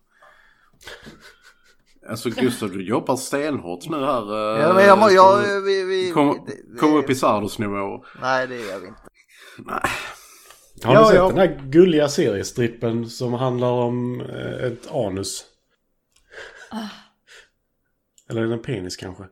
[2.10, 4.54] Alltså Gustav, du jobbar stenhårt nu här.
[4.56, 8.04] eh, Ja men jag, jag, vi, vi, Kom, vi- kom upp i Sardos-nivå.
[8.22, 9.00] Nej det gör vi inte.
[10.84, 11.28] Har Ja, du sett ja.
[11.28, 15.44] den här gulliga seriestrippen som handlar om eh, ett anus?
[18.30, 19.24] Eller är det en penis kanske?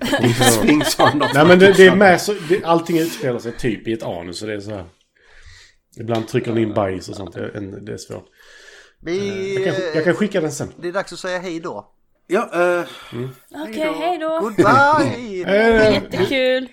[1.34, 4.42] Nej men det, det är med så, det, allting utspelar sig typ i ett anus
[4.42, 4.84] och det är så här.
[6.00, 8.26] Ibland trycker den in bajs och sånt, det, är- det är svårt.
[9.00, 10.72] Vi, Jag kan, jag kan skicka den sen.
[10.80, 11.92] Det är dags att säga hej då.
[12.26, 12.84] Ja, eh,
[13.68, 14.40] Okej, hej då.
[14.40, 15.44] Goodbye!
[15.46, 16.68] Eh, Jättekul.